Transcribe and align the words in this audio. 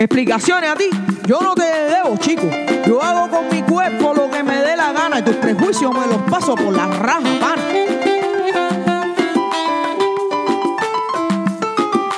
Explicaciones 0.00 0.70
a 0.70 0.76
ti, 0.76 0.88
yo 1.26 1.40
no 1.42 1.54
te 1.54 1.62
debo, 1.62 2.16
chico. 2.16 2.48
Yo 2.86 3.02
hago 3.02 3.28
con 3.28 3.54
mi 3.54 3.62
cuerpo 3.62 4.14
lo 4.14 4.30
que 4.30 4.42
me 4.42 4.56
dé 4.56 4.74
la 4.74 4.92
gana 4.92 5.18
y 5.18 5.22
tus 5.22 5.36
prejuicios 5.36 5.92
me 5.92 6.06
los 6.06 6.22
paso 6.22 6.54
por 6.54 6.72
la 6.72 6.86
raja, 6.86 7.20
pana. 7.38 7.62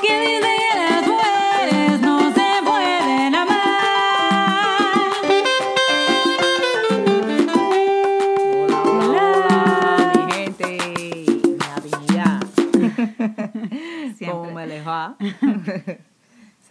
Que 0.00 0.20
dice 0.20 0.50
que 0.60 0.78
las 0.78 1.08
mujeres 1.08 2.00
no 2.02 2.32
se 2.32 2.62
pueden 2.64 3.34
amar. 3.34 3.58
Hola, 8.84 9.32
hola, 9.34 10.12
mi 10.14 10.32
gente, 10.32 10.66
mi 10.94 11.24
dignidad. 11.82 12.42
¿Cómo 13.18 14.14
Siempre. 14.16 14.54
me 14.54 14.66
les 14.68 14.86
va? 14.86 15.16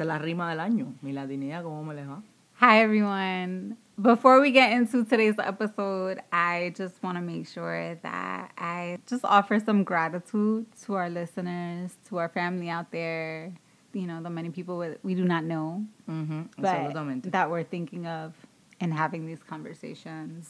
Esa 0.02 0.16
es 0.16 0.20
la 0.20 0.26
rima 0.26 0.50
del 0.50 0.60
año. 0.60 0.96
Mi 1.04 1.14
latinidad, 1.14 1.62
¿cómo 1.62 1.84
me 1.84 1.94
les 1.94 2.08
va? 2.08 2.24
Hi, 2.60 2.82
everyone. 2.82 3.78
Before 4.02 4.42
we 4.42 4.50
get 4.50 4.72
into 4.72 5.06
today's 5.06 5.38
episode, 5.38 6.20
I 6.32 6.74
just 6.76 7.04
want 7.04 7.20
to 7.20 7.22
make 7.22 7.48
sure 7.48 7.94
that 8.02 8.52
I 8.58 8.98
just 9.06 9.24
offer 9.24 9.60
some 9.60 9.84
gratitude 9.84 10.66
to 10.86 10.96
our 10.96 11.08
listeners, 11.08 11.96
to 12.10 12.18
our 12.18 12.30
family 12.30 12.68
out 12.68 12.92
there, 12.92 13.54
you 13.94 14.08
know, 14.08 14.24
the 14.24 14.32
many 14.32 14.50
people 14.50 14.80
we, 14.80 14.96
we 15.04 15.14
do 15.14 15.24
not 15.24 15.44
know, 15.44 15.86
Ujú, 16.10 16.48
but 16.58 17.32
that 17.32 17.52
we're 17.52 17.62
thinking 17.62 18.08
of 18.08 18.34
and 18.80 18.92
having 18.92 19.28
these 19.28 19.44
conversations. 19.48 20.50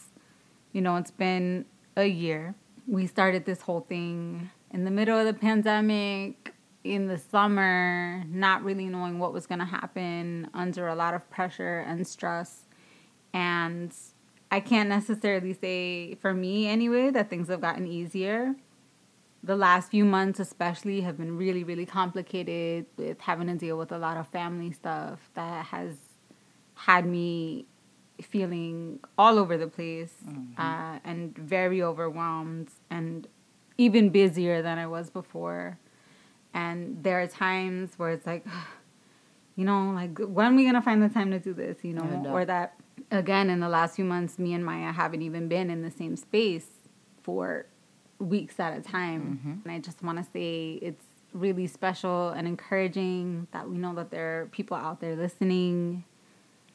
You 0.71 0.79
know, 0.79 0.95
it's 0.95 1.11
been 1.11 1.65
a 1.97 2.05
year. 2.05 2.55
We 2.87 3.05
started 3.05 3.43
this 3.43 3.59
whole 3.59 3.81
thing 3.81 4.49
in 4.73 4.85
the 4.85 4.91
middle 4.91 5.19
of 5.19 5.25
the 5.25 5.33
pandemic, 5.33 6.53
in 6.83 7.07
the 7.07 7.17
summer, 7.17 8.23
not 8.27 8.63
really 8.63 8.85
knowing 8.85 9.19
what 9.19 9.33
was 9.33 9.45
going 9.45 9.59
to 9.59 9.65
happen, 9.65 10.49
under 10.53 10.87
a 10.87 10.95
lot 10.95 11.13
of 11.13 11.29
pressure 11.29 11.79
and 11.79 12.07
stress. 12.07 12.61
And 13.33 13.93
I 14.49 14.59
can't 14.59 14.89
necessarily 14.89 15.53
say, 15.53 16.15
for 16.15 16.33
me 16.33 16.67
anyway, 16.67 17.11
that 17.11 17.29
things 17.29 17.47
have 17.49 17.61
gotten 17.61 17.87
easier. 17.87 18.55
The 19.43 19.55
last 19.55 19.89
few 19.89 20.05
months, 20.05 20.39
especially, 20.39 21.01
have 21.01 21.17
been 21.17 21.37
really, 21.37 21.63
really 21.63 21.85
complicated 21.85 22.85
with 22.97 23.19
having 23.21 23.47
to 23.47 23.55
deal 23.55 23.77
with 23.77 23.91
a 23.91 23.97
lot 23.97 24.17
of 24.17 24.27
family 24.27 24.71
stuff 24.71 25.29
that 25.33 25.65
has 25.67 25.95
had 26.75 27.05
me 27.05 27.65
feeling 28.21 28.99
all 29.17 29.39
over 29.39 29.57
the 29.57 29.67
place 29.67 30.13
uh, 30.57 30.99
and 31.03 31.35
very 31.35 31.81
overwhelmed 31.81 32.69
and 32.89 33.27
even 33.77 34.09
busier 34.09 34.61
than 34.61 34.77
I 34.77 34.85
was 34.85 35.09
before. 35.09 35.79
And 36.53 37.03
there 37.03 37.21
are 37.21 37.27
times 37.27 37.91
where 37.97 38.11
it's 38.11 38.25
like, 38.25 38.45
you 39.55 39.65
know, 39.65 39.91
like 39.91 40.17
when 40.19 40.53
are 40.53 40.55
we 40.55 40.65
gonna 40.65 40.81
find 40.81 41.01
the 41.01 41.09
time 41.09 41.31
to 41.31 41.39
do 41.39 41.53
this? 41.53 41.77
You 41.83 41.93
know, 41.93 42.25
or 42.27 42.45
that 42.45 42.75
again 43.09 43.49
in 43.49 43.59
the 43.59 43.69
last 43.69 43.95
few 43.95 44.05
months, 44.05 44.39
me 44.39 44.53
and 44.53 44.65
Maya 44.65 44.91
haven't 44.91 45.21
even 45.21 45.47
been 45.47 45.69
in 45.69 45.81
the 45.81 45.91
same 45.91 46.15
space 46.15 46.67
for 47.23 47.65
weeks 48.19 48.59
at 48.59 48.77
a 48.77 48.81
time. 48.81 49.39
Mm-hmm. 49.43 49.67
And 49.67 49.71
I 49.71 49.79
just 49.79 50.03
want 50.03 50.17
to 50.17 50.23
say 50.31 50.79
it's 50.81 51.05
really 51.33 51.67
special 51.67 52.29
and 52.29 52.47
encouraging 52.47 53.47
that 53.51 53.69
we 53.69 53.77
know 53.77 53.95
that 53.95 54.11
there 54.11 54.41
are 54.41 54.45
people 54.47 54.77
out 54.77 54.99
there 54.99 55.15
listening. 55.15 56.03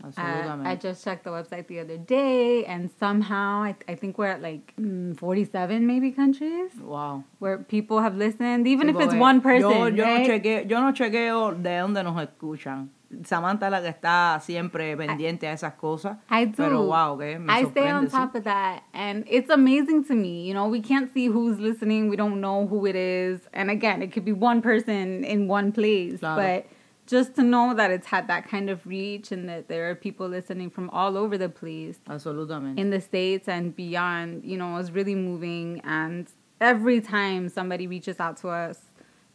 Uh, 0.03 0.09
Absolutamente. 0.09 0.67
I 0.67 0.77
just 0.77 1.05
checked 1.05 1.25
the 1.25 1.31
website 1.31 1.67
the 1.69 1.81
other 1.81 1.97
day, 1.97 2.65
and 2.67 2.91
somehow 3.01 3.63
I, 3.63 3.77
I 3.89 3.95
think 3.95 4.19
we're 4.19 4.27
at 4.27 4.43
like 4.43 4.75
mm, 4.79 5.17
47 5.19 5.87
maybe 5.87 6.13
countries 6.13 6.71
wow. 6.81 7.25
where 7.39 7.59
people 7.59 8.01
have 8.01 8.17
listened, 8.17 8.67
even 8.69 8.89
if 8.89 8.97
it's 9.01 9.15
one 9.15 9.41
person. 9.41 9.71
Yo, 9.71 9.87
yo, 9.87 9.91
no 9.91 10.05
right? 10.05 10.27
chequeo, 10.27 10.69
yo 10.69 10.81
no 10.81 10.93
chequeo 10.93 11.63
de 11.63 11.79
dónde 11.79 12.05
nos 12.05 12.17
escuchan. 12.23 12.91
Samantha 13.25 13.67
es 13.67 13.71
la 13.71 13.81
que 13.81 13.89
está 13.89 14.41
siempre 14.41 14.97
pendiente 14.97 15.47
a 15.47 15.53
esas 15.53 15.75
cosas. 15.75 16.19
I 16.29 16.47
do. 16.47 16.57
Pero 16.57 16.83
wow, 16.83 17.17
que 17.17 17.39
me 17.39 17.53
I 17.53 17.63
stay 17.65 17.89
on 17.89 18.09
sorprende, 18.09 18.11
sí. 18.11 18.11
top 18.11 18.35
of 18.35 18.45
that, 18.45 18.83
and 18.93 19.25
it's 19.29 19.49
amazing 19.49 20.05
to 20.05 20.15
me. 20.15 20.43
You 20.47 20.55
know, 20.55 20.67
we 20.67 20.81
can't 20.81 21.13
see 21.15 21.27
who's 21.29 21.59
listening. 21.59 22.09
We 22.11 22.17
don't 22.17 22.41
know 22.41 22.67
who 22.67 22.85
it 22.85 22.97
is, 22.97 23.41
and 23.53 23.71
again, 23.71 24.03
it 24.03 24.13
could 24.13 24.25
be 24.25 24.33
one 24.33 24.61
person 24.61 25.25
in 25.25 25.47
one 25.49 25.71
place, 25.73 26.19
Claro. 26.19 26.37
but 26.43 26.67
just 27.07 27.35
to 27.37 27.43
know 27.43 27.75
that 27.75 27.91
it's 27.91 28.07
had 28.07 28.29
that 28.29 28.49
kind 28.49 28.69
of 28.69 28.87
reach 28.87 29.31
and 29.31 29.49
that 29.49 29.69
there 29.69 29.89
are 29.91 29.95
people 29.95 30.29
listening 30.29 30.71
from 30.71 30.91
all 30.91 31.17
over 31.17 31.39
the 31.39 31.49
place 31.49 31.99
Absolutamente. 32.09 32.79
in 32.79 32.91
the 32.91 33.01
states 33.01 33.49
and 33.49 33.75
beyond, 33.77 34.45
you 34.45 34.57
know, 34.57 34.77
is 34.79 34.91
really 34.91 35.15
moving. 35.15 35.81
And 35.85 36.27
every 36.61 37.01
time 37.01 37.49
somebody 37.49 37.87
reaches 37.87 38.19
out 38.19 38.37
to 38.39 38.49
us 38.49 38.81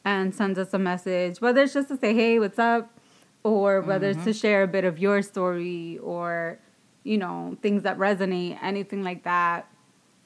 and 0.04 0.36
sends 0.36 0.60
us 0.60 0.74
a 0.74 0.80
message, 0.80 1.40
whether 1.40 1.62
it's 1.62 1.74
just 1.74 1.88
to 1.88 1.98
say, 1.98 2.14
"Hey, 2.14 2.40
what's 2.40 2.60
up," 2.60 3.00
or 3.44 3.82
whether 3.82 4.10
it's 4.10 4.24
to 4.24 4.32
mm-hmm. 4.32 4.40
share 4.40 4.64
a 4.64 4.68
bit 4.68 4.84
of 4.84 5.00
your 5.00 5.22
story 5.22 5.98
or, 6.00 6.60
you 7.04 7.18
know, 7.18 7.58
things 7.62 7.84
that 7.84 7.98
resonate, 7.98 8.62
anything 8.62 9.04
like 9.04 9.24
that, 9.24 9.68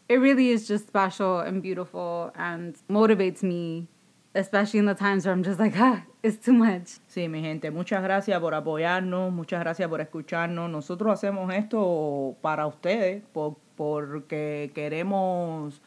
it 0.10 0.16
really 0.16 0.50
is 0.50 0.68
just 0.68 0.88
special 0.88 1.40
and 1.40 1.62
beautiful 1.62 2.32
and 2.36 2.78
motivates 2.90 3.42
me, 3.42 3.88
especially 4.36 4.80
in 4.80 4.86
the 4.86 4.94
times 4.94 5.26
where 5.26 5.34
I'm 5.34 5.44
just 5.44 5.60
like, 5.60 5.76
ah, 5.80 6.04
it's 6.22 6.38
too 6.40 6.54
much. 6.54 7.00
Sí, 7.08 7.28
mi 7.30 7.42
gente, 7.42 7.72
muchas 7.72 8.04
gracias 8.04 8.40
por 8.40 8.54
apoyarnos, 8.54 9.32
muchas 9.32 9.60
gracias 9.62 9.88
por 9.90 10.02
escucharnos. 10.02 10.70
Nosotros 10.70 11.12
hacemos 11.14 11.52
esto 11.54 12.36
para 12.42 12.68
ustedes 12.68 13.24
por- 13.34 13.58
porque 13.76 14.72
queremos, 14.76 15.82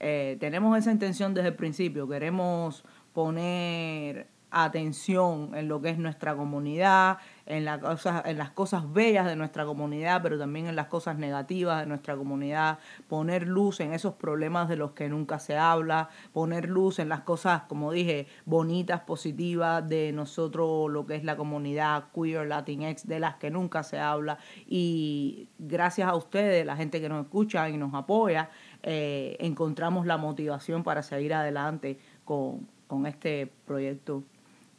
eh, 0.00 0.36
tenemos 0.38 0.76
esa 0.78 0.92
intención 0.92 1.34
desde 1.34 1.48
el 1.48 1.54
principio, 1.54 2.06
queremos 2.08 2.84
poner 3.12 4.26
atención 4.50 5.50
en 5.54 5.68
lo 5.68 5.80
que 5.80 5.90
es 5.90 5.98
nuestra 5.98 6.34
comunidad, 6.36 7.18
en, 7.46 7.64
la 7.64 7.78
cosa- 7.80 8.22
en 8.24 8.38
las 8.38 8.50
cosas 8.50 8.92
bellas 8.92 9.26
de 9.26 9.36
nuestra 9.36 9.64
comunidad, 9.66 10.22
pero 10.22 10.38
también 10.38 10.66
en 10.66 10.76
las 10.76 10.86
cosas 10.86 11.18
negativas 11.18 11.80
de 11.80 11.86
nuestra 11.86 12.16
comunidad, 12.16 12.78
poner 13.08 13.46
luz 13.46 13.80
en 13.80 13.92
esos 13.92 14.14
problemas 14.14 14.68
de 14.68 14.76
los 14.76 14.92
que 14.92 15.08
nunca 15.08 15.38
se 15.38 15.56
habla, 15.56 16.08
poner 16.32 16.68
luz 16.68 16.98
en 16.98 17.08
las 17.08 17.20
cosas, 17.20 17.62
como 17.62 17.92
dije, 17.92 18.26
bonitas, 18.46 19.00
positivas 19.00 19.86
de 19.88 20.12
nosotros, 20.12 20.90
lo 20.90 21.06
que 21.06 21.16
es 21.16 21.24
la 21.24 21.36
comunidad 21.36 22.04
queer, 22.14 22.46
latinx, 22.46 23.06
de 23.06 23.20
las 23.20 23.36
que 23.36 23.50
nunca 23.50 23.82
se 23.82 23.98
habla. 23.98 24.38
Y 24.66 25.48
gracias 25.58 26.08
a 26.08 26.14
ustedes, 26.16 26.64
la 26.64 26.76
gente 26.76 27.00
que 27.00 27.08
nos 27.08 27.24
escucha 27.24 27.68
y 27.68 27.76
nos 27.76 27.94
apoya, 27.94 28.50
eh, 28.82 29.36
encontramos 29.40 30.06
la 30.06 30.16
motivación 30.16 30.82
para 30.82 31.02
seguir 31.02 31.34
adelante 31.34 31.98
con, 32.24 32.66
con 32.86 33.06
este 33.06 33.50
proyecto 33.66 34.22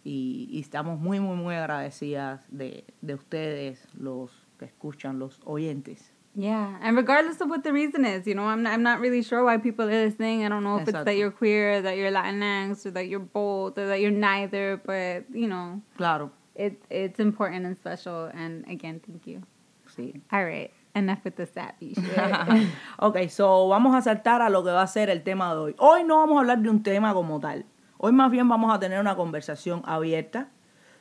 y, 0.06 0.48
y 0.52 0.60
estamos 0.62 1.00
muy, 1.00 1.20
muy, 1.20 1.36
muy 1.36 1.56
agradecidas 1.56 2.40
de, 2.52 2.86
de 3.02 3.14
ustedes, 3.16 3.86
los 4.00 4.32
que 4.60 4.66
escuchan, 4.66 5.20
los 5.20 5.42
oyentes. 5.46 6.12
Yeah, 6.38 6.78
and 6.82 6.96
regardless 6.98 7.40
of 7.42 7.50
what 7.50 7.64
the 7.64 7.72
reason 7.72 8.04
is, 8.06 8.28
you 8.28 8.36
know, 8.36 8.44
I'm 8.44 8.62
not, 8.62 8.74
I'm 8.74 8.84
not 8.84 9.00
really 9.00 9.24
sure 9.24 9.44
why 9.44 9.58
people 9.58 9.86
are 9.86 10.06
listening. 10.06 10.46
I 10.46 10.50
don't 10.50 10.64
know 10.64 10.78
if 10.78 10.88
it's 10.88 10.92
that 11.06 11.16
you're 11.16 11.32
queer, 11.32 11.82
that 11.82 11.96
you're 11.96 12.12
Latinx, 12.12 12.86
or 12.86 12.92
that 12.92 13.08
you're 13.08 13.22
both, 13.22 13.78
or 13.78 13.88
that 13.88 14.02
you're 14.02 14.12
neither. 14.12 14.82
But 14.86 15.34
you 15.34 15.48
know, 15.48 15.82
Claro, 15.98 16.32
it 16.54 16.84
it's 16.90 17.22
important 17.22 17.66
and 17.66 17.78
special. 17.78 18.26
And 18.34 18.66
again, 18.70 19.00
thank 19.00 19.26
you. 19.26 19.44
sí. 19.88 20.22
All 20.30 20.44
right, 20.44 20.72
enough 20.94 21.24
with 21.24 21.38
the 21.38 21.46
sappy 21.46 21.94
shit. 21.94 22.68
ok, 23.00 23.30
so 23.30 23.70
vamos 23.70 23.96
a 23.96 24.02
saltar 24.02 24.42
a 24.42 24.50
lo 24.50 24.62
que 24.62 24.72
va 24.72 24.82
a 24.82 24.88
ser 24.88 25.10
el 25.10 25.24
tema 25.24 25.54
de 25.54 25.60
hoy. 25.62 25.76
Hoy 25.80 26.04
no 26.04 26.18
vamos 26.18 26.36
a 26.36 26.42
hablar 26.42 26.60
de 26.62 26.70
un 26.70 26.84
tema 26.84 27.14
como 27.14 27.40
tal. 27.40 27.66
Hoy 27.98 28.12
más 28.12 28.30
bien 28.30 28.50
vamos 28.50 28.74
a 28.74 28.80
tener 28.80 29.00
una 29.00 29.16
conversación 29.16 29.82
abierta 29.86 30.50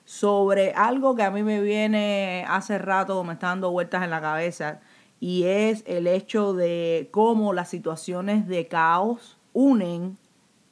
sobre 0.05 0.73
algo 0.75 1.17
que 1.17 1.25
a 1.25 1.31
mí 1.31 1.43
me 1.43 1.61
viene 1.61 2.45
hace 2.49 2.79
rato, 2.79 3.25
me 3.25 3.33
está 3.33 3.49
dando 3.49 3.73
vueltas 3.73 4.05
en 4.05 4.11
la 4.11 4.21
cabeza, 4.21 4.81
y 5.19 5.45
es 5.45 5.83
el 5.87 6.07
hecho 6.07 6.53
de 6.53 7.09
cómo 7.11 7.53
las 7.53 7.69
situaciones 7.69 8.47
de 8.47 8.69
caos 8.69 9.39
unen 9.53 10.19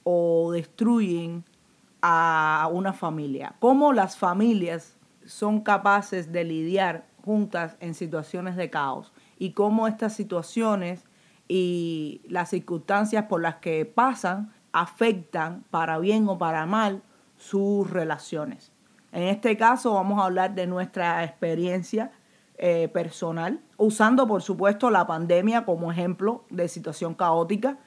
o 0.04 0.52
destruyen 0.52 1.44
a 2.02 2.68
una 2.72 2.92
familia. 2.92 3.54
Cómo 3.58 3.92
las 3.92 4.16
familias 4.16 4.96
son 5.24 5.60
capaces 5.60 6.30
de 6.30 6.44
lidiar 6.44 7.06
juntas 7.24 7.76
en 7.80 7.94
situaciones 7.94 8.56
de 8.56 8.70
caos 8.70 9.12
y 9.38 9.52
cómo 9.52 9.88
estas 9.88 10.14
situaciones 10.14 11.04
y 11.48 12.20
las 12.28 12.50
circunstancias 12.50 13.24
por 13.28 13.40
las 13.40 13.56
que 13.56 13.86
pasan 13.86 14.52
afectan 14.72 15.64
para 15.70 15.98
bien 15.98 16.28
o 16.28 16.38
para 16.38 16.66
mal 16.66 17.02
sus 17.36 17.90
relaciones. 17.90 18.72
En 19.12 19.24
este 19.24 19.56
caso 19.56 19.94
vamos 19.94 20.20
a 20.20 20.24
hablar 20.24 20.54
de 20.54 20.66
nuestra 20.66 21.22
experiencia 21.24 22.12
eh, 22.56 22.88
personal, 22.88 23.60
usando 23.76 24.26
por 24.26 24.42
supuesto 24.42 24.90
la 24.90 25.06
pandemia 25.06 25.64
como 25.64 25.92
ejemplo 25.92 26.44
de 26.48 26.68
situación 26.68 27.14
caótica, 27.14 27.78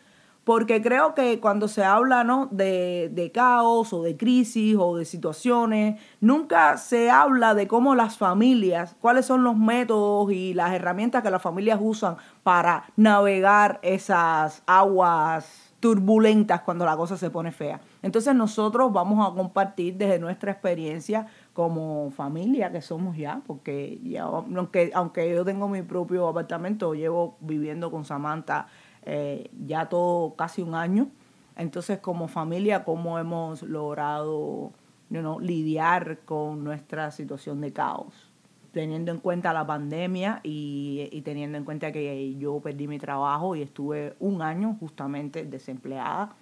porque 0.43 0.79
creo 0.79 1.15
que 1.15 1.39
cuando 1.39 1.67
se 1.67 1.83
habla 1.83 2.47
de, 2.51 3.09
de 3.11 3.31
caos 3.31 3.91
o 3.93 4.03
de 4.03 4.15
crisis 4.15 4.75
o 4.77 4.95
de 4.95 5.05
situaciones, 5.05 5.99
nunca 6.19 6.77
se 6.77 7.09
habla 7.09 7.55
de 7.55 7.67
cómo 7.67 7.95
las 7.95 8.17
familias, 8.17 8.95
cuáles 9.01 9.25
son 9.25 9.43
los 9.43 9.57
métodos 9.57 10.31
y 10.31 10.53
las 10.53 10.73
herramientas 10.73 11.23
que 11.23 11.31
las 11.31 11.41
familias 11.41 11.79
usan 11.81 12.17
para 12.43 12.83
navegar 12.95 13.79
esas 13.81 14.61
aguas 14.67 15.74
turbulentas 15.85 16.61
cuando 16.61 16.83
la 16.83 16.97
cosa 16.97 17.15
se 17.15 17.29
pone 17.29 17.51
fea. 17.51 17.79
Entonces 18.01 18.33
nosotros 18.33 18.91
vamos 18.91 19.23
a 19.23 19.35
compartir 19.35 19.97
desde 19.97 20.17
nuestra 20.17 20.51
experiencia 20.51 21.27
como 21.53 22.09
familia 22.09 22.71
que 22.71 22.81
somos 22.81 23.15
ya, 23.15 23.43
porque 23.45 23.99
ya, 24.03 24.23
aunque, 24.23 24.89
aunque 24.95 25.31
yo 25.31 25.45
tengo 25.45 25.67
mi 25.67 25.83
propio 25.83 26.27
apartamento, 26.27 26.95
llevo 26.95 27.37
viviendo 27.39 27.91
con 27.91 28.03
Samantha 28.03 28.65
eh, 29.03 29.51
ya 29.63 29.87
todo 29.87 30.33
casi 30.35 30.63
un 30.63 30.73
año. 30.73 31.11
Entonces, 31.55 31.99
como 31.99 32.27
familia, 32.27 32.83
¿cómo 32.83 33.19
hemos 33.19 33.61
logrado 33.61 34.71
lidiar 35.39 36.21
con 36.25 36.63
nuestra 36.63 37.11
situación 37.11 37.61
de 37.61 37.73
caos? 37.73 38.24
Teniendo 38.75 39.13
en 39.13 39.19
cuenta 39.19 39.53
la 39.53 39.65
pandemia 39.65 40.41
y, 40.43 41.21
teniendo 41.23 41.57
en 41.57 41.63
cuenta 41.63 41.93
que 41.93 42.35
yo 42.37 42.59
perdí 42.59 42.89
mi 42.89 42.99
trabajo 42.99 43.55
y 43.55 43.61
estuve 43.61 44.17
un 44.19 44.41
año 44.41 44.75
justamente 44.81 45.45
desempleada. 45.45 46.35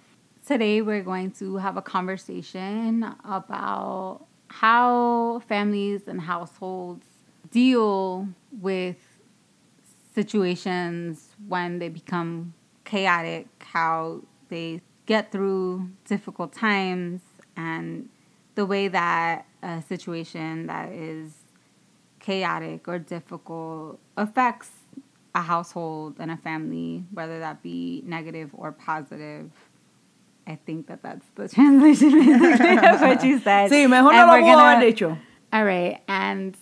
Today 0.44 0.82
we're 0.82 1.04
going 1.04 1.30
to 1.30 1.58
have 1.58 1.76
a 1.76 1.82
conversation 1.82 3.04
about 3.22 4.26
how 4.48 5.40
families 5.46 6.08
and 6.08 6.20
households 6.20 7.06
deal 7.52 8.26
with 8.60 8.96
situations 10.12 11.36
when 11.46 11.78
they 11.78 11.88
become 11.88 12.52
chaotic, 12.84 13.46
how 13.60 14.22
they 14.48 14.80
get 15.06 15.30
through 15.30 15.88
difficult 16.08 16.52
times, 16.52 17.20
and 17.56 18.08
the 18.56 18.66
way 18.66 18.88
that 18.88 19.46
a 19.62 19.80
situation 19.82 20.66
that 20.66 20.90
is 20.90 21.43
chaotic 22.24 22.88
or 22.88 22.98
difficult 22.98 24.00
affects 24.16 24.70
a 25.34 25.42
household 25.42 26.16
and 26.18 26.30
a 26.30 26.36
family, 26.38 27.04
whether 27.12 27.38
that 27.40 27.62
be 27.62 28.02
negative 28.06 28.50
or 28.54 28.72
positive. 28.72 29.50
I 30.46 30.56
think 30.66 30.86
that 30.86 31.02
that's 31.02 31.26
the 31.34 31.48
translation 31.54 32.08
of 32.84 33.00
what 33.00 33.22
you 33.24 33.38
said. 33.40 33.70
Sí, 33.70 33.88
mejor 33.88 34.12
no 34.12 34.26
lo 34.26 34.42
haber 34.42 34.80
dicho. 34.80 35.18
All 35.52 35.64
right, 35.64 36.00
and 36.08 36.56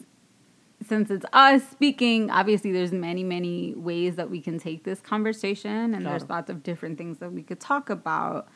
since 0.87 1.11
it's 1.11 1.25
us 1.32 1.62
speaking, 1.70 2.31
obviously 2.31 2.73
there's 2.73 2.93
many, 2.93 3.25
many 3.25 3.75
ways 3.75 4.17
that 4.17 4.31
we 4.31 4.41
can 4.41 4.59
take 4.59 4.85
this 4.85 5.00
conversation, 5.00 5.94
and 5.94 6.03
claro. 6.03 6.19
there's 6.19 6.29
lots 6.29 6.50
of 6.50 6.62
different 6.62 6.99
things 6.99 7.19
that 7.19 7.32
we 7.32 7.43
could 7.43 7.61
talk 7.61 7.88
about. 7.88 8.49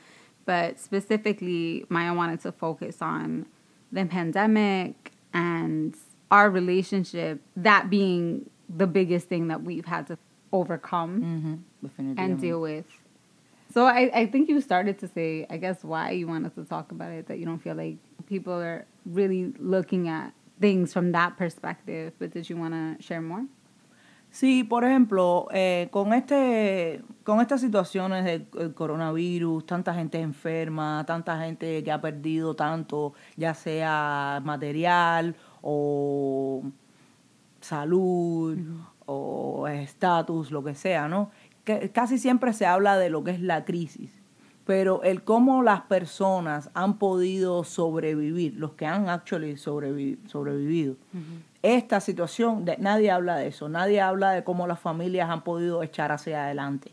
But 0.45 0.79
specifically, 0.79 1.85
Maya 1.89 2.15
wanted 2.15 2.41
to 2.41 2.53
focus 2.53 3.01
on 3.01 3.47
the 3.93 4.05
pandemic 4.05 5.13
and 5.33 5.97
our 6.31 6.51
relationship, 6.51 7.41
that 7.57 7.91
being 7.91 8.51
the 8.69 8.87
biggest 8.87 9.29
thing 9.29 9.49
that 9.49 9.63
we've 9.63 9.87
had 9.87 10.07
to 10.09 10.19
overcome 10.53 11.63
mm-hmm. 11.83 12.19
and 12.19 12.41
deal 12.41 12.61
with. 12.61 12.87
So 13.73 13.85
I, 13.85 14.11
I 14.15 14.27
think 14.27 14.49
you 14.49 14.61
started 14.61 14.99
to 15.01 15.09
say, 15.09 15.47
I 15.51 15.57
guess, 15.59 15.85
why 15.85 16.13
you 16.13 16.27
want 16.27 16.47
us 16.47 16.55
to 16.55 16.65
talk 16.65 16.93
about 16.93 17.13
it, 17.13 17.27
that 17.27 17.39
you 17.39 17.45
don't 17.45 17.59
feel 17.59 17.75
like 17.75 17.99
people 18.27 18.55
are 18.55 18.87
really 19.05 19.53
looking 19.59 20.09
at 20.09 20.33
things 20.61 20.93
from 20.93 21.13
that 21.13 21.37
perspective. 21.37 22.13
But 22.19 22.33
did 22.33 22.49
you 22.49 22.57
want 22.57 22.75
to 22.75 23.03
share 23.03 23.21
more? 23.21 23.45
Sí, 24.31 24.65
por 24.65 24.85
ejemplo, 24.85 25.49
eh, 25.51 25.89
con 25.91 26.13
este, 26.13 27.01
con 27.23 27.41
estas 27.41 27.61
situaciones 27.61 28.25
del 28.25 28.75
coronavirus, 28.75 29.65
tanta 29.65 29.95
gente 29.95 30.21
enferma, 30.21 31.05
tanta 31.07 31.39
gente 31.39 31.83
que 31.83 31.91
ha 31.91 32.01
perdido 32.01 32.55
tanto, 32.55 33.15
ya 33.37 33.55
sea 33.55 34.43
material 34.45 35.37
o 35.63 36.63
salud 37.61 38.59
o 39.07 39.69
estatus, 39.69 40.51
lo 40.51 40.63
que 40.65 40.75
sea, 40.75 41.09
¿no? 41.09 41.31
casi 41.93 42.19
siempre 42.19 42.53
se 42.53 42.67
habla 42.67 42.97
de 42.97 43.11
lo 43.11 43.25
que 43.25 43.33
es 43.33 43.41
la 43.41 43.65
crisis, 43.65 44.11
pero 44.65 45.03
el 45.03 45.23
cómo 45.25 45.63
las 45.63 45.83
personas 45.83 46.71
han 46.75 46.99
podido 46.99 47.65
sobrevivir, 47.65 48.55
los 48.55 48.73
que 48.73 48.87
han 48.87 49.09
actually 49.09 49.57
sobrevivido. 49.57 50.97
Esta 51.63 52.01
situación, 52.01 52.65
nadie 52.79 53.11
habla 53.11 53.37
de 53.37 53.49
eso, 53.49 53.69
nadie 53.69 54.01
habla 54.01 54.31
de 54.31 54.45
cómo 54.45 54.67
las 54.67 54.79
familias 54.79 55.29
han 55.29 55.43
podido 55.43 55.83
echar 55.83 56.13
hacia 56.13 56.45
adelante. 56.45 56.93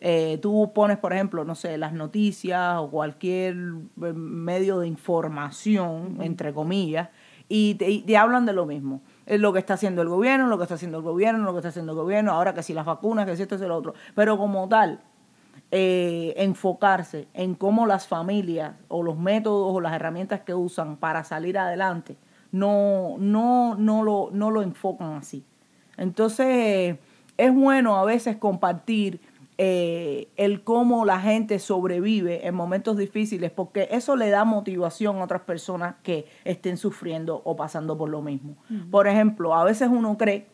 Eh, 0.00 0.38
tú 0.40 0.72
pones, 0.74 0.96
por 0.98 1.12
ejemplo, 1.12 1.44
no 1.44 1.54
sé, 1.54 1.76
las 1.76 1.92
noticias 1.92 2.76
o 2.78 2.88
cualquier 2.88 3.56
eh, 3.56 4.12
medio 4.12 4.78
de 4.78 4.86
información, 4.86 6.18
entre 6.20 6.52
comillas, 6.52 7.08
y 7.48 7.74
te 7.74 8.16
hablan 8.16 8.46
de 8.46 8.52
lo 8.52 8.66
mismo 8.66 9.00
es 9.28 9.40
lo 9.40 9.52
que 9.52 9.58
está 9.58 9.74
haciendo 9.74 10.00
el 10.00 10.08
gobierno, 10.08 10.46
lo 10.46 10.56
que 10.56 10.62
está 10.62 10.76
haciendo 10.76 10.98
el 10.98 11.04
gobierno, 11.04 11.44
lo 11.44 11.52
que 11.52 11.58
está 11.58 11.68
haciendo 11.68 11.92
el 11.92 11.98
gobierno, 11.98 12.32
ahora 12.32 12.54
que 12.54 12.62
si 12.62 12.72
las 12.72 12.86
vacunas, 12.86 13.26
que 13.26 13.36
si 13.36 13.42
esto 13.42 13.56
es 13.56 13.60
el 13.60 13.70
otro. 13.70 13.92
Pero 14.14 14.38
como 14.38 14.66
tal, 14.68 15.00
eh, 15.70 16.32
enfocarse 16.38 17.28
en 17.34 17.54
cómo 17.54 17.86
las 17.86 18.08
familias 18.08 18.74
o 18.88 19.02
los 19.02 19.18
métodos 19.18 19.74
o 19.74 19.80
las 19.82 19.92
herramientas 19.92 20.40
que 20.40 20.54
usan 20.54 20.96
para 20.96 21.24
salir 21.24 21.58
adelante 21.58 22.16
no, 22.52 23.16
no, 23.18 23.74
no, 23.74 24.02
lo, 24.02 24.30
no 24.32 24.50
lo 24.50 24.62
enfocan 24.62 25.12
así. 25.12 25.44
Entonces, 25.98 26.96
es 27.36 27.54
bueno 27.54 27.96
a 27.98 28.06
veces 28.06 28.38
compartir 28.38 29.20
eh, 29.60 30.28
el 30.36 30.62
cómo 30.62 31.04
la 31.04 31.20
gente 31.20 31.58
sobrevive 31.58 32.46
en 32.46 32.54
momentos 32.54 32.96
difíciles, 32.96 33.50
porque 33.50 33.88
eso 33.90 34.14
le 34.14 34.30
da 34.30 34.44
motivación 34.44 35.16
a 35.16 35.24
otras 35.24 35.42
personas 35.42 35.96
que 36.04 36.26
estén 36.44 36.76
sufriendo 36.76 37.42
o 37.44 37.56
pasando 37.56 37.98
por 37.98 38.08
lo 38.08 38.22
mismo. 38.22 38.56
Por 38.92 39.08
ejemplo, 39.08 39.56
a 39.56 39.64
veces 39.64 39.88
uno 39.90 40.16
cree, 40.16 40.46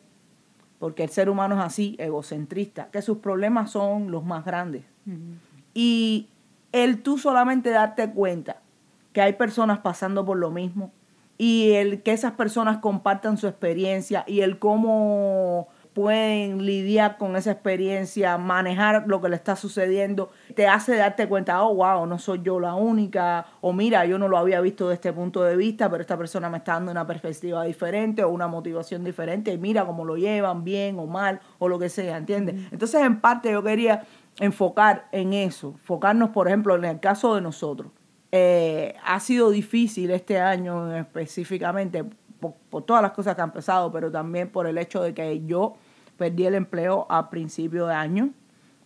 porque 0.78 1.02
el 1.02 1.10
ser 1.10 1.28
humano 1.28 1.54
es 1.56 1.60
así, 1.60 1.96
egocentrista, 1.98 2.88
que 2.90 3.02
sus 3.02 3.18
problemas 3.18 3.70
son 3.70 4.10
los 4.10 4.24
más 4.24 4.42
grandes. 4.46 4.84
Y 5.74 6.28
el 6.72 7.02
tú 7.02 7.18
solamente 7.18 7.68
darte 7.68 8.10
cuenta 8.10 8.62
que 9.12 9.20
hay 9.20 9.34
personas 9.34 9.80
pasando 9.80 10.24
por 10.24 10.38
lo 10.38 10.50
mismo 10.50 10.92
y 11.36 11.72
el 11.72 12.02
que 12.02 12.12
esas 12.12 12.32
personas 12.32 12.78
compartan 12.78 13.36
su 13.36 13.48
experiencia 13.48 14.24
y 14.26 14.40
el 14.40 14.58
cómo 14.58 15.68
pueden 15.94 16.66
lidiar 16.66 17.16
con 17.16 17.36
esa 17.36 17.52
experiencia, 17.52 18.36
manejar 18.36 19.04
lo 19.06 19.20
que 19.20 19.28
le 19.28 19.36
está 19.36 19.54
sucediendo, 19.54 20.30
te 20.54 20.66
hace 20.66 20.96
darte 20.96 21.28
cuenta, 21.28 21.62
oh, 21.62 21.76
wow, 21.76 22.04
no 22.04 22.18
soy 22.18 22.42
yo 22.42 22.58
la 22.58 22.74
única, 22.74 23.46
o 23.60 23.72
mira, 23.72 24.04
yo 24.04 24.18
no 24.18 24.26
lo 24.26 24.36
había 24.36 24.60
visto 24.60 24.88
desde 24.88 24.94
este 24.96 25.12
punto 25.12 25.44
de 25.44 25.56
vista, 25.56 25.88
pero 25.88 26.02
esta 26.02 26.18
persona 26.18 26.50
me 26.50 26.58
está 26.58 26.72
dando 26.74 26.90
una 26.90 27.06
perspectiva 27.06 27.62
diferente 27.64 28.24
o 28.24 28.28
una 28.30 28.48
motivación 28.48 29.04
diferente, 29.04 29.52
y 29.52 29.58
mira 29.58 29.86
cómo 29.86 30.04
lo 30.04 30.16
llevan, 30.16 30.64
bien 30.64 30.98
o 30.98 31.06
mal, 31.06 31.40
o 31.60 31.68
lo 31.68 31.78
que 31.78 31.88
sea, 31.88 32.16
¿entiendes? 32.16 32.56
Entonces, 32.72 33.00
en 33.00 33.20
parte, 33.20 33.52
yo 33.52 33.62
quería 33.62 34.04
enfocar 34.40 35.06
en 35.12 35.32
eso, 35.32 35.68
enfocarnos, 35.78 36.30
por 36.30 36.48
ejemplo, 36.48 36.74
en 36.74 36.84
el 36.84 36.98
caso 37.00 37.36
de 37.36 37.40
nosotros. 37.40 37.92
Eh, 38.32 38.96
ha 39.04 39.20
sido 39.20 39.50
difícil 39.50 40.10
este 40.10 40.40
año 40.40 40.92
específicamente 40.96 42.02
por, 42.40 42.54
por, 42.68 42.82
todas 42.82 43.00
las 43.00 43.12
cosas 43.12 43.36
que 43.36 43.42
han 43.42 43.52
pasado, 43.52 43.92
pero 43.92 44.10
también 44.10 44.50
por 44.50 44.66
el 44.66 44.76
hecho 44.76 45.00
de 45.00 45.14
que 45.14 45.44
yo 45.46 45.76
perdí 46.16 46.46
el 46.46 46.54
empleo 46.54 47.06
a 47.08 47.30
principio 47.30 47.86
de 47.86 47.94
año. 47.94 48.30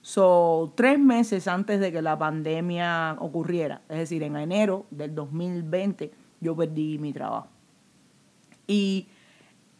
So, 0.01 0.73
tres 0.77 0.99
meses 0.99 1.49
antes 1.49 1.81
de 1.81 1.93
que 1.93 2.01
la 2.01 2.19
pandemia 2.19 3.17
ocurriera, 3.19 3.83
es 3.89 3.99
decir, 3.99 4.23
en 4.23 4.37
enero 4.37 4.87
del 4.91 5.15
2020, 5.15 6.13
yo 6.41 6.57
perdí 6.57 6.99
mi 6.99 7.13
trabajo. 7.13 7.49
Y 8.67 9.09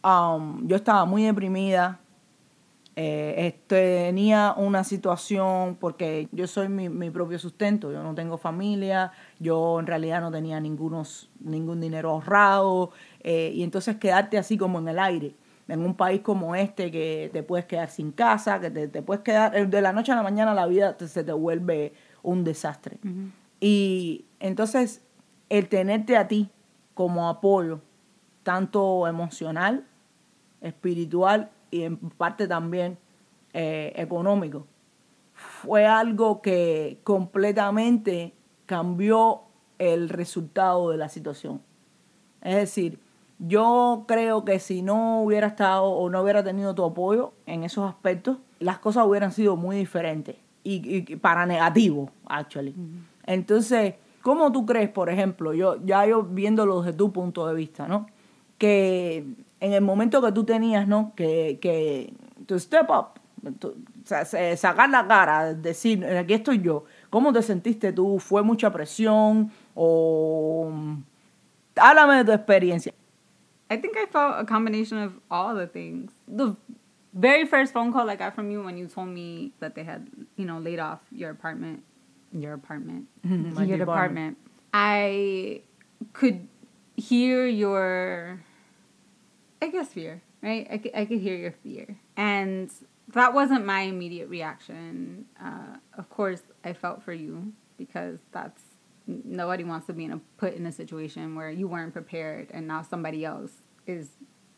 um, 0.03 0.67
yo 0.67 0.75
estaba 0.75 1.05
muy 1.05 1.23
deprimida, 1.23 1.99
eh, 2.95 3.57
tenía 3.67 4.53
una 4.57 4.83
situación, 4.83 5.77
porque 5.79 6.27
yo 6.33 6.47
soy 6.47 6.67
mi, 6.67 7.09
propio 7.09 7.39
sustento, 7.39 7.91
yo 7.93 8.03
no 8.03 8.13
tengo 8.13 8.37
familia, 8.37 9.13
yo 9.39 9.79
en 9.79 9.87
realidad 9.87 10.19
no 10.19 10.31
tenía 10.31 10.59
ningunos, 10.59 11.29
ningún 11.39 11.79
dinero 11.79 12.09
ahorrado, 12.09 12.91
eh, 13.23 13.53
y 13.55 13.63
entonces 13.63 13.95
quedarte 13.95 14.37
así 14.37 14.57
como 14.57 14.79
en 14.79 14.89
el 14.89 14.99
aire 14.99 15.33
en 15.69 15.85
un 15.85 15.95
país 15.95 16.21
como 16.21 16.55
este 16.55 16.91
que 16.91 17.29
te 17.31 17.43
puedes 17.43 17.65
quedar 17.65 17.89
sin 17.89 18.11
casa, 18.11 18.59
que 18.59 18.71
te, 18.71 19.01
puedes 19.01 19.23
quedar, 19.23 19.55
eh, 19.55 19.65
de 19.65 19.81
la 19.81 19.93
noche 19.93 20.11
a 20.11 20.15
la 20.15 20.23
mañana 20.23 20.53
la 20.53 20.65
vida 20.65 20.97
se 20.99 21.23
te 21.23 21.31
vuelve 21.31 21.93
un 22.23 22.43
desastre. 22.43 22.99
Y 23.59 24.25
entonces 24.39 25.01
el 25.49 25.69
tenerte 25.69 26.17
a 26.17 26.27
ti 26.27 26.49
como 26.93 27.29
apoyo, 27.29 27.81
tanto 28.43 29.07
emocional, 29.07 29.85
espiritual 30.61 31.51
y 31.71 31.83
en 31.83 31.97
parte 31.97 32.47
también 32.47 32.97
eh, 33.53 33.93
económico, 33.95 34.65
fue 35.33 35.85
algo 35.85 36.41
que 36.41 36.99
completamente 37.03 38.33
cambió 38.65 39.43
el 39.77 40.09
resultado 40.09 40.89
de 40.89 40.97
la 40.97 41.09
situación. 41.09 41.61
Es 42.41 42.55
decir, 42.55 42.99
yo 43.39 44.03
creo 44.07 44.43
que 44.43 44.59
si 44.59 44.81
no 44.81 45.21
hubiera 45.21 45.47
estado 45.47 45.85
o 45.85 46.09
no 46.09 46.21
hubiera 46.21 46.43
tenido 46.43 46.75
tu 46.75 46.83
apoyo 46.83 47.33
en 47.45 47.63
esos 47.63 47.89
aspectos, 47.89 48.37
las 48.59 48.79
cosas 48.79 49.05
hubieran 49.05 49.31
sido 49.31 49.55
muy 49.55 49.77
diferentes 49.77 50.35
y, 50.63 51.15
para 51.15 51.45
negativo, 51.45 52.11
actually. 52.25 52.75
Entonces, 53.25 53.95
¿cómo 54.21 54.51
tú 54.51 54.65
crees, 54.65 54.89
por 54.89 55.09
ejemplo, 55.09 55.53
yo 55.53 55.77
ya 55.85 56.05
yo 56.05 56.23
viéndolo 56.23 56.81
desde 56.81 56.97
tu 56.97 57.13
punto 57.13 57.47
de 57.47 57.55
vista, 57.55 57.87
¿no? 57.87 58.07
Que 58.57 59.25
en 59.61 59.73
el 59.73 59.81
momento 59.81 60.21
que 60.21 60.31
tú 60.33 60.43
tenías, 60.43 60.85
¿no? 60.87 61.13
Que, 61.15 61.59
que 61.61 62.13
tu 62.45 62.59
step 62.59 62.89
up, 62.89 63.19
sacar 64.57 64.89
la 64.89 65.07
cara, 65.07 65.53
decir, 65.53 66.05
aquí 66.05 66.33
estoy 66.33 66.61
yo, 66.61 66.83
¿cómo 67.09 67.31
te 67.31 67.41
sentiste 67.41 67.93
tú? 67.93 68.19
¿Fue 68.19 68.43
mucha 68.43 68.71
presión 68.71 69.49
o 69.75 70.71
háblame 71.77 72.17
de 72.17 72.25
tu 72.25 72.31
experiencia? 72.33 72.93
I 73.69 73.77
think 73.77 73.97
I 73.97 74.05
felt 74.05 74.35
a 74.39 74.45
combination 74.45 74.97
of 74.97 75.13
all 75.29 75.53
the 75.55 75.67
things. 75.67 76.11
The 76.27 76.55
very 77.13 77.45
first 77.45 77.73
phone 77.73 77.93
call 77.93 78.09
I 78.09 78.15
got 78.15 78.35
from 78.35 78.51
you 78.51 78.63
when 78.63 78.77
you 78.77 78.87
told 78.87 79.09
me 79.09 79.51
that 79.59 79.75
they 79.75 79.83
had, 79.83 80.09
you 80.35 80.45
know, 80.45 80.57
laid 80.57 80.79
off 80.79 80.99
your 81.11 81.29
apartment, 81.29 81.83
your 82.31 82.53
apartment, 82.53 83.07
your 83.23 83.77
department. 83.77 84.37
I 84.73 85.61
could 86.13 86.47
hear 86.95 87.45
your, 87.45 88.43
I 89.61 89.67
guess, 89.67 89.89
fear, 89.93 90.21
right? 90.41 90.67
I 90.71 90.77
could, 90.77 90.95
I 90.95 91.05
could 91.05 91.19
hear 91.19 91.35
your 91.35 91.51
fear. 91.51 91.97
And 92.17 92.71
that 93.13 93.33
wasn't 93.33 93.65
my 93.65 93.81
immediate 93.81 94.29
reaction. 94.29 95.25
Uh, 95.43 95.77
of 95.97 96.09
course, 96.09 96.41
I 96.63 96.73
felt 96.73 97.03
for 97.03 97.13
you 97.13 97.53
because 97.77 98.19
that's 98.31 98.61
nobody 99.25 99.63
wants 99.63 99.87
to 99.87 99.93
be 99.93 100.05
in 100.05 100.11
a 100.11 100.19
put 100.37 100.53
in 100.53 100.65
a 100.65 100.71
situation 100.71 101.35
where 101.35 101.49
you 101.49 101.67
weren't 101.67 101.93
prepared 101.93 102.49
and 102.51 102.67
now 102.67 102.81
somebody 102.81 103.25
else 103.25 103.51
is 103.87 104.09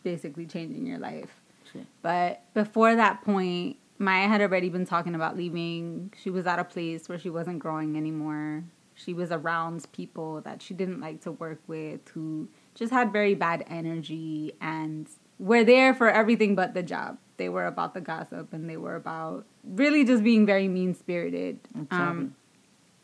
basically 0.03 0.45
changing 0.45 0.85
your 0.85 0.99
life. 0.99 1.41
Sí. 1.73 1.85
But 2.01 2.43
before 2.53 2.95
that 2.95 3.23
point, 3.23 3.77
Maya 3.97 4.27
had 4.27 4.41
already 4.41 4.69
been 4.69 4.85
talking 4.85 5.15
about 5.15 5.37
leaving. 5.37 6.11
She 6.21 6.29
was 6.29 6.47
at 6.47 6.59
a 6.59 6.63
place 6.63 7.07
where 7.07 7.19
she 7.19 7.29
wasn't 7.29 7.59
growing 7.59 7.95
anymore. 7.95 8.63
She 8.95 9.13
was 9.13 9.31
around 9.31 9.85
people 9.93 10.41
that 10.41 10.61
she 10.61 10.73
didn't 10.73 10.99
like 10.99 11.21
to 11.21 11.31
work 11.31 11.61
with 11.67 12.07
who 12.09 12.49
just 12.75 12.91
had 12.91 13.13
very 13.13 13.35
bad 13.35 13.63
energy 13.67 14.53
and 14.59 15.07
were 15.39 15.63
there 15.63 15.93
for 15.93 16.09
everything 16.09 16.55
but 16.55 16.73
the 16.73 16.83
job. 16.83 17.17
They 17.37 17.49
were 17.49 17.65
about 17.65 17.93
the 17.93 18.01
gossip 18.01 18.53
and 18.53 18.69
they 18.69 18.77
were 18.77 18.95
about 18.95 19.45
really 19.63 20.03
just 20.03 20.23
being 20.23 20.45
very 20.45 20.67
mean 20.67 20.93
spirited. 20.93 21.59
Um, 21.73 21.83
exactly. 21.83 22.29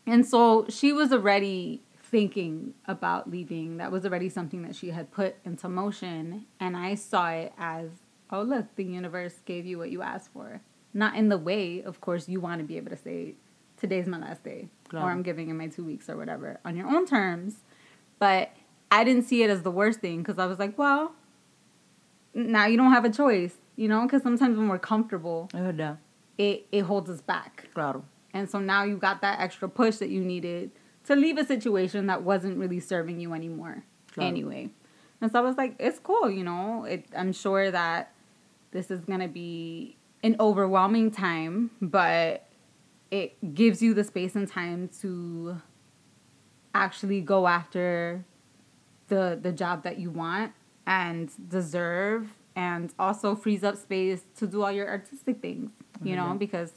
And 0.08 0.26
so 0.26 0.66
she 0.70 0.94
was 0.94 1.12
already 1.12 1.84
thinking 2.02 2.74
about 2.86 3.30
leaving. 3.30 3.78
That 3.78 3.92
was 3.92 4.06
already 4.06 4.30
something 4.30 4.62
that 4.64 4.76
she 4.76 4.92
had 4.92 5.12
put 5.12 5.36
into 5.44 5.68
motion. 5.68 6.46
And 6.60 6.78
I 6.78 6.96
saw 6.96 7.30
it 7.30 7.54
as, 7.58 7.90
oh, 8.32 8.42
look, 8.42 8.76
the 8.76 8.86
universe 8.86 9.42
gave 9.46 9.66
you 9.66 9.78
what 9.78 9.92
you 9.92 10.02
asked 10.02 10.32
for. 10.32 10.62
Not 10.94 11.16
in 11.16 11.28
the 11.28 11.38
way, 11.38 11.84
of 11.84 12.00
course, 12.00 12.30
you 12.30 12.40
want 12.40 12.60
to 12.60 12.64
be 12.64 12.78
able 12.78 12.92
to 12.92 12.98
say, 12.98 13.36
today's 13.76 14.08
my 14.08 14.18
last 14.18 14.44
day, 14.44 14.70
or 14.94 15.00
I'm 15.00 15.22
giving 15.22 15.50
in 15.50 15.58
my 15.58 15.68
two 15.68 15.84
weeks, 15.84 16.10
or 16.10 16.18
whatever, 16.18 16.60
on 16.66 16.76
your 16.76 16.88
own 16.88 17.06
terms. 17.06 17.58
But 18.18 18.52
I 18.90 19.04
didn't 19.04 19.24
see 19.24 19.44
it 19.44 19.50
as 19.50 19.64
the 19.64 19.70
worst 19.70 20.00
thing 20.00 20.20
because 20.20 20.40
I 20.40 20.46
was 20.46 20.58
like, 20.58 20.78
well, 20.78 21.12
now 22.34 22.66
you 22.66 22.78
don't 22.78 22.94
have 22.94 23.06
a 23.06 23.10
choice, 23.10 23.56
you 23.76 23.88
know? 23.88 24.04
Because 24.04 24.24
sometimes 24.24 24.58
when 24.58 24.70
we're 24.70 24.80
comfortable, 24.80 25.50
it, 26.38 26.66
it 26.72 26.82
holds 26.82 27.10
us 27.10 27.22
back. 27.22 27.68
claro. 27.74 28.06
And 28.34 28.50
so 28.50 28.60
now 28.60 28.84
you 28.84 28.98
got 28.98 29.22
that 29.22 29.40
extra 29.40 29.68
push 29.70 29.98
that 29.98 30.10
you 30.10 30.22
needed 30.22 30.72
to 31.06 31.16
leave 31.16 31.38
a 31.38 31.46
situation 31.46 32.08
that 32.08 32.24
wasn't 32.24 32.58
really 32.58 32.80
serving 32.80 33.20
you 33.20 33.34
anymore 33.34 33.84
anyway. 34.24 34.70
And 35.22 35.32
so 35.32 35.40
I 35.40 35.42
was 35.42 35.58
like, 35.58 35.76
it's 35.80 36.00
cool, 36.00 36.30
you 36.30 36.44
know. 36.44 36.84
It, 36.86 37.06
I'm 37.16 37.34
sure 37.34 37.72
that 37.72 38.14
this 38.72 38.92
is 38.92 39.06
going 39.06 39.22
to 39.22 39.28
be 39.28 39.98
an 40.24 40.36
overwhelming 40.40 41.10
time, 41.12 41.72
but 41.82 42.48
it 43.10 43.54
gives 43.56 43.82
you 43.82 43.94
the 43.94 44.04
space 44.04 44.36
and 44.36 44.48
time 44.48 44.90
to 45.02 45.62
actually 46.76 47.22
go 47.22 47.48
after 47.48 48.26
the 49.08 49.40
the 49.42 49.52
job 49.52 49.84
that 49.84 49.98
you 50.00 50.12
want 50.12 50.52
and 50.86 51.32
deserve 51.50 52.34
and 52.56 52.94
also 53.00 53.36
frees 53.36 53.64
up 53.64 53.78
space 53.78 54.24
to 54.36 54.48
do 54.48 54.62
all 54.64 54.72
your 54.72 54.88
artistic 54.88 55.42
things, 55.42 55.72
you 56.04 56.16
know, 56.16 56.34
Mhm. 56.34 56.40
because 56.40 56.74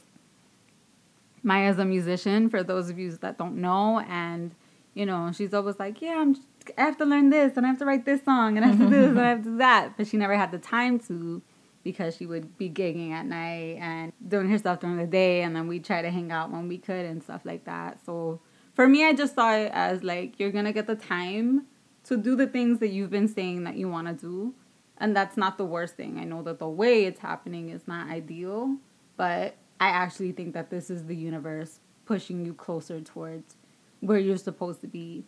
Maya's 1.43 1.79
a 1.79 1.85
musician 1.85 2.49
for 2.49 2.63
those 2.63 2.89
of 2.89 2.99
you 2.99 3.11
that 3.17 3.37
don't 3.37 3.57
know 3.57 3.99
and 3.99 4.55
you 4.93 5.05
know, 5.05 5.31
she's 5.31 5.53
always 5.53 5.79
like, 5.79 6.01
"Yeah, 6.01 6.17
I'm 6.19 6.35
I 6.77 6.81
have 6.81 6.97
to 6.97 7.05
learn 7.05 7.29
this 7.29 7.55
and 7.55 7.65
I 7.65 7.69
have 7.69 7.79
to 7.79 7.85
write 7.85 8.05
this 8.05 8.23
song 8.23 8.57
and 8.57 8.65
I 8.65 8.69
have 8.69 8.77
to 8.77 8.85
do 8.85 8.89
this 8.89 9.09
and 9.09 9.19
I 9.19 9.29
have 9.29 9.43
to 9.43 9.49
do 9.51 9.57
that." 9.57 9.97
But 9.97 10.07
she 10.07 10.17
never 10.17 10.35
had 10.35 10.51
the 10.51 10.59
time 10.59 10.99
to 11.07 11.41
because 11.83 12.17
she 12.17 12.25
would 12.25 12.57
be 12.57 12.69
gigging 12.69 13.11
at 13.11 13.25
night 13.25 13.77
and 13.79 14.13
doing 14.27 14.49
her 14.49 14.57
stuff 14.57 14.79
during 14.79 14.97
the 14.97 15.07
day 15.07 15.41
and 15.41 15.55
then 15.55 15.67
we'd 15.67 15.83
try 15.83 16.01
to 16.01 16.11
hang 16.11 16.31
out 16.31 16.51
when 16.51 16.67
we 16.67 16.77
could 16.77 17.05
and 17.05 17.23
stuff 17.23 17.41
like 17.43 17.65
that. 17.65 18.05
So 18.05 18.41
for 18.75 18.87
me 18.87 19.05
I 19.05 19.13
just 19.13 19.35
saw 19.35 19.55
it 19.55 19.71
as 19.73 20.03
like 20.03 20.39
you're 20.39 20.51
gonna 20.51 20.73
get 20.73 20.87
the 20.87 20.95
time 20.95 21.65
to 22.03 22.17
do 22.17 22.35
the 22.35 22.47
things 22.47 22.79
that 22.79 22.89
you've 22.89 23.09
been 23.09 23.27
saying 23.27 23.63
that 23.63 23.77
you 23.77 23.89
wanna 23.89 24.13
do. 24.13 24.53
And 24.97 25.15
that's 25.15 25.37
not 25.37 25.57
the 25.57 25.65
worst 25.65 25.95
thing. 25.95 26.19
I 26.19 26.25
know 26.25 26.43
that 26.43 26.59
the 26.59 26.69
way 26.69 27.05
it's 27.05 27.19
happening 27.19 27.69
is 27.69 27.87
not 27.87 28.09
ideal, 28.09 28.77
but 29.17 29.55
I 29.81 29.87
actually 29.87 30.31
think 30.31 30.53
that 30.53 30.69
this 30.69 30.91
is 30.91 31.05
the 31.05 31.15
universe 31.15 31.79
pushing 32.05 32.45
you 32.45 32.53
closer 32.53 33.01
towards 33.01 33.55
where 33.99 34.19
you're 34.19 34.37
supposed 34.37 34.79
to 34.81 34.87
be 34.87 35.25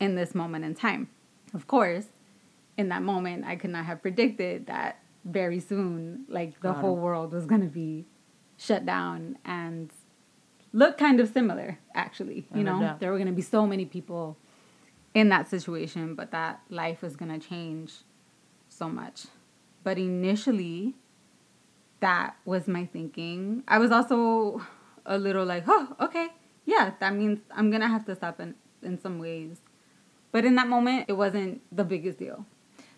in 0.00 0.14
this 0.14 0.34
moment 0.34 0.64
in 0.64 0.74
time. 0.74 1.10
Of 1.52 1.66
course, 1.66 2.06
in 2.78 2.88
that 2.88 3.02
moment, 3.02 3.44
I 3.44 3.56
could 3.56 3.70
not 3.70 3.84
have 3.84 4.00
predicted 4.00 4.66
that 4.66 5.00
very 5.26 5.60
soon, 5.60 6.24
like 6.28 6.60
the 6.62 6.72
whole 6.72 6.96
world 6.96 7.32
was 7.34 7.44
going 7.44 7.60
to 7.60 7.66
be 7.66 8.06
shut 8.56 8.86
down 8.86 9.36
and 9.44 9.90
look 10.72 10.96
kind 10.96 11.20
of 11.20 11.28
similar, 11.28 11.78
actually. 11.94 12.46
You 12.54 12.60
Es 12.60 12.64
know, 12.64 12.96
there 12.98 13.10
were 13.10 13.18
going 13.18 13.28
to 13.28 13.34
be 13.34 13.42
so 13.42 13.66
many 13.66 13.84
people 13.84 14.38
in 15.12 15.28
that 15.28 15.50
situation, 15.50 16.14
but 16.14 16.30
that 16.30 16.62
life 16.70 17.02
was 17.02 17.16
going 17.16 17.38
to 17.38 17.46
change 17.46 17.92
so 18.70 18.88
much. 18.88 19.26
But 19.84 19.98
initially, 19.98 20.94
that 22.00 22.36
was 22.44 22.66
my 22.66 22.86
thinking. 22.86 23.62
I 23.68 23.78
was 23.78 23.90
also 23.90 24.60
a 25.06 25.18
little 25.18 25.44
like, 25.44 25.64
oh, 25.66 25.96
okay, 26.00 26.28
yeah, 26.66 26.92
that 27.00 27.14
means 27.14 27.40
I'm 27.54 27.70
gonna 27.70 27.88
have 27.88 28.04
to 28.06 28.14
stop 28.14 28.40
in, 28.40 28.54
in 28.82 29.00
some 29.00 29.18
ways. 29.18 29.58
But 30.32 30.44
in 30.44 30.54
that 30.56 30.68
moment, 30.68 31.06
it 31.08 31.14
wasn't 31.14 31.60
the 31.72 31.84
biggest 31.84 32.18
deal. 32.18 32.44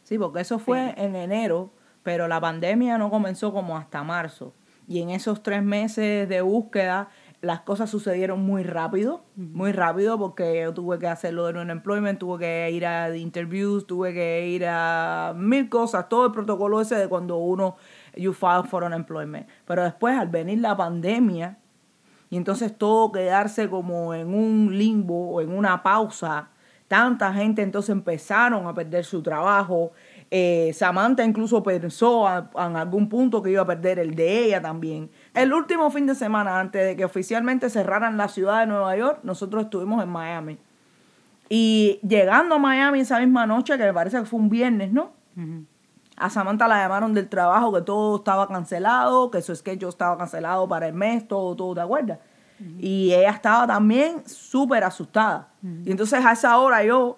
Sí, 0.04 0.18
porque 0.18 0.40
eso 0.40 0.58
fue 0.58 0.94
en 0.96 1.14
enero, 1.14 1.70
pero 2.02 2.28
la 2.28 2.40
pandemia 2.40 2.98
no 2.98 3.10
comenzó 3.10 3.52
como 3.52 3.76
hasta 3.76 4.02
marzo. 4.02 4.52
Y 4.88 5.00
en 5.00 5.10
esos 5.10 5.42
tres 5.42 5.62
meses 5.62 6.28
de 6.28 6.42
búsqueda, 6.42 7.08
las 7.40 7.60
cosas 7.60 7.88
sucedieron 7.88 8.40
muy 8.40 8.62
rápido, 8.62 9.24
muy 9.36 9.72
rápido, 9.72 10.18
porque 10.18 10.60
yo 10.62 10.74
tuve 10.74 10.98
que 10.98 11.06
hacer 11.06 11.34
lo 11.34 11.46
de 11.46 11.60
un 11.60 11.70
employment, 11.70 12.18
tuve 12.18 12.40
que 12.40 12.70
ir 12.70 12.84
a 12.86 13.16
interviews, 13.16 13.86
tuve 13.86 14.12
que 14.12 14.48
ir 14.48 14.64
a 14.66 15.34
mil 15.36 15.68
cosas, 15.68 16.08
todo 16.08 16.26
el 16.26 16.32
protocolo 16.32 16.80
ese 16.80 16.96
de 16.96 17.08
cuando 17.08 17.38
uno, 17.38 17.76
you 18.16 18.32
file 18.32 18.64
for 18.64 18.84
unemployment. 18.84 19.46
Pero 19.66 19.82
después, 19.82 20.18
al 20.18 20.28
venir 20.28 20.60
la 20.60 20.76
pandemia, 20.76 21.58
y 22.32 22.38
entonces 22.38 22.74
todo 22.78 23.12
quedarse 23.12 23.68
como 23.68 24.14
en 24.14 24.32
un 24.32 24.78
limbo 24.78 25.32
o 25.32 25.42
en 25.42 25.52
una 25.52 25.82
pausa. 25.82 26.48
Tanta 26.88 27.30
gente 27.34 27.60
entonces 27.60 27.90
empezaron 27.90 28.66
a 28.66 28.72
perder 28.72 29.04
su 29.04 29.22
trabajo. 29.22 29.92
Eh, 30.30 30.70
Samantha 30.72 31.24
incluso 31.24 31.62
pensó 31.62 32.26
en 32.26 32.76
algún 32.76 33.10
punto 33.10 33.42
que 33.42 33.50
iba 33.50 33.60
a 33.60 33.66
perder 33.66 33.98
el 33.98 34.14
de 34.14 34.46
ella 34.46 34.62
también. 34.62 35.10
El 35.34 35.52
último 35.52 35.90
fin 35.90 36.06
de 36.06 36.14
semana, 36.14 36.58
antes 36.58 36.86
de 36.86 36.96
que 36.96 37.04
oficialmente 37.04 37.68
cerraran 37.68 38.16
la 38.16 38.28
ciudad 38.28 38.60
de 38.60 38.66
Nueva 38.66 38.96
York, 38.96 39.18
nosotros 39.24 39.64
estuvimos 39.64 40.02
en 40.02 40.08
Miami. 40.08 40.58
Y 41.50 42.00
llegando 42.00 42.54
a 42.54 42.58
Miami 42.58 43.00
esa 43.00 43.20
misma 43.20 43.46
noche, 43.46 43.76
que 43.76 43.84
me 43.84 43.92
parece 43.92 44.18
que 44.18 44.24
fue 44.24 44.40
un 44.40 44.48
viernes, 44.48 44.90
¿no? 44.90 45.12
A 46.22 46.30
Samantha 46.30 46.68
la 46.68 46.76
llamaron 46.76 47.12
del 47.14 47.28
trabajo, 47.28 47.72
que 47.72 47.82
todo 47.82 48.18
estaba 48.18 48.46
cancelado, 48.46 49.28
que 49.30 49.42
su 49.42 49.54
sketch 49.56 49.82
estaba 49.82 50.16
cancelado 50.16 50.68
para 50.68 50.86
el 50.86 50.94
mes, 50.94 51.26
todo, 51.26 51.56
todo, 51.56 51.74
¿te 51.74 51.80
acuerdas? 51.80 52.18
Y 52.78 53.12
ella 53.12 53.30
estaba 53.30 53.66
también 53.66 54.22
súper 54.28 54.84
asustada. 54.84 55.48
Y 55.84 55.90
entonces 55.90 56.24
a 56.24 56.30
esa 56.30 56.56
hora 56.58 56.84
yo, 56.84 57.16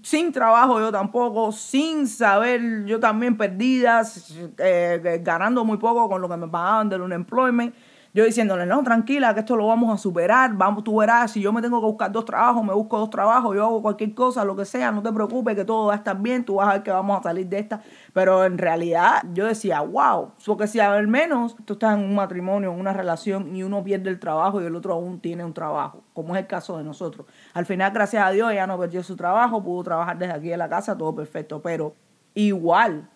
sin 0.00 0.30
trabajo 0.30 0.78
yo 0.78 0.92
tampoco, 0.92 1.50
sin 1.50 2.06
saber, 2.06 2.84
yo 2.84 3.00
también 3.00 3.36
perdida, 3.36 4.02
eh, 4.58 5.00
eh, 5.04 5.20
ganando 5.24 5.64
muy 5.64 5.78
poco 5.78 6.08
con 6.08 6.22
lo 6.22 6.28
que 6.28 6.36
me 6.36 6.46
pagaban 6.46 6.88
del 6.88 7.00
unemployment. 7.00 7.74
Yo 8.16 8.24
diciéndole, 8.24 8.64
no, 8.64 8.82
tranquila, 8.82 9.34
que 9.34 9.40
esto 9.40 9.56
lo 9.56 9.66
vamos 9.66 9.92
a 9.92 9.98
superar, 9.98 10.54
vamos, 10.54 10.82
tú 10.82 10.96
verás, 10.96 11.32
si 11.32 11.42
yo 11.42 11.52
me 11.52 11.60
tengo 11.60 11.80
que 11.80 11.86
buscar 11.86 12.10
dos 12.10 12.24
trabajos, 12.24 12.64
me 12.64 12.72
busco 12.72 12.98
dos 12.98 13.10
trabajos, 13.10 13.54
yo 13.54 13.62
hago 13.62 13.82
cualquier 13.82 14.14
cosa, 14.14 14.42
lo 14.42 14.56
que 14.56 14.64
sea, 14.64 14.90
no 14.90 15.02
te 15.02 15.12
preocupes, 15.12 15.54
que 15.54 15.66
todo 15.66 15.88
va 15.88 15.92
a 15.92 15.96
estar 15.96 16.18
bien, 16.18 16.42
tú 16.42 16.54
vas 16.54 16.68
a 16.68 16.72
ver 16.72 16.82
que 16.82 16.90
vamos 16.90 17.20
a 17.20 17.22
salir 17.22 17.46
de 17.46 17.58
esta. 17.58 17.82
Pero 18.14 18.46
en 18.46 18.56
realidad 18.56 19.22
yo 19.34 19.44
decía, 19.44 19.82
wow, 19.82 20.30
porque 20.46 20.66
si 20.66 20.80
al 20.80 21.06
menos 21.08 21.56
tú 21.66 21.74
estás 21.74 21.98
en 21.98 22.04
un 22.06 22.14
matrimonio, 22.14 22.72
en 22.72 22.80
una 22.80 22.94
relación 22.94 23.54
y 23.54 23.62
uno 23.62 23.84
pierde 23.84 24.08
el 24.08 24.18
trabajo 24.18 24.62
y 24.62 24.64
el 24.64 24.74
otro 24.74 24.94
aún 24.94 25.20
tiene 25.20 25.44
un 25.44 25.52
trabajo, 25.52 26.02
como 26.14 26.34
es 26.36 26.40
el 26.40 26.46
caso 26.46 26.78
de 26.78 26.84
nosotros. 26.84 27.26
Al 27.52 27.66
final, 27.66 27.92
gracias 27.92 28.24
a 28.24 28.30
Dios, 28.30 28.50
ella 28.50 28.66
no 28.66 28.78
perdió 28.78 29.02
su 29.02 29.14
trabajo, 29.14 29.62
pudo 29.62 29.84
trabajar 29.84 30.16
desde 30.16 30.32
aquí 30.32 30.50
en 30.50 30.58
la 30.58 30.70
casa, 30.70 30.96
todo 30.96 31.14
perfecto, 31.14 31.60
pero 31.60 31.92
igual 32.32 33.10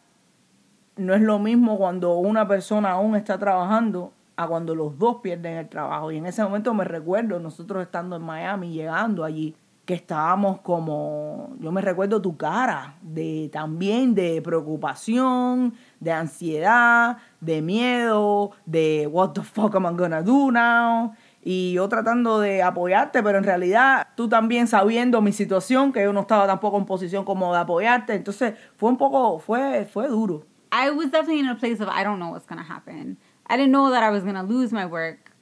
no 0.96 1.14
es 1.14 1.22
lo 1.22 1.38
mismo 1.38 1.78
cuando 1.78 2.18
una 2.18 2.46
persona 2.46 2.90
aún 2.90 3.16
está 3.16 3.38
trabajando 3.38 4.12
a 4.36 4.46
cuando 4.46 4.74
los 4.74 4.98
dos 4.98 5.16
pierden 5.22 5.56
el 5.56 5.68
trabajo. 5.68 6.10
Y 6.10 6.18
en 6.18 6.26
ese 6.26 6.42
momento 6.42 6.72
me 6.74 6.84
recuerdo 6.84 7.38
nosotros 7.38 7.82
estando 7.82 8.16
en 8.16 8.22
Miami, 8.22 8.72
llegando 8.72 9.24
allí, 9.24 9.54
que 9.84 9.94
estábamos 9.94 10.60
como, 10.60 11.54
yo 11.58 11.72
me 11.72 11.80
recuerdo 11.80 12.22
tu 12.22 12.36
cara, 12.36 12.94
de 13.02 13.50
también 13.52 14.14
de 14.14 14.40
preocupación, 14.40 15.74
de 15.98 16.12
ansiedad, 16.12 17.16
de 17.40 17.60
miedo, 17.60 18.52
de 18.66 19.08
what 19.10 19.30
the 19.30 19.42
fuck 19.42 19.74
am 19.74 19.86
I 19.86 19.96
gonna 19.96 20.22
do 20.22 20.52
now? 20.52 21.12
y 21.42 21.72
yo 21.72 21.88
tratando 21.88 22.40
de 22.40 22.62
apoyarte, 22.62 23.22
pero 23.22 23.38
en 23.38 23.44
realidad 23.44 24.08
tú 24.14 24.28
también 24.28 24.66
sabiendo 24.66 25.22
mi 25.22 25.32
situación, 25.32 25.92
que 25.92 26.02
yo 26.02 26.12
no 26.12 26.20
estaba 26.20 26.46
tampoco 26.46 26.78
en 26.78 26.84
posición 26.84 27.24
como 27.24 27.52
de 27.52 27.60
apoyarte, 27.60 28.14
entonces 28.14 28.54
fue 28.76 28.90
un 28.90 28.96
poco, 28.96 29.38
fue, 29.38 29.86
fue 29.86 30.08
duro. 30.08 30.44
I 30.72 30.90
was 30.90 31.10
definitely 31.10 31.40
in 31.40 31.48
a 31.48 31.56
place 31.56 31.82
of 31.82 31.88
I 31.88 32.04
don't 32.04 32.18
know 32.18 32.30
what's 32.30 32.46
gonna 32.46 32.62
happen. 32.62 33.18
I 33.50 33.56
didn't 33.56 33.72
know 33.72 33.90
that 33.90 34.02
I 34.02 34.10
was 34.10 34.22
gonna 34.24 34.44
lose 34.44 34.72
my 34.72 34.86
work, 34.86 35.32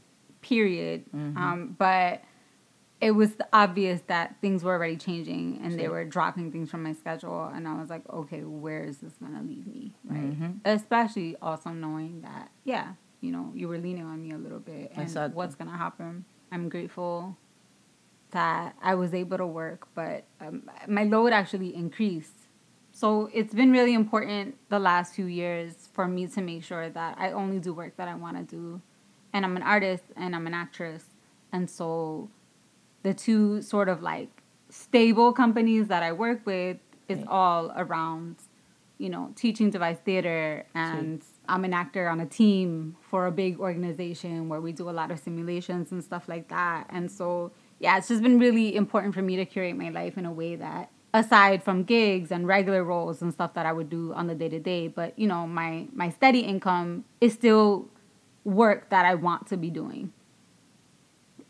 period. 0.41 1.05
Um, 1.37 1.77
but 1.79 2.23
it 3.01 3.13
was 3.13 3.31
obvious 3.53 4.01
that 4.09 4.37
things 4.41 4.65
were 4.65 4.73
already 4.73 4.97
changing 4.97 5.61
and 5.63 5.79
they 5.79 5.87
were 5.89 6.05
dropping 6.05 6.51
things 6.51 6.71
from 6.71 6.83
my 6.83 6.95
schedule, 6.95 7.45
and 7.55 7.69
I 7.69 7.75
was 7.81 7.91
like, 7.91 8.03
okay, 8.11 8.41
where 8.43 8.83
is 8.83 8.99
this 8.99 9.13
gonna 9.23 9.43
lead 9.43 9.67
me, 9.67 9.95
right? 10.05 10.33
Especially 10.65 11.37
also 11.41 11.71
knowing 11.71 12.23
that, 12.23 12.51
yeah, 12.65 12.95
you 13.21 13.31
know, 13.31 13.53
you 13.55 13.69
were 13.69 13.79
leaning 13.79 14.05
on 14.05 14.23
me 14.23 14.33
a 14.33 14.39
little 14.39 14.59
bit, 14.59 14.93
and 14.97 15.07
Exacto. 15.09 15.35
what's 15.35 15.55
gonna 15.55 15.77
happen. 15.77 16.25
I'm 16.51 16.69
grateful 16.71 17.37
that 18.31 18.75
I 18.83 18.95
was 18.95 19.13
able 19.15 19.37
to 19.39 19.47
work, 19.47 19.87
but 19.95 20.25
um, 20.41 20.69
my 20.87 21.05
load 21.05 21.33
actually 21.33 21.75
increased. 21.75 22.38
So 22.99 23.31
it's 23.33 23.55
been 23.55 23.71
really 23.71 23.95
important 23.95 24.57
the 24.71 24.81
last 24.81 25.15
few 25.15 25.27
years 25.27 25.89
for 25.93 26.09
me 26.09 26.27
to 26.27 26.41
make 26.41 26.65
sure 26.65 26.91
that 26.91 27.17
I 27.17 27.31
only 27.31 27.61
do 27.61 27.73
work 27.73 27.97
that 27.97 28.09
I 28.09 28.17
want 28.17 28.37
to 28.39 28.43
do. 28.43 28.83
And 29.33 29.45
I'm 29.45 29.57
an 29.57 29.63
artist 29.63 30.03
and 30.17 30.35
I'm 30.35 30.49
an 30.49 30.55
actress. 30.55 31.05
And 31.53 31.71
so 31.71 32.29
the 33.05 33.15
two 33.15 33.63
sort 33.63 33.89
of 33.89 34.03
like 34.03 34.43
stable 34.69 35.33
companies 35.33 35.87
that 35.87 36.03
I 36.03 36.11
work 36.11 36.45
with 36.45 36.79
is 37.07 37.21
Yeah. 37.21 37.27
all 37.29 37.71
around, 37.77 38.35
you 38.99 39.11
know, 39.11 39.31
teaching 39.37 39.71
device 39.71 39.99
theater 40.05 40.67
and 40.75 41.23
I'm 41.49 41.65
an 41.65 41.75
actor 41.75 42.09
on 42.09 42.19
a 42.19 42.27
team 42.27 42.97
for 43.01 43.27
a 43.29 43.31
big 43.31 43.61
organization 43.61 44.49
where 44.49 44.61
we 44.61 44.73
do 44.73 44.91
a 44.91 44.97
lot 45.01 45.13
of 45.13 45.21
simulations 45.21 45.93
and 45.93 46.03
stuff 46.03 46.29
like 46.29 46.49
that. 46.49 46.89
And 46.91 47.09
so, 47.13 47.53
yeah, 47.79 47.97
it's 47.97 48.09
just 48.09 48.25
been 48.25 48.41
really 48.41 48.75
important 48.75 49.15
for 49.15 49.23
me 49.23 49.37
to 49.37 49.45
curate 49.45 49.77
my 49.77 49.91
life 49.91 50.19
in 50.19 50.27
a 50.27 50.33
way 50.33 50.57
that 50.57 50.91
aside 51.15 51.63
from 51.63 51.85
gigs 51.85 52.31
and 52.31 52.47
regular 52.47 52.85
roles 52.85 53.23
and 53.23 53.33
stuff 53.33 53.55
that 53.55 53.67
I 53.67 53.73
would 53.73 53.89
do 53.89 54.13
on 54.13 54.27
the 54.27 54.35
day 54.35 54.49
to 54.49 54.59
day, 54.61 54.89
but 54.89 55.19
you 55.19 55.27
know, 55.27 55.47
my 55.47 55.87
my 55.93 56.11
steady 56.11 56.41
income 56.41 57.05
is 57.21 57.33
still 57.33 57.89
work 58.45 58.89
that 58.91 59.05
I 59.05 59.15
want 59.15 59.47
to 59.49 59.57
be 59.57 59.71
doing. 59.71 60.13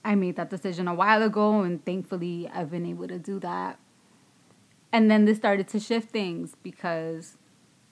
I 0.04 0.14
made 0.14 0.36
that 0.36 0.48
decision 0.50 0.88
a 0.88 0.94
while 0.94 1.22
ago 1.22 1.60
and 1.62 1.84
thankfully 1.84 2.48
I've 2.52 2.70
been 2.70 2.86
able 2.86 3.08
to 3.08 3.18
do 3.18 3.38
that. 3.40 3.78
And 4.92 5.10
then 5.10 5.24
this 5.26 5.36
started 5.36 5.68
to 5.68 5.80
shift 5.80 6.10
things 6.10 6.56
because 6.62 7.36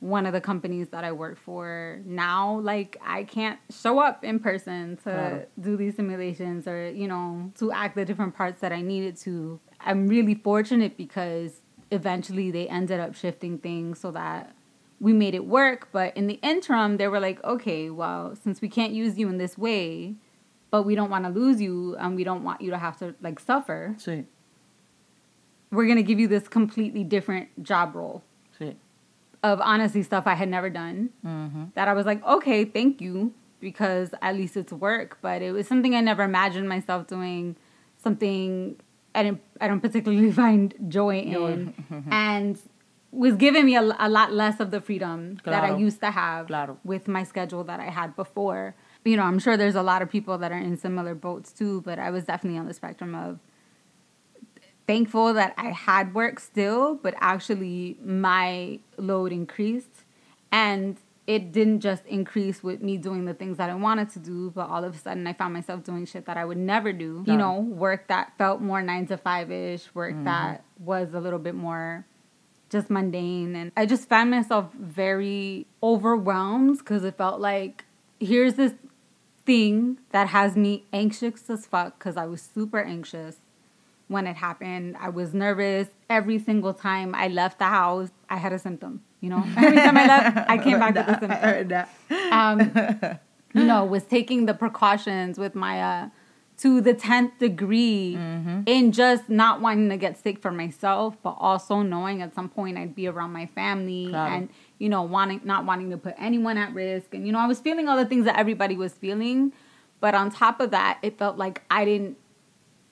one 0.01 0.25
of 0.25 0.33
the 0.33 0.41
companies 0.41 0.89
that 0.91 1.05
I 1.05 1.13
work 1.13 1.39
for 1.39 2.01
now, 2.05 2.61
like 2.61 2.97
I 3.05 3.25
can't 3.25 3.59
show 3.71 3.99
up 3.99 4.25
in 4.25 4.39
person 4.41 4.97
to 4.99 5.03
Claro. 5.03 5.47
do 5.61 5.77
these 5.77 5.97
simulations 5.97 6.67
or, 6.67 6.91
you 6.91 7.09
know, 7.09 7.51
to 7.59 7.73
act 7.73 7.97
the 7.97 8.05
different 8.05 8.35
parts 8.35 8.61
that 8.61 8.73
I 8.73 8.83
needed 8.83 9.17
to. 9.19 9.61
I'm 9.87 10.09
really 10.09 10.35
fortunate 10.35 10.97
because 10.97 11.63
eventually 11.91 12.51
they 12.51 12.69
ended 12.69 13.01
up 13.01 13.15
shifting 13.15 13.59
things 13.59 14.01
so 14.01 14.11
that 14.11 14.55
we 15.01 15.13
made 15.13 15.35
it 15.35 15.47
work. 15.47 15.89
But 15.93 16.17
in 16.17 16.27
the 16.27 16.39
interim, 16.43 16.97
they 16.97 17.09
were 17.09 17.21
like, 17.21 17.43
okay, 17.45 17.89
well, 17.91 18.35
since 18.35 18.61
we 18.61 18.69
can't 18.69 18.93
use 18.93 19.19
you 19.19 19.29
in 19.29 19.39
this 19.39 19.57
way, 19.57 20.17
but 20.71 20.83
we 20.83 20.95
don't 20.95 21.11
want 21.11 21.25
to 21.25 21.31
lose 21.31 21.61
you 21.61 21.97
and 21.97 22.17
we 22.17 22.25
don't 22.25 22.43
want 22.43 22.61
you 22.61 22.71
to 22.71 22.79
have 22.79 22.99
to 22.99 23.15
like 23.23 23.39
suffer, 23.39 23.95
we're 25.71 25.87
going 25.87 25.97
to 25.97 26.03
give 26.03 26.19
you 26.19 26.29
this 26.29 26.49
completely 26.49 27.05
different 27.05 27.63
job 27.63 27.95
role 27.95 28.23
of 29.43 29.61
honestly 29.61 30.03
stuff 30.03 30.27
I 30.27 30.35
had 30.35 30.49
never 30.49 30.71
done 30.71 31.11
Ujú. 31.25 31.73
that 31.75 31.89
I 31.89 31.93
was 31.93 32.07
like, 32.07 32.25
okay, 32.25 32.65
thank 32.65 33.01
you, 33.01 33.33
because 33.61 34.11
at 34.21 34.35
least 34.35 34.57
it's 34.57 34.73
work. 34.73 35.19
But 35.23 35.43
it 35.43 35.53
was 35.53 35.69
something 35.69 35.95
I 35.95 36.01
never 36.01 36.25
imagined 36.25 36.69
myself 36.69 37.07
doing, 37.07 37.57
something 37.97 38.77
I 39.17 39.23
didn't, 39.25 39.41
I 39.61 39.67
don't 39.69 39.81
particularly 39.81 40.31
find 40.45 40.75
joy 40.89 41.21
in, 41.21 41.75
and 42.11 42.59
was 43.11 43.35
giving 43.37 43.65
me 43.65 43.75
a, 43.77 43.83
a 43.99 44.09
lot 44.09 44.33
less 44.33 44.61
of 44.61 44.71
the 44.71 44.81
freedom 44.81 45.39
that 45.45 45.65
I 45.65 45.77
used 45.77 46.01
to 46.01 46.11
have 46.11 46.49
Claro. 46.49 46.79
with 46.85 47.09
my 47.09 47.25
schedule 47.25 47.65
that 47.65 47.81
I 47.81 47.89
had 47.91 48.15
before. 48.15 48.75
You 49.07 49.17
know, 49.17 49.23
I'm 49.23 49.39
sure 49.39 49.57
there's 49.57 49.75
a 49.77 49.83
lot 49.83 50.03
of 50.03 50.11
people 50.11 50.37
that 50.39 50.53
are 50.53 50.59
in 50.59 50.77
similar 50.77 51.15
boats 51.15 51.51
too, 51.53 51.81
but 51.83 51.99
I 51.99 52.11
was 52.11 52.25
definitely 52.25 52.59
on 52.59 52.67
the 52.67 52.75
spectrum 52.75 53.15
of 53.15 53.39
thankful 54.87 55.33
that 55.35 55.55
I 55.57 55.71
had 55.71 56.15
work 56.15 56.39
still, 56.41 56.95
but 56.97 57.15
actually 57.19 57.97
my 58.05 58.79
load 58.99 59.33
increased. 59.33 60.05
And 60.53 60.97
it 61.27 61.53
didn't 61.53 61.81
just 61.81 62.05
increase 62.07 62.63
with 62.63 62.81
me 62.83 62.97
doing 62.97 63.25
the 63.25 63.35
things 63.35 63.57
that 63.57 63.69
I 63.69 63.75
wanted 63.75 64.11
to 64.11 64.19
do, 64.19 64.51
but 64.51 64.69
all 64.69 64.85
of 64.85 64.95
a 64.95 64.99
sudden 64.99 65.27
I 65.27 65.33
found 65.33 65.55
myself 65.55 65.83
doing 65.83 66.07
shit 66.07 66.27
that 66.27 66.37
I 66.37 66.45
would 66.45 66.59
never 66.59 66.93
do. 66.93 67.25
You 67.27 67.37
know, 67.37 67.59
work 67.59 68.07
that 68.09 68.33
felt 68.39 68.61
more 68.61 68.81
nine 68.83 69.07
to 69.09 69.17
five 69.17 69.51
ish, 69.51 69.93
work 69.95 70.15
mm-hmm. 70.15 70.25
that 70.25 70.65
was 70.79 71.15
a 71.15 71.21
little 71.21 71.41
bit 71.41 71.55
more 71.55 72.07
just 72.71 72.91
mundane. 72.91 73.57
And 73.57 73.73
I 73.77 73.87
just 73.87 74.09
found 74.09 74.31
myself 74.31 74.73
very 74.75 75.67
overwhelmed 75.83 76.79
because 76.79 77.05
it 77.05 77.17
felt 77.17 77.41
like 77.41 77.85
here's 78.21 78.55
this 78.55 78.75
thing 79.45 79.99
that 80.11 80.29
has 80.29 80.57
me 80.57 80.85
anxious 80.93 81.49
as 81.49 81.67
fuck 81.67 81.99
because 81.99 82.17
I 82.17 82.27
was 82.27 82.43
super 82.43 82.81
anxious 82.81 83.37
when 84.09 84.27
it 84.27 84.37
happened. 84.37 84.97
I 84.99 85.09
was 85.09 85.35
nervous 85.35 85.89
every 86.11 86.39
single 86.39 86.75
time 86.75 87.15
I 87.15 87.29
left 87.29 87.59
the 87.59 87.67
house. 87.67 88.11
I 88.29 88.37
had 88.37 88.53
a 88.53 88.59
symptom, 88.59 89.03
you 89.21 89.31
know. 89.31 89.43
Every 89.57 89.77
time 89.79 89.97
I 89.97 90.07
left, 90.07 90.37
I 90.51 90.59
came 90.59 90.79
back 90.79 90.95
with 90.95 91.09
a 91.09 91.21
symptom 91.21 91.31
Verdad. 91.31 91.89
um, 92.33 93.19
you 93.55 93.65
know, 93.65 93.85
was 93.85 94.05
taking 94.05 94.47
the 94.47 94.55
precautions 94.55 95.39
with 95.39 95.55
my 95.55 95.81
uh, 95.81 96.09
to 96.59 96.81
the 96.81 96.95
tenth 96.95 97.39
degree 97.39 98.15
in 98.67 98.91
just 98.93 99.29
not 99.29 99.61
wanting 99.61 99.89
to 99.91 99.97
get 99.97 100.19
sick 100.19 100.41
for 100.41 100.51
myself, 100.51 101.17
but 101.23 101.37
also 101.39 101.83
knowing 101.83 102.23
at 102.23 102.35
some 102.35 102.49
point 102.49 102.79
I'd 102.79 102.95
be 102.95 103.07
around 103.07 103.33
my 103.33 103.47
family 103.47 104.07
and 104.15 104.49
you 104.79 104.89
know 104.89 105.03
wanting 105.03 105.41
not 105.45 105.65
wanting 105.67 105.91
to 105.91 105.97
put 105.99 106.15
anyone 106.19 106.57
at 106.59 106.73
risk, 106.75 107.15
and 107.15 107.27
you 107.27 107.33
know 107.33 107.39
I 107.39 107.47
was 107.47 107.61
feeling 107.61 107.89
all 107.89 107.97
the 107.97 108.07
things 108.07 108.25
that 108.25 108.39
everybody 108.39 108.77
was 108.77 108.95
feeling, 108.95 109.53
but 110.01 110.15
on 110.15 110.31
top 110.31 110.61
of 110.61 110.71
that, 110.71 110.99
it 111.03 111.19
felt 111.19 111.37
like 111.37 111.63
I 111.71 111.85
didn't. 111.85 112.19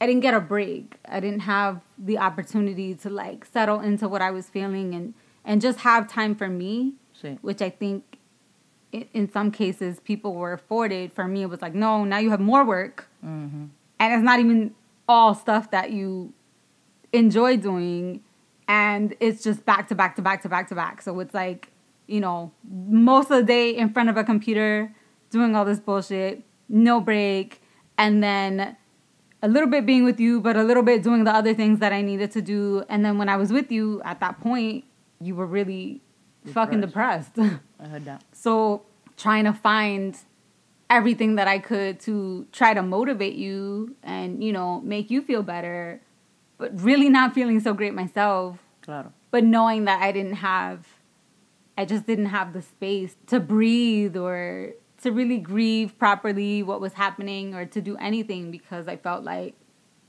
I 0.00 0.06
didn't 0.06 0.22
get 0.22 0.34
a 0.34 0.40
break. 0.40 0.96
I 1.08 1.20
didn't 1.20 1.40
have 1.40 1.80
the 1.96 2.18
opportunity 2.18 2.94
to 2.96 3.08
like 3.08 3.46
settle 3.46 3.80
into 3.80 4.06
what 4.08 4.20
I 4.20 4.32
was 4.32 4.48
feeling 4.50 4.92
and 4.94 5.14
and 5.44 5.60
just 5.60 5.80
have 5.80 6.08
time 6.08 6.34
for 6.34 6.48
me 6.48 6.94
Sí. 7.22 7.38
which 7.42 7.62
I 7.62 7.70
think 7.70 8.18
in, 8.92 9.06
in 9.12 9.30
some 9.32 9.50
cases 9.50 10.00
people 10.00 10.34
were 10.34 10.52
afforded. 10.52 11.12
For 11.12 11.26
me, 11.28 11.42
it 11.42 11.48
was 11.48 11.62
like, 11.62 11.74
no, 11.74 12.04
now 12.04 12.18
you 12.18 12.30
have 12.30 12.40
more 12.40 12.64
work, 12.64 13.08
Ujú. 13.24 13.68
and 14.00 14.12
it's 14.14 14.22
not 14.24 14.40
even 14.40 14.74
all 15.08 15.34
stuff 15.34 15.70
that 15.70 15.90
you 15.92 16.32
enjoy 17.12 17.56
doing, 17.56 18.20
and 18.66 19.14
it's 19.20 19.42
just 19.44 19.64
back 19.64 19.88
to 19.88 19.94
back 19.94 20.16
to 20.16 20.22
back 20.22 20.42
to 20.42 20.48
back 20.48 20.68
to 20.68 20.74
back. 20.74 21.02
So 21.02 21.20
it's 21.20 21.34
like, 21.34 21.70
you 22.06 22.20
know, 22.20 22.50
most 22.68 23.30
of 23.30 23.36
the 23.38 23.44
day 23.44 23.70
in 23.76 23.90
front 23.92 24.08
of 24.08 24.16
a 24.16 24.24
computer 24.24 24.92
doing 25.30 25.54
all 25.54 25.64
this 25.64 25.78
bullshit, 25.80 26.42
no 26.68 27.00
break, 27.00 27.60
and 27.96 28.22
then 28.22 28.76
a 29.42 29.48
little 29.48 29.68
bit 29.68 29.84
being 29.86 30.04
with 30.04 30.18
you, 30.18 30.40
but 30.40 30.56
a 30.56 30.62
little 30.64 30.82
bit 30.82 31.02
doing 31.02 31.24
the 31.24 31.30
other 31.34 31.54
things 31.54 31.78
that 31.80 31.92
I 31.92 32.00
needed 32.02 32.30
to 32.32 32.42
do. 32.42 32.84
And 32.88 33.04
then 33.04 33.18
when 33.18 33.28
I 33.28 33.36
was 33.36 33.52
with 33.52 33.70
you 33.70 34.00
at 34.04 34.18
that 34.20 34.40
point, 34.40 34.84
you 35.26 35.34
were 35.34 35.46
really 35.46 36.00
fucking 36.52 36.80
depressed. 36.80 37.38
Es 37.38 37.88
verdad. 37.90 38.20
so 38.32 38.82
trying 39.16 39.44
to 39.44 39.52
find 39.52 40.16
everything 40.90 41.36
that 41.36 41.48
I 41.48 41.58
could 41.58 42.00
to 42.00 42.46
try 42.52 42.74
to 42.74 42.82
motivate 42.82 43.34
you 43.34 43.96
and, 44.02 44.42
you 44.44 44.52
know, 44.52 44.80
make 44.82 45.10
you 45.10 45.22
feel 45.22 45.42
better, 45.42 46.00
but 46.58 46.78
really 46.80 47.08
not 47.08 47.34
feeling 47.34 47.60
so 47.60 47.72
great 47.72 47.94
myself, 47.94 48.58
Claro. 48.82 49.12
but 49.30 49.44
knowing 49.44 49.84
that 49.86 50.02
I 50.02 50.12
didn't 50.12 50.34
have 50.36 50.86
I 51.76 51.84
just 51.84 52.06
didn't 52.06 52.26
have 52.26 52.52
the 52.52 52.62
space 52.62 53.16
to 53.26 53.40
breathe 53.40 54.16
or 54.16 54.74
to 55.02 55.10
really 55.10 55.38
grieve 55.38 55.98
properly 55.98 56.62
what 56.62 56.80
was 56.80 56.92
happening 56.92 57.52
or 57.54 57.66
to 57.66 57.80
do 57.80 57.96
anything 57.96 58.52
because 58.52 58.86
I 58.86 58.96
felt 58.96 59.24
like 59.24 59.54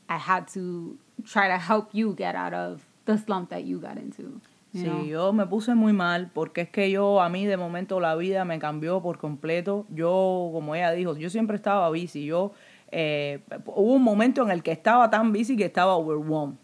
I 0.08 0.18
had 0.18 0.48
to 0.50 0.98
try 1.26 1.48
to 1.48 1.58
help 1.58 1.90
you 1.92 2.14
get 2.14 2.36
out 2.36 2.54
of 2.54 2.86
the 3.06 3.18
slump 3.18 3.50
that 3.50 3.64
you 3.64 3.80
got 3.80 3.98
into. 3.98 4.42
Sí, 4.82 5.10
yo 5.10 5.32
me 5.34 5.46
puse 5.46 5.74
muy 5.76 5.94
mal 5.94 6.32
porque 6.34 6.62
es 6.62 6.70
que 6.70 6.92
yo, 6.92 7.22
a 7.22 7.30
mí 7.30 7.46
de 7.46 7.58
momento 7.58 8.00
la 8.00 8.16
vida 8.16 8.44
me 8.46 8.60
cambió 8.60 9.02
por 9.02 9.18
completo. 9.18 9.86
Yo, 9.90 10.50
como 10.54 10.76
ella 10.76 10.92
dijo, 10.92 11.16
yo 11.16 11.30
siempre 11.30 11.56
estaba 11.56 11.90
bici. 11.92 12.26
Yo, 12.26 12.52
eh, 12.92 13.40
hubo 13.68 13.94
un 13.94 14.04
momento 14.04 14.42
en 14.44 14.52
el 14.52 14.64
que 14.64 14.72
estaba 14.72 15.10
tan 15.10 15.32
bici 15.32 15.56
que 15.56 15.66
estaba 15.66 15.96
overwhelmed. 15.96 16.58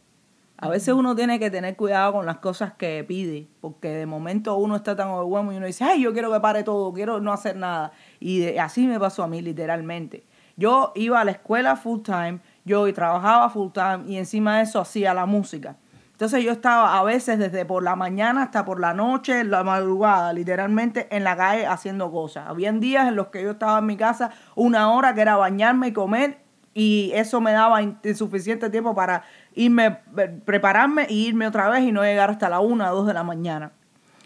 A 0.57 0.69
veces 0.69 0.93
uno 0.93 1.15
tiene 1.15 1.39
que 1.39 1.49
tener 1.49 1.75
cuidado 1.75 2.13
con 2.13 2.25
las 2.27 2.37
cosas 2.37 2.73
que 2.73 3.03
pide, 3.07 3.47
porque 3.61 3.87
de 3.87 4.05
momento 4.05 4.55
uno 4.57 4.75
está 4.75 4.95
tan 4.95 5.07
overwhelmed 5.07 5.53
y 5.53 5.57
uno 5.57 5.65
dice, 5.65 5.83
ay, 5.83 6.03
yo 6.03 6.13
quiero 6.13 6.31
que 6.31 6.39
pare 6.39 6.61
todo, 6.63 6.93
quiero 6.93 7.19
no 7.19 7.33
hacer 7.33 7.55
nada. 7.55 7.93
Y 8.19 8.41
de- 8.41 8.59
así 8.59 8.85
me 8.85 8.99
pasó 8.99 9.23
a 9.23 9.27
mí, 9.27 9.41
literalmente. 9.41 10.23
Yo 10.57 10.91
iba 10.93 11.19
a 11.19 11.25
la 11.25 11.31
escuela 11.31 11.75
full 11.77 12.01
time, 12.01 12.41
yo 12.63 12.93
trabajaba 12.93 13.49
full 13.49 13.71
time 13.71 14.03
y 14.05 14.17
encima 14.17 14.57
de 14.57 14.63
eso 14.63 14.79
hacía 14.79 15.15
la 15.15 15.25
música. 15.25 15.77
Entonces 16.21 16.43
yo 16.43 16.51
estaba 16.51 16.99
a 16.99 17.03
veces 17.03 17.39
desde 17.39 17.65
por 17.65 17.81
la 17.81 17.95
mañana 17.95 18.43
hasta 18.43 18.63
por 18.63 18.79
la 18.79 18.93
noche, 18.93 19.43
la 19.43 19.63
madrugada, 19.63 20.33
literalmente 20.33 21.07
en 21.09 21.23
la 21.23 21.35
calle 21.35 21.65
haciendo 21.65 22.11
cosas. 22.11 22.47
Habían 22.47 22.79
días 22.79 23.07
en 23.07 23.15
los 23.15 23.29
que 23.29 23.41
yo 23.41 23.49
estaba 23.49 23.79
en 23.79 23.87
mi 23.87 23.97
casa 23.97 24.29
una 24.53 24.91
hora 24.91 25.15
que 25.15 25.21
era 25.21 25.35
bañarme 25.35 25.87
y 25.87 25.93
comer 25.93 26.37
y 26.75 27.09
eso 27.15 27.41
me 27.41 27.53
daba 27.53 27.79
suficiente 28.13 28.69
tiempo 28.69 28.93
para 28.93 29.23
irme, 29.55 29.97
prepararme 30.45 31.07
y 31.09 31.25
irme 31.25 31.47
otra 31.47 31.69
vez 31.69 31.81
y 31.81 31.91
no 31.91 32.03
llegar 32.03 32.29
hasta 32.29 32.49
la 32.49 32.59
una 32.59 32.91
o 32.91 32.97
dos 32.97 33.07
de 33.07 33.15
la 33.15 33.23
mañana. 33.23 33.71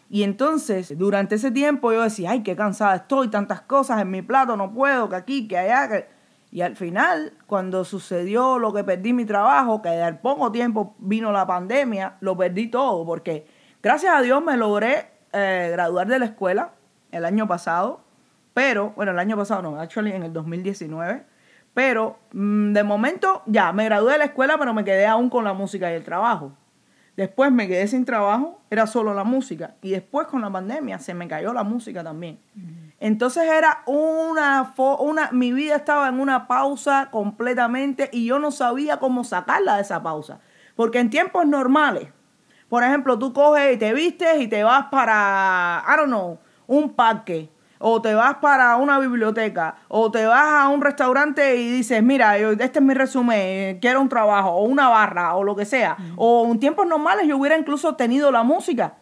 Y 0.09 0.23
entonces, 0.23 0.97
durante 0.97 1.35
ese 1.35 1.49
tiempo 1.49 1.93
yo 1.93 2.01
decía, 2.01 2.31
ay, 2.31 2.43
qué 2.43 2.57
cansada 2.57 2.95
estoy, 2.97 3.29
tantas 3.29 3.61
cosas 3.61 4.01
en 4.01 4.11
mi 4.11 4.21
plato, 4.21 4.57
no 4.57 4.73
puedo, 4.73 5.07
que 5.07 5.15
aquí, 5.15 5.47
que 5.47 5.57
allá. 5.57 5.87
Que... 5.87 6.14
Y 6.55 6.61
al 6.61 6.77
final, 6.77 7.33
cuando 7.47 7.83
sucedió 7.83 8.59
lo 8.59 8.71
que 8.71 8.85
perdí 8.85 9.11
mi 9.11 9.25
trabajo, 9.25 9.81
que 9.81 9.89
al 9.89 10.19
poco 10.19 10.53
tiempo 10.53 10.95
vino 10.99 11.33
la 11.33 11.45
pandemia, 11.45 12.15
lo 12.21 12.37
perdí 12.37 12.67
todo, 12.67 13.05
porque 13.05 13.45
gracias 13.83 14.15
a 14.15 14.21
Dios 14.21 14.41
me 14.41 14.55
logré 14.55 15.09
eh, 15.33 15.67
graduar 15.73 16.07
de 16.07 16.17
la 16.17 16.27
escuela 16.27 16.71
el 17.11 17.25
año 17.25 17.45
pasado, 17.45 18.05
pero, 18.53 18.91
bueno, 18.95 19.11
el 19.11 19.19
año 19.19 19.35
pasado 19.35 19.63
no, 19.63 19.77
actually 19.77 20.13
en 20.13 20.23
el 20.23 20.31
2019 20.31 21.25
pero 21.73 22.19
mm, 22.31 22.71
de 22.71 22.83
momento 22.83 23.43
ya, 23.47 23.73
me 23.73 23.83
gradué 23.83 24.13
de 24.13 24.19
la 24.19 24.25
escuela, 24.25 24.57
pero 24.57 24.73
me 24.73 24.85
quedé 24.85 25.05
aún 25.05 25.29
con 25.29 25.43
la 25.43 25.51
música 25.51 25.91
y 25.91 25.95
el 25.95 26.05
trabajo. 26.05 26.53
Después 27.17 27.51
me 27.51 27.67
quedé 27.67 27.85
sin 27.87 28.05
trabajo, 28.05 28.61
era 28.69 28.87
solo 28.87 29.13
la 29.13 29.25
música. 29.25 29.75
Y 29.81 29.91
después 29.91 30.27
con 30.27 30.41
la 30.41 30.49
pandemia 30.49 30.99
se 30.99 31.13
me 31.13 31.27
cayó 31.27 31.51
la 31.51 31.63
música 31.63 32.01
también. 32.01 32.39
Entonces 33.05 33.43
era 33.43 33.83
una, 33.85 34.73
una, 34.97 35.29
mi 35.31 35.53
vida 35.53 35.75
estaba 35.75 36.07
en 36.07 36.19
una 36.19 36.47
pausa 36.47 37.09
completamente 37.11 38.09
y 38.11 38.25
yo 38.25 38.39
no 38.39 38.49
sabía 38.49 38.97
cómo 38.97 39.23
sacarla 39.23 39.75
de 39.75 39.83
esa 39.83 40.01
pausa. 40.01 40.39
Porque 40.75 40.97
en 40.97 41.11
tiempos 41.11 41.45
normales, 41.45 42.07
por 42.67 42.83
ejemplo, 42.83 43.19
tú 43.19 43.31
coges 43.31 43.75
y 43.75 43.77
te 43.77 43.93
vistes 43.93 44.41
y 44.41 44.47
te 44.47 44.63
vas 44.63 44.85
para, 44.85 45.85
I 45.87 45.97
don't 45.97 46.07
know, 46.07 46.39
un 46.65 46.93
parque 46.93 47.51
o 47.77 48.01
te 48.01 48.15
vas 48.15 48.37
para 48.37 48.75
una 48.77 48.97
biblioteca, 48.97 49.75
o 49.87 50.09
te 50.09 50.25
vas 50.25 50.63
a 50.63 50.69
un 50.69 50.81
restaurante 50.81 51.57
y 51.57 51.69
dices, 51.69 52.01
mira, 52.01 52.39
este 52.39 52.79
es 52.79 52.81
mi 52.81 52.95
resumen, 52.95 53.77
quiero 53.81 54.01
un 54.01 54.09
trabajo, 54.09 54.49
o 54.49 54.63
una 54.63 54.89
barra, 54.89 55.35
o 55.35 55.43
lo 55.43 55.55
que 55.55 55.65
sea. 55.65 55.95
O 56.15 56.47
en 56.49 56.59
tiempos 56.59 56.87
normales 56.87 57.27
yo 57.27 57.37
hubiera 57.37 57.55
incluso 57.55 57.95
tenido 57.95 58.31
la 58.31 58.41
música 58.41 58.95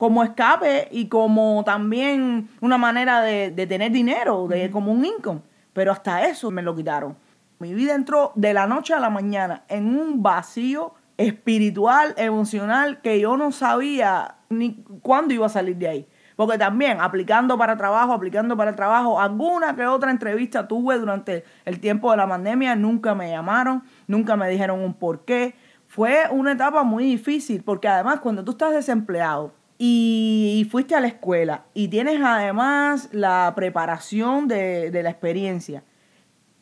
como 0.00 0.24
escape 0.24 0.88
y 0.92 1.08
como 1.08 1.62
también 1.62 2.48
una 2.62 2.78
manera 2.78 3.20
de, 3.20 3.50
tener 3.66 3.92
dinero, 3.92 4.48
de, 4.48 4.70
como 4.70 4.92
un 4.92 5.04
income. 5.04 5.42
Pero 5.74 5.92
hasta 5.92 6.26
eso 6.26 6.50
me 6.50 6.62
lo 6.62 6.74
quitaron. 6.74 7.18
Mi 7.58 7.74
vida 7.74 7.94
entró 7.94 8.32
de 8.34 8.54
la 8.54 8.66
noche 8.66 8.94
a 8.94 8.98
la 8.98 9.10
mañana 9.10 9.64
en 9.68 9.94
un 9.94 10.22
vacío 10.22 10.94
espiritual, 11.18 12.14
emocional, 12.16 13.02
que 13.02 13.20
yo 13.20 13.36
no 13.36 13.52
sabía 13.52 14.36
ni 14.48 14.82
cuándo 15.02 15.34
iba 15.34 15.44
a 15.44 15.50
salir 15.50 15.76
de 15.76 15.88
ahí. 15.88 16.08
Porque 16.34 16.56
también 16.56 16.98
aplicando 17.02 17.58
para 17.58 17.76
trabajo, 17.76 18.14
aplicando 18.14 18.56
para 18.56 18.74
trabajo, 18.74 19.20
alguna 19.20 19.76
que 19.76 19.84
otra 19.84 20.10
entrevista 20.10 20.66
tuve 20.66 20.98
durante 20.98 21.44
el 21.66 21.78
tiempo 21.78 22.10
de 22.10 22.16
la 22.16 22.26
pandemia, 22.26 22.74
nunca 22.74 23.14
me 23.14 23.28
llamaron, 23.28 23.82
nunca 24.06 24.34
me 24.34 24.48
dijeron 24.48 24.80
un 24.80 24.94
por 24.94 25.26
qué. 25.26 25.54
Fue 25.88 26.22
una 26.30 26.52
etapa 26.52 26.84
muy 26.84 27.04
difícil 27.04 27.62
porque 27.62 27.86
además 27.86 28.20
cuando 28.20 28.42
tú 28.42 28.52
estás 28.52 28.72
desempleado 28.72 29.59
y 29.82 30.68
fuiste 30.70 30.94
a 30.94 31.00
la 31.00 31.06
escuela 31.06 31.64
y 31.72 31.88
tienes 31.88 32.20
además 32.22 33.08
la 33.12 33.50
preparación 33.56 34.46
de, 34.46 34.90
la 35.02 35.08
experiencia 35.08 35.84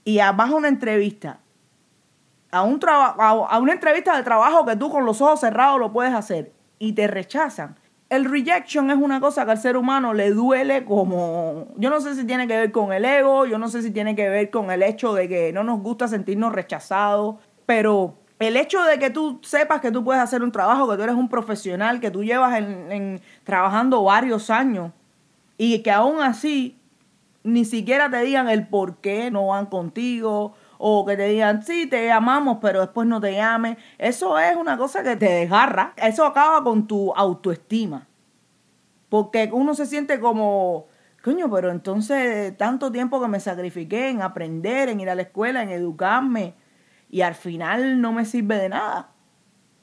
y 0.05 0.19
vas 0.19 0.51
a 0.51 0.55
una 0.55 0.69
entrevista, 0.69 1.41
a, 2.53 2.63
un 2.63 2.79
a 2.87 3.59
una 3.59 3.73
entrevista 3.73 4.17
de 4.17 4.23
trabajo 4.23 4.65
que 4.65 4.77
tú 4.77 4.89
con 4.89 5.05
los 5.05 5.21
ojos 5.21 5.41
cerrados 5.41 5.81
lo 5.81 5.93
puedes 5.93 6.15
hacer 6.15 6.53
y 6.79 6.93
te 6.93 7.09
rechazan. 7.09 7.75
El 8.09 8.25
rejection 8.25 8.89
es 8.93 8.97
una 8.97 9.19
cosa 9.19 9.45
que 9.45 9.51
al 9.51 9.59
ser 9.59 9.77
humano 9.77 10.15
le 10.15 10.31
duele 10.31 10.85
como, 10.85 11.67
yo 11.77 11.91
no 11.91 12.01
sé 12.01 12.15
si 12.15 12.25
tiene 12.25 12.47
que 12.47 12.57
ver 12.57 12.71
con 12.71 12.93
el 12.93 13.05
ego, 13.05 13.47
yo 13.47 13.59
no 13.59 13.67
sé 13.67 13.83
si 13.83 13.91
tiene 13.91 14.15
que 14.15 14.29
ver 14.29 14.51
con 14.51 14.71
el 14.71 14.85
hecho 14.85 15.13
de 15.13 15.29
que 15.29 15.53
no 15.53 15.65
nos 15.65 15.83
gusta 15.83 16.07
sentirnos 16.07 16.53
rechazados, 16.53 17.35
pero 17.67 18.15
el 18.39 18.57
hecho 18.57 18.83
de 18.85 18.99
que 18.99 19.11
tú 19.11 19.41
sepas 19.43 19.81
que 19.81 19.91
tú 19.91 20.05
puedes 20.05 20.23
hacer 20.23 20.43
un 20.43 20.53
trabajo, 20.53 20.89
que 20.89 20.97
tú 20.97 21.03
eres 21.03 21.17
un 21.17 21.29
profesional, 21.29 22.01
que 22.01 22.11
tú 22.11 22.23
llevas 22.23 22.63
trabajando 23.45 24.03
varios 24.05 24.51
años 24.51 24.93
y 25.57 25.81
que 25.83 25.91
aún 25.91 26.21
así 26.21 26.79
ni 27.43 27.65
siquiera 27.65 28.11
te 28.11 28.21
digan 28.21 28.49
el 28.49 28.67
por 28.67 28.97
qué 28.97 29.31
no 29.31 29.49
van 29.49 29.67
contigo 29.67 30.55
o 30.79 31.05
que 31.05 31.17
te 31.17 31.29
digan, 31.29 31.65
sí, 31.65 31.87
te 31.87 32.07
llamamos, 32.07 32.59
pero 32.63 32.81
después 32.81 33.09
no 33.09 33.21
te 33.21 33.33
llamen. 33.33 33.77
Eso 33.99 34.39
es 34.39 34.55
una 34.55 34.77
cosa 34.77 35.03
que 35.03 35.17
te 35.17 35.27
desgarra. 35.27 35.93
Eso 35.97 36.25
acaba 36.25 36.63
con 36.63 36.87
tu 36.87 37.13
autoestima. 37.15 38.07
Porque 39.09 39.51
uno 39.53 39.75
se 39.75 39.87
siente 39.87 40.21
como, 40.21 40.87
coño, 41.25 41.51
pero 41.51 41.71
entonces 41.71 42.57
tanto 42.57 42.93
tiempo 42.93 43.21
que 43.21 43.27
me 43.27 43.41
sacrifiqué 43.41 44.11
en 44.11 44.23
aprender, 44.23 44.89
en 44.89 45.01
ir 45.01 45.11
a 45.11 45.17
la 45.17 45.23
escuela, 45.23 45.63
en 45.63 45.71
educarme, 45.71 46.55
y 47.11 47.23
al 47.23 47.35
final 47.35 48.01
no 48.01 48.13
me 48.13 48.25
sirve 48.25 48.57
de 48.57 48.69
nada. 48.69 49.11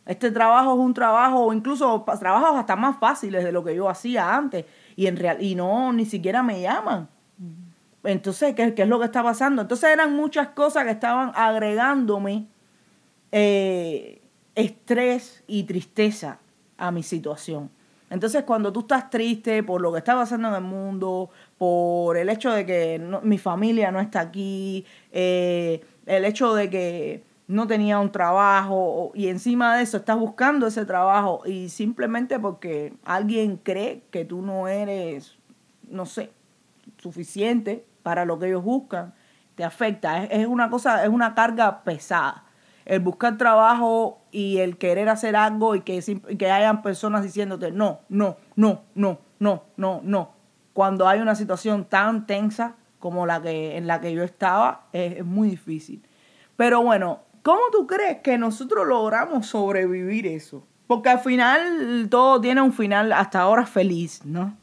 Este 0.05 0.29
trabajo 0.29 0.73
es 0.73 0.79
un 0.79 0.93
trabajo, 0.93 1.51
incluso 1.51 2.05
trabajos 2.19 2.59
hasta 2.59 2.75
más 2.75 2.97
fáciles 2.99 3.43
de 3.43 3.51
lo 3.51 3.63
que 3.63 3.75
yo 3.75 3.89
hacía 3.89 4.35
antes, 4.35 4.65
y, 4.95 5.07
en 5.07 5.17
real, 5.17 5.41
y 5.41 5.55
no, 5.55 5.91
ni 5.91 6.05
siquiera 6.05 6.43
me 6.43 6.61
llaman. 6.61 7.09
Entonces, 8.03 8.53
¿qué, 8.53 8.73
es 8.77 8.87
lo 8.87 8.99
que 8.99 9.05
está 9.05 9.23
pasando? 9.23 9.63
Entonces 9.63 9.89
eran 9.89 10.13
muchas 10.15 10.49
cosas 10.49 10.83
que 10.85 10.91
estaban 10.91 11.31
agregándome 11.33 12.45
eh, 13.31 14.21
estrés 14.53 15.43
y 15.47 15.63
tristeza 15.63 16.37
a 16.77 16.91
mi 16.91 17.01
situación. 17.01 17.71
Entonces, 18.11 18.43
cuando 18.43 18.71
tú 18.71 18.81
estás 18.81 19.09
triste 19.09 19.63
por 19.63 19.81
lo 19.81 19.91
que 19.91 19.97
está 19.97 20.13
pasando 20.13 20.49
en 20.49 20.53
el 20.53 20.61
mundo, 20.61 21.31
por 21.57 22.15
el 22.17 22.29
hecho 22.29 22.51
de 22.51 22.65
que 22.65 23.01
mi 23.23 23.39
familia 23.39 23.91
no 23.91 23.99
está 23.99 24.19
aquí, 24.19 24.85
eh, 25.11 25.83
el 26.05 26.25
hecho 26.25 26.53
de 26.53 26.69
que 26.69 27.23
no 27.47 27.67
tenía 27.67 27.99
un 27.99 28.11
trabajo 28.11 29.11
y 29.13 29.27
encima 29.27 29.77
de 29.77 29.83
eso 29.83 29.97
estás 29.97 30.17
buscando 30.17 30.67
ese 30.67 30.85
trabajo 30.85 31.43
y 31.45 31.69
simplemente 31.69 32.39
porque 32.39 32.93
alguien 33.03 33.57
cree 33.57 34.03
que 34.09 34.25
tú 34.25 34.41
no 34.41 34.67
eres, 34.67 35.37
no 35.87 36.05
sé, 36.05 36.31
suficiente 36.97 37.85
para 38.01 38.25
lo 38.25 38.39
que 38.39 38.47
ellos 38.47 38.63
buscan, 38.63 39.13
te 39.55 39.63
afecta. 39.63 40.23
Es, 40.25 40.47
una 40.47 40.69
cosa, 40.69 41.03
es 41.03 41.09
una 41.09 41.35
carga 41.35 41.83
pesada. 41.83 42.45
El 42.85 42.99
buscar 42.99 43.37
trabajo 43.37 44.21
y 44.31 44.57
el 44.57 44.77
querer 44.77 45.09
hacer 45.09 45.35
algo 45.35 45.75
y 45.75 45.81
que, 45.81 46.03
que 46.37 46.51
hayan 46.51 46.83
personas 46.83 47.23
diciéndote 47.23 47.71
no, 47.71 48.01
no, 48.09 48.37
no, 48.55 48.83
no, 48.93 49.19
no, 49.39 49.63
no, 49.77 50.01
no. 50.03 50.31
Cuando 50.73 51.07
hay 51.07 51.19
una 51.19 51.35
situación 51.35 51.85
tan 51.85 52.27
tensa 52.27 52.75
como 53.05 53.27
la 53.27 53.39
que 53.39 53.77
en 53.77 53.85
la 53.85 54.01
que 54.01 54.11
yo 54.15 54.23
estaba, 54.23 54.87
es, 54.91 55.23
muy 55.23 55.51
difícil. 55.51 56.01
Pero 56.55 56.81
bueno, 56.81 57.19
¿cómo 57.43 57.61
tú 57.71 57.85
crees 57.85 58.21
que 58.21 58.35
nosotros 58.39 58.87
logramos 58.87 59.45
sobrevivir 59.45 60.25
eso? 60.25 60.65
Porque 60.87 61.09
al 61.09 61.19
final 61.19 62.07
todo 62.09 62.41
tiene 62.41 62.63
un 62.63 62.73
final 62.73 63.13
hasta 63.13 63.41
ahora 63.41 63.67
feliz, 63.67 64.25
¿no? 64.25 64.57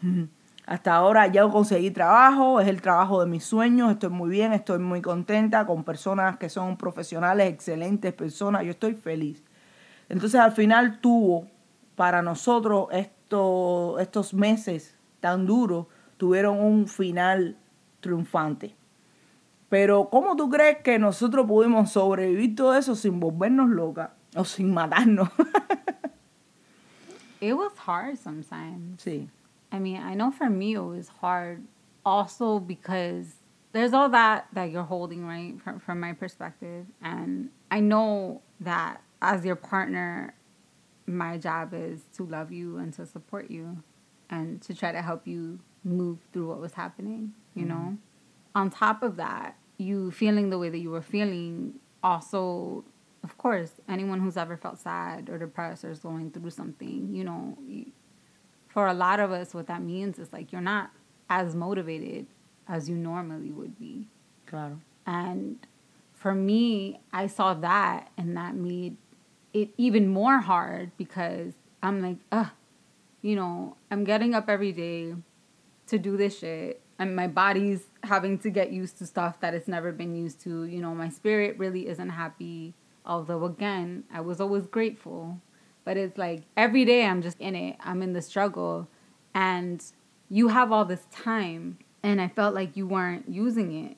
Hasta 0.66 0.94
ahora 0.94 1.26
ya 1.26 1.46
conseguí 1.46 1.90
trabajo, 1.90 2.58
es 2.58 2.68
el 2.68 2.80
trabajo 2.80 3.20
de 3.22 3.26
mis 3.26 3.44
sueños, 3.44 3.90
estoy 3.90 4.08
muy 4.08 4.30
bien, 4.30 4.54
estoy 4.54 4.78
muy 4.78 5.02
contenta 5.02 5.66
con 5.66 5.84
personas 5.84 6.38
que 6.38 6.48
son 6.48 6.78
profesionales, 6.78 7.52
excelentes 7.52 8.14
personas, 8.14 8.64
yo 8.64 8.70
estoy 8.70 8.94
feliz. 8.94 9.44
Entonces 10.08 10.40
al 10.40 10.52
final 10.52 11.00
tuvo 11.02 11.48
para 11.96 12.22
nosotros 12.22 12.86
esto, 12.92 13.98
estos 13.98 14.32
meses 14.32 14.96
tan 15.20 15.44
duros, 15.44 15.88
tuvieron 16.16 16.58
un 16.58 16.88
final 16.88 17.58
triunfante. 18.04 18.74
Pero 19.68 20.08
¿cómo 20.10 20.36
tú 20.36 20.50
crees 20.50 20.78
que 20.82 20.98
nosotros 20.98 21.46
pudimos 21.46 21.90
sobrevivir 21.90 22.54
todo 22.54 22.74
eso 22.74 22.94
sin 22.94 23.18
volvernos 23.18 23.70
locas 23.70 24.10
o 24.36 24.44
sin 24.44 24.72
matarnos? 24.72 25.28
It 27.40 27.54
was 27.54 27.72
hard 27.76 28.16
sometimes. 28.16 29.02
Sí. 29.04 29.28
I 29.70 29.78
mean, 29.78 30.00
I 30.00 30.14
know 30.14 30.30
for 30.30 30.48
me 30.48 30.74
it 30.74 30.78
was 30.78 31.08
hard 31.08 31.62
also 32.02 32.58
because 32.58 33.26
there's 33.72 33.92
all 33.92 34.08
that 34.10 34.46
that 34.54 34.70
you're 34.70 34.84
holding, 34.84 35.26
right? 35.26 35.60
From, 35.60 35.78
from 35.78 36.00
my 36.00 36.14
perspective. 36.14 36.86
And 37.02 37.50
I 37.70 37.80
know 37.80 38.40
that 38.60 39.02
as 39.20 39.44
your 39.44 39.56
partner, 39.56 40.34
my 41.06 41.36
job 41.36 41.74
is 41.74 42.00
to 42.16 42.24
love 42.24 42.50
you 42.50 42.78
and 42.78 42.94
to 42.94 43.04
support 43.04 43.50
you 43.50 43.82
and 44.30 44.62
to 44.62 44.74
try 44.74 44.92
to 44.92 45.02
help 45.02 45.26
you 45.26 45.58
move 45.82 46.20
through 46.32 46.48
what 46.48 46.60
was 46.60 46.72
happening, 46.72 47.34
you 47.54 47.64
mm-hmm. 47.64 47.68
know? 47.68 47.98
On 48.54 48.70
top 48.70 49.02
of 49.02 49.16
that, 49.16 49.56
you 49.78 50.10
feeling 50.10 50.50
the 50.50 50.58
way 50.58 50.68
that 50.68 50.78
you 50.78 50.90
were 50.90 51.02
feeling 51.02 51.74
also 52.02 52.84
of 53.24 53.36
course 53.38 53.72
anyone 53.88 54.20
who's 54.20 54.36
ever 54.36 54.56
felt 54.56 54.78
sad 54.78 55.28
or 55.30 55.38
depressed 55.38 55.84
or 55.84 55.90
is 55.90 55.98
going 55.98 56.30
through 56.30 56.50
something 56.50 57.08
you 57.14 57.24
know 57.24 57.56
for 58.74 58.88
a 58.88 58.92
lot 58.92 59.20
of 59.20 59.30
us, 59.30 59.54
what 59.54 59.68
that 59.68 59.82
means 59.82 60.18
is 60.18 60.32
like 60.32 60.50
you're 60.50 60.60
not 60.60 60.90
as 61.30 61.54
motivated 61.54 62.26
as 62.66 62.88
you 62.88 62.96
normally 62.96 63.52
would 63.52 63.78
be. 63.78 64.08
Claro. 64.46 64.80
And 65.06 65.64
for 66.12 66.34
me, 66.34 66.98
I 67.12 67.28
saw 67.28 67.54
that 67.54 68.10
and 68.18 68.36
that 68.36 68.56
made 68.56 68.96
it 69.52 69.70
even 69.78 70.08
more 70.08 70.40
hard 70.40 70.90
because 70.96 71.52
I'm 71.84 72.02
like, 72.02 72.16
ugh, 72.32 72.48
you 73.22 73.36
know, 73.36 73.76
I'm 73.92 74.02
getting 74.02 74.34
up 74.34 74.50
every 74.50 74.72
day. 74.72 75.14
to 75.86 75.98
do 75.98 76.16
this 76.16 76.40
shit. 76.40 76.80
And 76.98 77.16
my 77.16 77.26
body's 77.26 77.82
having 78.04 78.38
to 78.38 78.50
get 78.50 78.70
used 78.72 78.98
to 78.98 79.06
stuff 79.06 79.40
that 79.40 79.54
it's 79.54 79.68
never 79.68 79.92
been 79.92 80.14
used 80.14 80.40
to. 80.42 80.64
You 80.64 80.80
know, 80.80 80.94
my 80.94 81.08
spirit 81.08 81.58
really 81.58 81.88
isn't 81.88 82.10
happy. 82.10 82.74
Although, 83.04 83.44
again, 83.44 84.04
I 84.12 84.20
was 84.20 84.40
always 84.40 84.66
grateful. 84.66 85.40
But 85.84 85.96
it's 85.96 86.16
like 86.16 86.42
every 86.56 86.84
day 86.84 87.04
I'm 87.04 87.20
just 87.20 87.38
in 87.40 87.54
it. 87.54 87.76
I'm 87.80 88.02
in 88.02 88.12
the 88.12 88.22
struggle. 88.22 88.88
And 89.34 89.84
you 90.30 90.48
have 90.48 90.72
all 90.72 90.84
this 90.84 91.06
time. 91.10 91.78
And 92.02 92.20
I 92.20 92.28
felt 92.28 92.54
like 92.54 92.76
you 92.76 92.86
weren't 92.86 93.28
using 93.28 93.86
it 93.86 93.96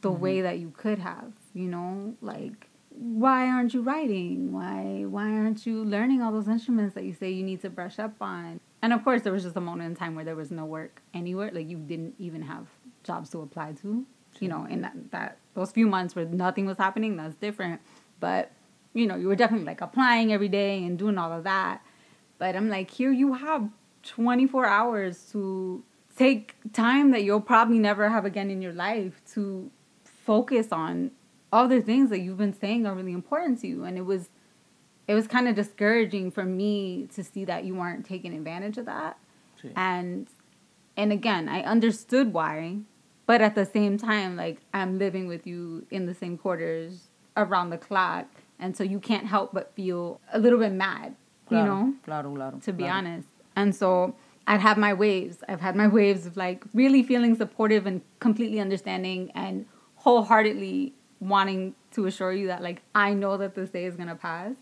the 0.00 0.10
mm-hmm. 0.10 0.20
way 0.20 0.40
that 0.40 0.58
you 0.58 0.70
could 0.70 1.00
have, 1.00 1.32
you 1.52 1.68
know? 1.68 2.14
Like, 2.20 2.68
why 2.90 3.48
aren't 3.48 3.74
you 3.74 3.82
writing? 3.82 4.52
Why 4.52 5.04
why 5.06 5.30
aren't 5.32 5.66
you 5.66 5.84
learning 5.84 6.22
all 6.22 6.30
those 6.30 6.48
instruments 6.48 6.94
that 6.94 7.04
you 7.04 7.12
say 7.12 7.30
you 7.30 7.42
need 7.42 7.60
to 7.62 7.70
brush 7.70 7.98
up 7.98 8.14
on? 8.20 8.60
And 8.84 8.92
of 8.92 9.02
course, 9.02 9.22
there 9.22 9.32
was 9.32 9.44
just 9.44 9.56
a 9.56 9.62
moment 9.62 9.88
in 9.88 9.96
time 9.96 10.14
where 10.14 10.26
there 10.26 10.36
was 10.36 10.50
no 10.50 10.66
work 10.66 11.00
anywhere. 11.14 11.50
Like 11.50 11.70
you 11.70 11.78
didn't 11.78 12.16
even 12.18 12.42
have 12.42 12.66
jobs 13.02 13.30
to 13.30 13.40
apply 13.40 13.72
to. 13.80 14.04
You 14.40 14.48
know, 14.48 14.66
in 14.66 14.82
that, 14.82 14.92
that 15.10 15.38
those 15.54 15.70
few 15.70 15.86
months 15.86 16.14
where 16.14 16.26
nothing 16.26 16.66
was 16.66 16.76
happening, 16.76 17.16
that's 17.16 17.34
different. 17.36 17.80
But 18.20 18.52
you 18.92 19.06
know, 19.06 19.16
you 19.16 19.28
were 19.28 19.36
definitely 19.36 19.64
like 19.64 19.80
applying 19.80 20.34
every 20.34 20.48
day 20.48 20.84
and 20.84 20.98
doing 20.98 21.16
all 21.16 21.32
of 21.32 21.44
that. 21.44 21.80
But 22.36 22.56
I'm 22.56 22.68
like, 22.68 22.90
here 22.90 23.10
you 23.10 23.32
have 23.32 23.70
24 24.02 24.66
hours 24.66 25.30
to 25.32 25.82
take 26.18 26.54
time 26.74 27.10
that 27.12 27.24
you'll 27.24 27.40
probably 27.40 27.78
never 27.78 28.10
have 28.10 28.26
again 28.26 28.50
in 28.50 28.60
your 28.60 28.74
life 28.74 29.22
to 29.32 29.70
focus 30.04 30.72
on 30.72 31.10
other 31.54 31.80
things 31.80 32.10
that 32.10 32.18
you've 32.18 32.36
been 32.36 32.52
saying 32.52 32.84
are 32.84 32.94
really 32.94 33.12
important 33.12 33.62
to 33.62 33.66
you 33.66 33.84
and 33.84 33.96
it 33.96 34.04
was 34.04 34.28
it 35.06 35.14
was 35.14 35.26
kind 35.26 35.48
of 35.48 35.54
discouraging 35.54 36.30
for 36.30 36.44
me 36.44 37.08
to 37.14 37.22
see 37.22 37.44
that 37.44 37.64
you 37.64 37.74
weren't 37.74 38.04
taking 38.06 38.34
advantage 38.34 38.78
of 38.78 38.86
that. 38.86 39.18
Sí. 39.62 39.72
and 39.76 40.28
and 40.96 41.12
again 41.12 41.48
i 41.48 41.62
understood 41.62 42.32
why 42.32 42.76
but 43.24 43.40
at 43.40 43.54
the 43.54 43.64
same 43.64 43.96
time 43.96 44.36
like 44.36 44.58
i'm 44.74 44.98
living 44.98 45.26
with 45.26 45.46
you 45.46 45.86
in 45.90 46.06
the 46.06 46.14
same 46.14 46.36
quarters 46.36 47.08
around 47.36 47.70
the 47.70 47.78
clock 47.78 48.26
and 48.58 48.76
so 48.76 48.84
you 48.84 49.00
can't 49.00 49.26
help 49.26 49.52
but 49.52 49.72
feel 49.74 50.20
a 50.32 50.38
little 50.38 50.58
bit 50.58 50.72
mad 50.72 51.14
claro, 51.46 51.64
you 51.64 51.70
know? 51.70 51.94
claro, 52.04 52.34
claro, 52.34 52.58
to 52.60 52.72
be 52.72 52.88
honest. 52.88 53.28
And 53.56 53.74
so 53.74 54.14
I'd 54.46 54.60
have 54.60 54.76
my 54.76 54.92
waves. 54.92 55.38
I've 55.48 55.60
had 55.60 55.76
my 55.76 55.86
waves 55.86 56.26
of 56.26 56.36
like 56.36 56.64
really 56.74 57.02
feeling 57.02 57.34
supportive 57.34 57.86
and 57.86 58.02
completely 58.20 58.60
understanding 58.60 59.30
and 59.34 59.66
wholeheartedly 59.96 60.94
wanting 61.20 61.74
to 61.92 62.06
assure 62.06 62.32
you 62.32 62.48
that 62.48 62.62
like 62.62 62.82
I 62.94 63.14
know 63.14 63.36
that 63.38 63.54
this 63.54 63.70
day 63.70 63.84
is 63.86 63.96
gonna 63.96 64.16
pass 64.16 64.54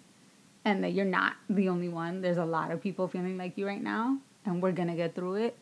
and 0.64 0.82
that 0.84 0.92
you're 0.92 1.04
not 1.04 1.34
the 1.48 1.68
only 1.68 1.88
one. 1.88 2.20
There's 2.20 2.36
a 2.38 2.44
lot 2.44 2.70
of 2.70 2.80
people 2.80 3.08
feeling 3.08 3.36
like 3.36 3.56
you 3.56 3.66
right 3.66 3.82
now 3.82 4.18
and 4.44 4.62
we're 4.62 4.72
gonna 4.72 4.96
get 4.96 5.14
through 5.14 5.36
it. 5.36 5.58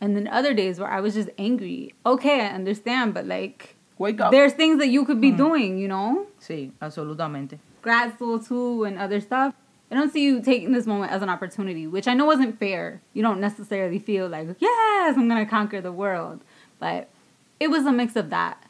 And 0.00 0.16
then 0.16 0.26
other 0.28 0.52
days 0.52 0.80
where 0.80 0.90
I 0.90 1.00
was 1.00 1.14
just 1.14 1.30
angry. 1.38 1.94
Okay, 2.04 2.40
I 2.40 2.48
understand, 2.48 3.14
but 3.14 3.26
like 3.26 3.76
wake 3.98 4.20
up. 4.20 4.32
There's 4.32 4.52
things 4.52 4.78
that 4.78 4.88
you 4.88 5.04
could 5.04 5.20
be 5.20 5.32
mm. 5.32 5.36
doing, 5.36 5.78
you 5.78 5.88
know? 5.88 6.26
Sí, 6.40 6.72
absolutamente. 6.80 7.58
Grad 7.82 8.14
school 8.14 8.38
too 8.38 8.84
and 8.84 8.98
other 8.98 9.20
stuff. 9.20 9.54
I 9.90 9.94
don't 9.94 10.12
see 10.12 10.24
you 10.24 10.40
taking 10.40 10.72
this 10.72 10.86
moment 10.86 11.12
as 11.12 11.20
an 11.22 11.28
opportunity, 11.28 11.86
which 11.86 12.08
I 12.08 12.14
know 12.14 12.24
wasn't 12.24 12.58
fair. 12.58 13.02
You 13.12 13.22
don't 13.22 13.40
necessarily 13.40 13.98
feel 13.98 14.26
like, 14.28 14.48
yes, 14.58 15.16
I'm 15.16 15.28
gonna 15.28 15.46
conquer 15.46 15.80
the 15.80 15.92
world. 15.92 16.40
But 16.78 17.08
it 17.60 17.68
was 17.68 17.84
a 17.84 17.92
mix 17.92 18.16
of 18.16 18.30
that 18.30 18.66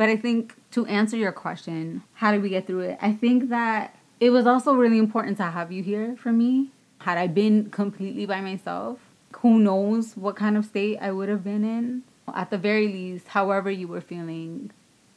but 0.00 0.08
I 0.08 0.16
think 0.16 0.54
to 0.70 0.86
answer 0.86 1.14
your 1.14 1.30
question, 1.30 2.04
how 2.14 2.32
did 2.32 2.40
we 2.40 2.48
get 2.48 2.66
through 2.66 2.80
it? 2.80 2.98
I 3.02 3.12
think 3.12 3.50
that 3.50 3.94
it 4.20 4.30
was 4.30 4.46
also 4.46 4.74
really 4.74 4.98
important 4.98 5.38
to 5.38 5.44
have 5.44 5.72
you 5.72 5.82
here 5.82 6.16
for 6.16 6.30
me. 6.32 6.68
Had 7.00 7.16
I 7.16 7.26
been 7.26 7.70
completely 7.70 8.26
by 8.26 8.40
myself, 8.42 8.98
who 9.32 9.58
knows 9.58 10.16
what 10.16 10.36
kind 10.36 10.56
of 10.56 10.66
state 10.66 10.98
I 11.00 11.10
would 11.10 11.30
have 11.30 11.42
been 11.42 11.64
in. 11.64 12.02
At 12.32 12.50
the 12.50 12.58
very 12.58 12.86
least, 12.86 13.28
however 13.28 13.70
you 13.70 13.88
were 13.88 14.02
feeling 14.02 14.70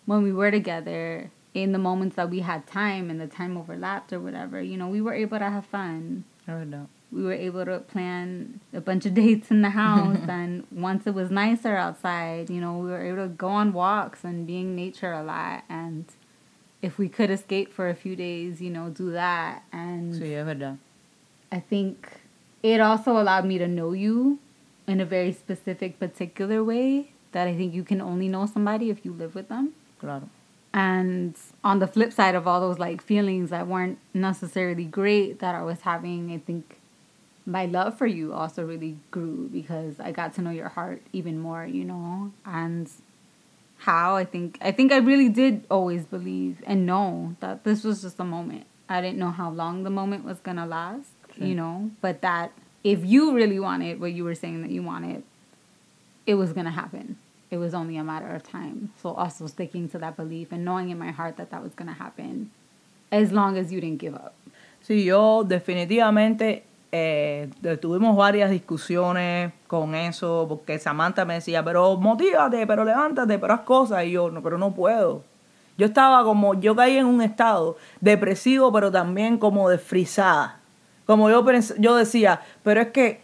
when 0.06 0.24
we 0.24 0.32
were 0.32 0.50
together, 0.50 1.30
in 1.54 1.72
the 1.72 1.78
moments 1.78 2.16
that 2.16 2.30
we 2.30 2.40
had 2.40 2.66
time 2.66 3.10
and 3.10 3.22
the 3.22 3.28
time 3.28 3.58
overlapped 3.58 4.12
or 4.12 4.20
whatever, 4.20 4.60
you 4.62 4.78
know, 4.78 4.88
we 4.88 5.02
were 5.02 5.14
able 5.14 5.38
to 5.38 5.50
have 5.50 5.66
fun. 5.66 6.24
I 6.48 6.64
know 6.64 6.88
we 7.14 7.24
were 7.24 7.34
able 7.34 7.64
to 7.64 7.80
plan 7.80 8.60
a 8.74 8.82
bunch 8.82 9.06
of 9.06 9.14
dates 9.24 9.52
in 9.52 9.62
the 9.62 9.70
house 9.70 10.18
and 10.28 10.66
once 10.72 11.06
it 11.06 11.14
was 11.14 11.30
nicer 11.30 11.76
outside 11.76 12.50
you 12.50 12.60
know 12.60 12.78
we 12.78 12.90
were 12.90 13.06
able 13.06 13.24
to 13.24 13.30
go 13.30 13.50
on 13.50 13.72
walks 13.72 14.24
and 14.24 14.48
be 14.48 14.58
in 14.58 14.76
nature 14.76 15.14
a 15.14 15.24
lot 15.24 15.64
and 15.70 16.06
if 16.84 17.00
we 17.00 17.08
could 17.10 17.32
escape 17.32 17.74
for 17.74 17.90
a 17.90 17.96
few 17.96 18.16
days 18.16 18.62
you 18.62 18.70
know 18.70 18.90
do 18.90 19.12
that. 19.12 19.64
And 19.72 20.14
sí, 20.14 20.34
es 20.36 20.46
verdad. 20.46 20.78
i 21.52 21.60
think 21.60 21.96
it 22.62 22.80
also 22.80 23.18
allowed 23.18 23.46
me 23.46 23.58
to 23.58 23.68
know 23.68 23.94
you 23.94 24.40
in 24.88 25.00
a 25.00 25.06
very 25.06 25.32
specific 25.32 25.98
particular 26.00 26.64
way 26.64 27.12
that 27.32 27.48
i 27.48 27.56
think 27.56 27.74
you 27.74 27.84
can 27.84 28.02
only 28.02 28.28
know 28.28 28.46
somebody 28.46 28.90
if 28.90 29.04
you 29.06 29.14
live 29.14 29.34
with 29.34 29.50
them. 29.50 29.74
Claro. 30.00 30.30
And 30.76 31.36
on 31.64 31.78
the 31.80 31.88
flip 31.88 32.12
side 32.12 32.36
of 32.36 32.48
all 32.48 32.60
those 32.60 32.80
like 32.80 33.00
feelings 33.02 33.52
that 33.52 33.68
weren't 33.68 34.00
necessarily 34.14 34.86
great 34.86 35.40
that 35.40 35.56
i 35.56 35.64
was 35.64 35.82
having 35.82 36.32
i 36.32 36.40
think 36.40 36.78
my 37.46 37.66
love 37.66 37.98
for 37.98 38.08
you 38.08 38.34
also 38.34 38.66
really 38.66 38.98
grew 39.12 39.50
because 39.52 40.00
I 40.00 40.12
got 40.12 40.34
to 40.36 40.42
know 40.42 40.52
your 40.52 40.70
heart 40.70 41.02
even 41.12 41.40
more, 41.40 41.66
you 41.66 41.84
know, 41.84 42.32
and 42.46 42.90
how 43.84 44.16
I 44.16 44.24
think 44.24 44.58
I 44.62 44.72
think 44.72 44.94
I 44.94 44.98
really 44.98 45.28
did 45.28 45.66
always 45.70 46.06
believe 46.06 46.64
and 46.66 46.86
know 46.86 47.36
that 47.42 47.66
this 47.66 47.84
was 47.84 48.02
just 48.02 48.18
a 48.20 48.24
moment. 48.24 48.66
I 48.88 49.02
didn't 49.02 49.18
know 49.18 49.32
how 49.32 49.50
long 49.50 49.84
the 49.84 49.90
moment 49.90 50.24
was 50.24 50.40
gonna 50.40 50.66
last, 50.66 51.10
sure. 51.36 51.46
you 51.46 51.54
know, 51.54 51.92
but 52.00 52.22
that 52.22 52.52
if 52.84 53.04
you 53.06 53.34
really 53.34 53.60
wanted 53.60 54.00
what 54.00 54.14
you 54.14 54.24
were 54.24 54.36
saying 54.36 54.62
that 54.62 54.72
you 54.72 54.84
wanted, 54.84 55.24
it 56.26 56.36
was 56.36 56.54
gonna 56.54 56.72
happen. 56.72 57.18
It 57.52 57.58
was 57.58 57.74
only 57.74 57.98
a 57.98 58.04
matter 58.04 58.34
of 58.34 58.44
time. 58.44 58.94
So 59.02 59.14
also 59.14 59.48
sticking 59.48 59.90
to 59.90 59.98
that 60.00 60.16
belief 60.16 60.54
and 60.54 60.64
knowing 60.64 60.90
in 60.90 60.98
my 60.98 61.12
heart 61.12 61.36
that 61.36 61.52
that 61.52 61.62
was 61.62 61.74
gonna 61.74 61.94
happen, 61.94 62.52
as 63.12 63.34
long 63.34 63.58
as 63.58 63.74
you 63.74 63.82
didn't 63.82 64.00
give 64.00 64.16
up. 64.16 64.34
Sí, 64.82 65.06
yo 65.06 65.44
definitivamente 65.44 66.64
Eh, 66.96 67.50
tuvimos 67.82 68.16
varias 68.16 68.52
discusiones 68.52 69.52
con 69.66 69.96
eso, 69.96 70.46
porque 70.48 70.78
Samantha 70.78 71.26
me 71.26 71.34
decía, 71.34 71.64
pero 71.64 71.98
motívate, 71.98 72.68
pero 72.68 72.86
levántate, 72.86 73.40
pero 73.40 73.56
haz 73.56 73.62
cosas. 73.62 74.06
Y 74.06 74.12
yo, 74.12 74.30
no, 74.30 74.44
pero 74.44 74.60
no 74.60 74.76
puedo. 74.76 75.24
Yo 75.76 75.88
estaba 75.88 76.24
como, 76.24 76.54
yo 76.54 76.76
caí 76.76 76.98
en 76.98 77.08
un 77.08 77.24
estado 77.24 77.78
depresivo, 78.00 78.72
pero 78.72 78.92
también 78.92 79.40
como 79.40 79.70
desfrisada. 79.70 80.60
Como 81.08 81.32
yo, 81.32 81.44
yo 81.80 81.96
decía, 81.96 82.42
pero 82.62 82.82
es 82.82 82.90
que 82.90 83.22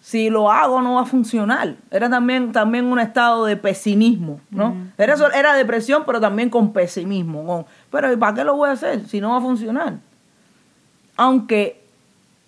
si 0.00 0.30
lo 0.30 0.52
hago 0.52 0.80
no 0.80 0.94
va 0.94 1.00
a 1.00 1.06
funcionar. 1.06 1.74
Era 1.90 2.08
también, 2.08 2.52
también 2.52 2.84
un 2.84 3.00
estado 3.00 3.46
de 3.46 3.56
pesimismo, 3.56 4.40
¿no? 4.48 4.76
era, 4.96 5.16
era 5.34 5.54
depresión, 5.54 6.04
pero 6.06 6.20
también 6.20 6.50
con 6.50 6.72
pesimismo. 6.72 7.66
pero 7.90 8.16
¿para 8.16 8.34
qué 8.34 8.44
lo 8.44 8.54
voy 8.54 8.68
a 8.68 8.72
hacer 8.72 9.08
si 9.08 9.20
no 9.20 9.30
va 9.30 9.38
a 9.38 9.40
funcionar? 9.40 9.94
Aunque 11.16 11.81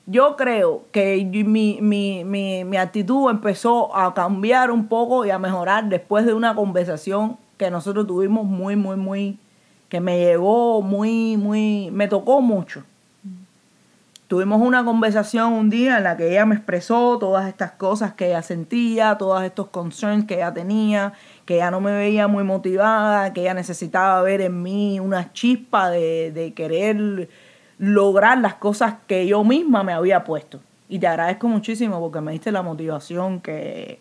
yo 0.07 0.37
creo 0.37 0.85
que 0.93 1.25
mi, 1.25 1.81
mi, 1.81 2.25
mi, 2.25 2.65
mi, 2.65 2.77
actitud 2.77 3.31
empezó 3.31 3.97
a 3.97 4.13
cambiar 4.13 4.71
un 4.71 4.87
poco 4.87 5.25
y 5.25 5.31
a 5.31 5.39
mejorar 5.39 5.89
después 5.89 6.27
de 6.27 6.35
una 6.35 6.55
conversación 6.55 7.39
que 7.57 7.71
nosotros 7.71 8.07
tuvimos 8.07 8.45
muy, 8.45 8.77
muy, 8.77 8.97
muy, 8.97 9.39
que 9.89 10.01
me 10.01 10.19
llegó 10.19 10.83
muy, 10.83 11.37
muy, 11.37 11.91
me 11.91 12.09
tocó 12.09 12.43
mucho. 12.43 12.85
Tuvimos 14.29 14.61
una 14.61 14.85
conversación 14.85 15.53
un 15.53 15.71
día 15.71 15.99
en 15.99 16.05
la 16.05 16.17
que 16.17 16.31
ella 16.31 16.45
me 16.45 16.55
expresó 16.55 17.19
todas 17.19 17.47
estas 17.47 17.73
cosas 17.73 18.15
que 18.15 18.29
ella 18.29 18.43
sentía, 18.43 19.17
todos 19.17 19.43
estos 19.43 19.69
concerns 19.69 20.27
que 20.27 20.35
ella 20.35 20.53
tenía, 20.53 21.13
que 21.45 21.57
ella 21.57 21.71
no 21.71 21.81
me 21.81 21.93
veía 21.93 22.27
muy 22.27 22.43
motivada, 22.43 23.33
que 23.33 23.43
ella 23.43 23.55
necesitaba 23.55 24.21
ver 24.23 24.41
en 24.41 24.63
mí 24.63 24.99
una 24.99 25.33
chispa 25.33 25.91
de, 25.91 26.33
de 26.33 26.53
querer 26.53 27.29
lograr 27.79 28.39
las 28.39 28.55
cosas 28.55 28.95
que 29.07 29.27
yo 29.27 29.45
misma 29.45 29.83
me 29.83 29.93
había 29.93 30.25
puesto. 30.25 30.61
Y 30.89 30.99
te 30.99 31.07
agradezco 31.07 31.49
muchísimo 31.49 32.01
porque 32.01 32.21
me 32.21 32.33
diste 32.33 32.53
la 32.53 32.63
motivación 32.63 33.41
que, 33.41 34.01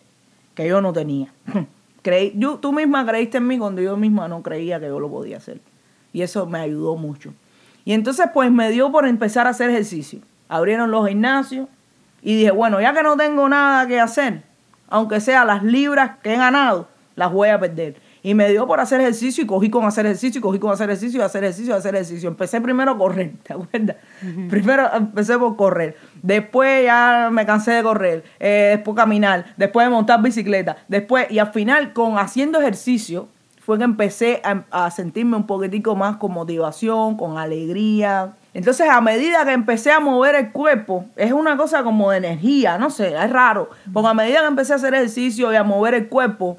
que 0.54 0.68
yo 0.68 0.80
no 0.80 0.92
tenía. 0.92 1.32
Creí, 2.02 2.38
tú 2.60 2.72
misma 2.72 3.06
creíste 3.06 3.38
en 3.38 3.46
mí 3.46 3.58
cuando 3.58 3.80
yo 3.80 3.96
misma 3.96 4.28
no 4.28 4.42
creía 4.42 4.78
que 4.78 4.88
yo 4.88 5.00
lo 5.00 5.08
podía 5.08 5.38
hacer. 5.38 5.60
Y 6.12 6.20
eso 6.20 6.44
me 6.44 6.58
ayudó 6.58 6.96
mucho. 6.96 7.32
Y 7.86 7.94
entonces 7.94 8.26
pues 8.32 8.50
me 8.52 8.70
dio 8.70 8.92
por 8.92 9.06
empezar 9.06 9.46
a 9.46 9.50
hacer 9.50 9.70
ejercicio. 9.70 10.20
Abrieron 10.48 10.90
los 10.90 11.08
gimnasios 11.08 11.66
y 12.20 12.36
dije, 12.36 12.50
bueno, 12.50 12.78
ya 12.80 12.92
que 12.92 13.02
no 13.02 13.16
tengo 13.16 13.48
nada 13.48 13.86
que 13.86 14.00
hacer, 14.00 14.42
aunque 14.88 15.20
sea 15.20 15.46
las 15.46 15.62
libras 15.62 16.18
que 16.22 16.34
he 16.34 16.36
ganado, 16.36 16.88
las 17.16 17.32
voy 17.32 17.48
a 17.48 17.58
perder. 17.58 17.96
Y 18.24 18.32
me 18.32 18.48
dio 18.48 18.66
por 18.66 18.80
hacer 18.80 19.02
ejercicio 19.02 19.44
y 19.44 19.46
cogí 19.46 19.68
con 19.68 19.84
hacer 19.84 20.06
ejercicio 20.06 20.38
y 20.38 20.42
cogí 20.42 20.58
con 20.58 20.72
hacer 20.72 20.88
ejercicio 20.88 21.20
y 21.20 21.22
hacer 21.22 21.44
ejercicio 21.44 21.74
y 21.74 21.76
hacer 21.76 21.94
ejercicio. 21.94 22.30
Empecé 22.30 22.58
primero 22.58 22.92
a 22.92 22.98
correr, 22.98 23.32
¿te 23.42 23.52
acuerdas? 23.52 23.96
Primero 24.48 24.88
empecé 24.94 25.38
por 25.38 25.56
correr. 25.56 25.94
Después 26.22 26.84
ya 26.86 27.28
me 27.30 27.44
cansé 27.44 27.72
de 27.72 27.82
correr. 27.82 28.24
Eh, 28.40 28.76
después 28.76 28.96
caminar. 28.96 29.44
Después 29.58 29.86
de 29.86 29.90
montar 29.90 30.22
bicicleta. 30.22 30.78
Después, 30.88 31.30
y 31.30 31.38
al 31.38 31.52
final, 31.52 31.92
con 31.92 32.16
haciendo 32.16 32.58
ejercicio, 32.58 33.28
fue 33.60 33.76
que 33.76 33.84
empecé 33.84 34.40
a, 34.42 34.64
a 34.70 34.90
sentirme 34.90 35.36
un 35.36 35.46
poquitico 35.46 35.94
más 35.94 36.16
con 36.16 36.32
motivación, 36.32 37.18
con 37.18 37.36
alegría, 37.36 38.32
Entonces, 38.54 38.88
a 38.88 39.02
medida 39.02 39.44
que 39.44 39.52
empecé 39.52 39.90
a 39.92 40.00
mover 40.00 40.34
el 40.34 40.50
cuerpo, 40.50 41.04
es 41.16 41.32
una 41.32 41.58
cosa 41.58 41.82
como 41.82 42.10
de 42.10 42.18
energía, 42.18 42.78
no 42.78 42.88
sé, 42.88 43.14
es 43.14 43.30
raro. 43.30 43.68
Porque 43.92 44.08
a 44.08 44.14
medida 44.14 44.40
que 44.40 44.46
empecé 44.46 44.72
a 44.72 44.76
hacer 44.76 44.94
ejercicio 44.94 45.52
y 45.52 45.56
a 45.56 45.62
mover 45.62 45.92
el 45.92 46.08
cuerpo, 46.08 46.58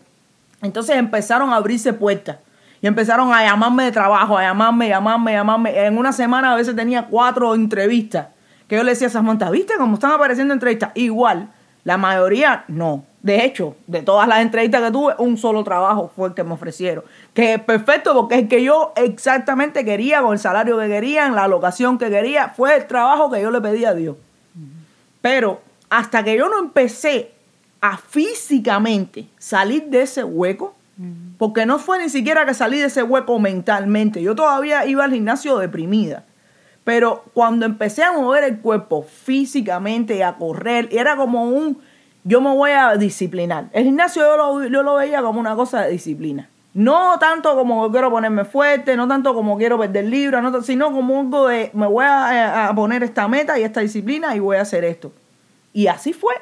entonces 0.66 0.96
empezaron 0.96 1.52
a 1.52 1.58
abrirse 1.58 1.94
puertas. 1.94 2.38
Y 2.82 2.88
empezaron 2.88 3.34
a 3.34 3.44
llamarme 3.44 3.86
de 3.86 3.92
trabajo, 3.92 4.38
a 4.38 4.44
llamarme, 4.44 4.90
llamarme, 4.90 5.34
llamarme. 5.34 5.86
En 5.86 5.98
una 5.98 6.12
semana 6.12 6.54
a 6.54 6.56
veces 6.56 6.76
tenía 6.76 7.08
cuatro 7.08 7.56
entrevistas. 7.56 8.28
Que 8.68 8.76
yo 8.76 8.84
le 8.84 8.92
decía 8.92 9.08
a 9.08 9.12
Samantha, 9.12 9.50
¿viste 9.50 9.76
cómo 9.78 9.96
están 9.96 10.12
apareciendo 10.12 10.54
entrevistas? 10.54 10.92
Igual, 10.96 11.50
la 11.84 11.98
mayoría 11.98 12.66
no. 12.68 13.06
De 13.22 13.44
hecho, 13.44 13.76
de 13.88 14.02
todas 14.02 14.28
las 14.28 14.42
entrevistas 14.42 14.84
que 14.84 14.92
tuve, 14.92 15.16
un 15.18 15.38
solo 15.38 15.64
trabajo 15.64 16.12
fue 16.16 16.28
el 16.28 16.36
que 16.36 16.44
me 16.44 16.54
ofrecieron. 16.54 17.04
Que 17.34 17.56
es 17.56 17.62
perfecto 17.62 18.14
porque 18.14 18.36
es 18.36 18.42
el 18.42 18.48
que 18.48 18.64
yo 18.64 18.94
exactamente 18.96 19.84
quería, 19.84 20.22
con 20.22 20.34
el 20.34 20.40
salario 20.40 20.78
que 20.78 20.88
quería, 20.88 21.26
en 21.26 21.34
la 21.34 21.48
locación 21.48 21.98
que 21.98 22.10
quería. 22.10 22.50
Fue 22.50 22.76
el 22.76 22.86
trabajo 22.86 23.32
que 23.32 23.42
yo 23.42 23.50
le 23.50 23.62
pedí 23.62 23.86
a 23.86 23.94
Dios. 23.94 24.16
Pero 25.22 25.62
hasta 25.90 26.24
que 26.24 26.38
yo 26.38 26.50
no 26.50 26.60
empecé 26.60 27.32
a 27.86 27.98
físicamente 27.98 29.28
salir 29.38 29.86
de 29.86 30.02
ese 30.02 30.24
hueco, 30.24 30.76
porque 31.38 31.66
no 31.66 31.78
fue 31.78 32.00
ni 32.00 32.10
siquiera 32.10 32.46
que 32.46 32.54
salí 32.54 32.80
de 32.80 32.86
ese 32.86 33.04
hueco 33.04 33.38
mentalmente. 33.38 34.22
Yo 34.22 34.34
todavía 34.34 34.86
iba 34.86 35.04
al 35.04 35.12
gimnasio 35.12 35.58
deprimida. 35.58 36.24
Pero 36.84 37.26
cuando 37.34 37.66
empecé 37.66 38.04
a 38.04 38.14
mover 38.14 38.44
el 38.44 38.60
cuerpo 38.60 39.04
físicamente 39.04 40.16
y 40.16 40.22
a 40.22 40.36
correr, 40.36 40.88
era 40.92 41.16
como 41.16 41.46
un 41.46 41.80
yo 42.24 42.42
me 42.42 42.54
voy 42.54 42.72
a 42.72 42.96
disciplinar. 42.96 43.70
El 43.72 43.84
gimnasio 43.84 44.24
yo 44.24 44.38
lo, 44.38 44.68
yo 44.68 44.82
lo 44.82 44.96
veía 44.96 45.22
como 45.22 45.40
una 45.40 45.56
cosa 45.56 45.82
de 45.82 45.92
disciplina. 45.92 46.50
No 46.74 47.20
tanto 47.20 47.56
como 47.56 47.92
quiero 47.92 48.10
ponerme 48.10 48.46
fuerte, 48.46 48.98
no 48.98 49.08
tanto 49.08 49.36
como 49.36 49.58
quiero 49.58 49.78
perder 49.78 50.06
libras, 50.06 50.42
no, 50.42 50.62
sino 50.64 50.92
como 50.92 51.20
algo 51.20 51.48
de 51.48 51.70
me 51.74 51.86
voy 51.86 52.06
a, 52.08 52.72
poner 52.76 53.04
esta 53.04 53.28
meta 53.28 53.60
y 53.60 53.64
esta 53.64 53.82
disciplina 53.82 54.36
y 54.36 54.40
voy 54.40 54.58
a 54.58 54.62
hacer 54.62 54.84
esto. 54.84 55.14
Y 55.72 55.88
así 55.88 56.14
fue. 56.14 56.34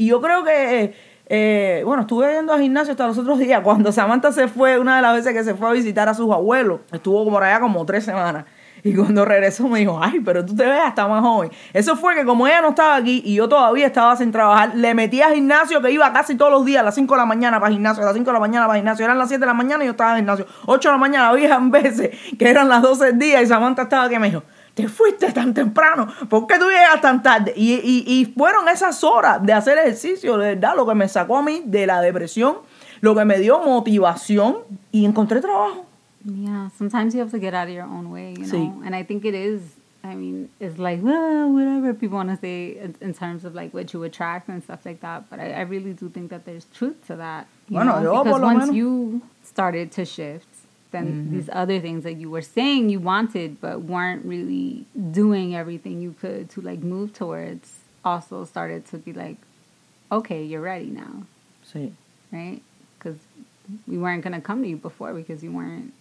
Y 0.00 0.06
yo 0.06 0.22
creo 0.22 0.42
que, 0.44 0.94
eh, 1.26 1.82
bueno, 1.84 2.04
estuve 2.04 2.32
yendo 2.32 2.54
al 2.54 2.62
gimnasio 2.62 2.92
hasta 2.92 3.06
los 3.06 3.18
otros 3.18 3.38
días. 3.38 3.60
Cuando 3.64 3.92
Samantha 3.92 4.32
se 4.32 4.48
fue, 4.48 4.78
una 4.78 4.96
de 4.96 5.02
las 5.02 5.14
veces 5.14 5.34
que 5.34 5.44
se 5.44 5.54
fue 5.54 5.68
a 5.68 5.72
visitar 5.72 6.08
a 6.08 6.14
sus 6.14 6.32
abuelos, 6.32 6.80
estuvo 6.90 7.28
por 7.28 7.44
allá 7.44 7.60
como 7.60 7.84
tres 7.84 8.04
semanas. 8.04 8.46
Y 8.82 8.94
cuando 8.94 9.24
regresó 9.26 9.68
me 9.68 9.80
dijo, 9.80 10.00
ay, 10.02 10.20
pero 10.20 10.42
tú 10.42 10.56
te 10.56 10.64
ves 10.64 10.80
hasta 10.82 11.06
más 11.06 11.20
joven. 11.20 11.50
Eso 11.74 11.96
fue 11.96 12.14
que 12.14 12.24
como 12.24 12.46
ella 12.46 12.62
no 12.62 12.70
estaba 12.70 12.96
aquí 12.96 13.20
y 13.26 13.34
yo 13.34 13.46
todavía 13.46 13.88
estaba 13.88 14.16
sin 14.16 14.32
trabajar, 14.32 14.74
le 14.74 14.94
metí 14.94 15.20
a 15.20 15.28
gimnasio 15.34 15.82
que 15.82 15.90
iba 15.90 16.10
casi 16.14 16.34
todos 16.34 16.50
los 16.50 16.64
días 16.64 16.80
a 16.80 16.84
las 16.84 16.94
5 16.94 17.12
de 17.12 17.18
la 17.18 17.26
mañana 17.26 17.60
para 17.60 17.70
gimnasio, 17.70 18.02
a 18.02 18.06
las 18.06 18.14
5 18.14 18.24
de 18.24 18.32
la 18.32 18.40
mañana 18.40 18.66
para 18.66 18.78
gimnasio. 18.78 19.04
Eran 19.04 19.18
las 19.18 19.28
7 19.28 19.38
de 19.38 19.46
la 19.46 19.52
mañana 19.52 19.84
y 19.84 19.86
yo 19.86 19.90
estaba 19.90 20.12
en 20.12 20.16
gimnasio. 20.20 20.46
8 20.64 20.88
de 20.88 20.92
la 20.94 20.98
mañana 20.98 21.28
había 21.28 21.58
veces 21.58 22.08
que 22.38 22.48
eran 22.48 22.70
las 22.70 22.80
12 22.80 23.04
del 23.04 23.18
día 23.18 23.42
y 23.42 23.46
Samantha 23.46 23.82
estaba 23.82 24.10
y 24.10 24.18
me 24.18 24.28
dijo, 24.28 24.44
te 24.80 24.88
fuiste 24.88 25.32
tan 25.32 25.54
temprano, 25.54 26.08
¿por 26.28 26.46
qué 26.46 26.58
tú 26.58 26.66
llegas 26.68 27.00
tan 27.00 27.22
tarde? 27.22 27.52
Y, 27.56 27.74
y, 27.74 28.04
y 28.06 28.26
fueron 28.26 28.68
esas 28.68 29.02
horas 29.04 29.44
de 29.44 29.52
hacer 29.52 29.78
ejercicio, 29.78 30.38
de 30.38 30.54
verdad, 30.54 30.74
lo 30.76 30.86
que 30.86 30.94
me 30.94 31.08
sacó 31.08 31.38
a 31.38 31.42
mí 31.42 31.62
de 31.64 31.86
la 31.86 32.00
depresión, 32.00 32.58
lo 33.00 33.14
que 33.14 33.24
me 33.24 33.38
dio 33.38 33.60
motivación 33.60 34.58
y 34.92 35.04
encontré 35.04 35.40
trabajo. 35.40 35.86
Yeah, 36.24 36.68
sometimes 36.76 37.14
you 37.14 37.20
have 37.20 37.30
to 37.30 37.38
get 37.38 37.54
out 37.54 37.68
of 37.68 37.74
your 37.74 37.84
own 37.84 38.10
way, 38.10 38.34
you 38.34 38.44
know. 38.44 38.50
Sí. 38.50 38.86
And 38.86 38.94
I 38.94 39.02
think 39.02 39.24
it 39.24 39.34
is. 39.34 39.62
I 40.02 40.14
mean, 40.14 40.48
it's 40.60 40.78
like 40.78 41.02
well, 41.02 41.50
whatever 41.52 41.94
people 41.94 42.16
want 42.16 42.30
to 42.30 42.36
say 42.36 42.78
in 43.00 43.14
terms 43.14 43.44
of 43.44 43.54
like 43.54 43.72
what 43.72 43.92
you 43.92 44.02
attract 44.02 44.48
and 44.48 44.62
stuff 44.62 44.84
like 44.84 45.00
that. 45.00 45.28
But 45.30 45.40
I, 45.40 45.52
I 45.52 45.60
really 45.62 45.92
do 45.92 46.08
think 46.08 46.30
that 46.30 46.44
there's 46.44 46.66
truth 46.74 47.06
to 47.06 47.16
that. 47.16 47.46
You 47.68 47.76
bueno, 47.76 48.00
know? 48.00 48.24
because 48.24 48.40
once 48.40 48.72
you 48.72 49.22
started 49.42 49.92
to 49.92 50.04
shift, 50.04 50.46
then 50.90 51.06
mm-hmm. 51.06 51.36
these 51.36 51.48
other 51.52 51.80
things 51.80 52.04
that 52.04 52.14
you 52.14 52.30
were 52.30 52.42
saying 52.42 52.90
you 52.90 53.00
wanted 53.00 53.60
but 53.60 53.82
weren't 53.82 54.24
really 54.24 54.86
doing 55.10 55.54
everything 55.54 56.00
you 56.00 56.14
could 56.20 56.50
to 56.50 56.60
like 56.60 56.80
move 56.80 57.12
towards 57.12 57.78
also 58.04 58.44
started 58.44 58.86
to 58.86 58.98
be 58.98 59.12
like, 59.12 59.36
okay, 60.10 60.42
you're 60.42 60.60
ready 60.60 60.86
now. 60.86 61.24
Sí. 61.64 61.92
Right? 62.32 62.60
Because 62.98 63.18
we 63.86 63.98
weren't 63.98 64.22
gonna 64.22 64.40
come 64.40 64.62
to 64.62 64.68
you 64.68 64.76
before 64.76 65.12
because 65.14 65.42
you 65.42 65.52
weren't 65.52 65.92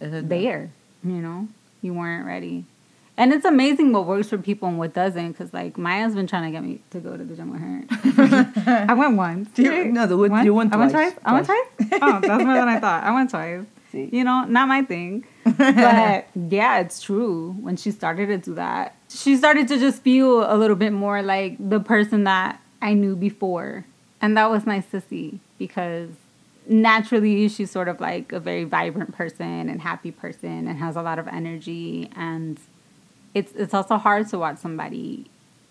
there. 0.00 0.70
You 1.02 1.12
know, 1.12 1.48
you 1.82 1.94
weren't 1.94 2.26
ready. 2.26 2.64
And 3.16 3.32
it's 3.32 3.44
amazing 3.44 3.92
what 3.92 4.06
works 4.06 4.28
for 4.28 4.38
people 4.38 4.68
and 4.68 4.76
what 4.78 4.92
doesn't. 4.92 5.32
Because 5.32 5.54
like 5.54 5.78
Maya's 5.78 6.14
been 6.14 6.26
trying 6.26 6.50
to 6.50 6.50
get 6.50 6.64
me 6.64 6.80
to 6.90 6.98
go 6.98 7.16
to 7.16 7.24
the 7.24 7.36
gym 7.36 7.50
with 7.50 7.60
her. 7.60 8.86
I 8.90 8.94
went 8.94 9.16
once. 9.16 9.48
Do 9.54 9.62
you, 9.62 9.84
no, 9.92 10.06
the, 10.06 10.16
one? 10.16 10.44
you 10.44 10.52
went 10.52 10.72
twice. 10.72 10.80
I 10.80 10.80
went 10.80 10.92
twice. 10.92 11.12
twice. 11.12 11.22
I 11.24 11.32
went 11.32 11.46
twice. 11.46 12.00
Oh, 12.02 12.20
that's 12.20 12.44
more 12.44 12.54
than 12.54 12.68
I 12.68 12.80
thought. 12.80 13.04
I 13.04 13.14
went 13.14 13.30
twice. 13.30 13.64
See. 13.94 14.10
You 14.12 14.24
know, 14.24 14.44
not 14.44 14.66
my 14.66 14.82
thing. 14.82 15.24
But 15.44 16.26
yeah, 16.34 16.80
it's 16.80 17.00
true. 17.00 17.52
When 17.60 17.76
she 17.76 17.92
started 17.92 18.26
to 18.26 18.38
do 18.38 18.54
that, 18.54 18.96
she 19.08 19.36
started 19.36 19.68
to 19.68 19.78
just 19.78 20.02
feel 20.02 20.52
a 20.52 20.56
little 20.56 20.74
bit 20.74 20.92
more 20.92 21.22
like 21.22 21.56
the 21.60 21.78
person 21.78 22.24
that 22.24 22.60
I 22.82 22.94
knew 22.94 23.14
before, 23.14 23.84
and 24.20 24.36
that 24.36 24.50
was 24.50 24.66
nice 24.66 24.86
to 24.90 25.00
see 25.00 25.38
because 25.58 26.10
naturally 26.66 27.48
she's 27.48 27.70
sort 27.70 27.86
of 27.86 28.00
like 28.00 28.32
a 28.32 28.40
very 28.40 28.64
vibrant 28.64 29.14
person 29.14 29.68
and 29.68 29.80
happy 29.80 30.10
person 30.10 30.66
and 30.66 30.78
has 30.78 30.96
a 30.96 31.02
lot 31.02 31.18
of 31.18 31.28
energy 31.28 32.10
and 32.16 32.58
it's 33.34 33.52
it's 33.52 33.74
also 33.74 33.98
hard 33.98 34.26
to 34.26 34.38
watch 34.38 34.56
somebody 34.56 35.26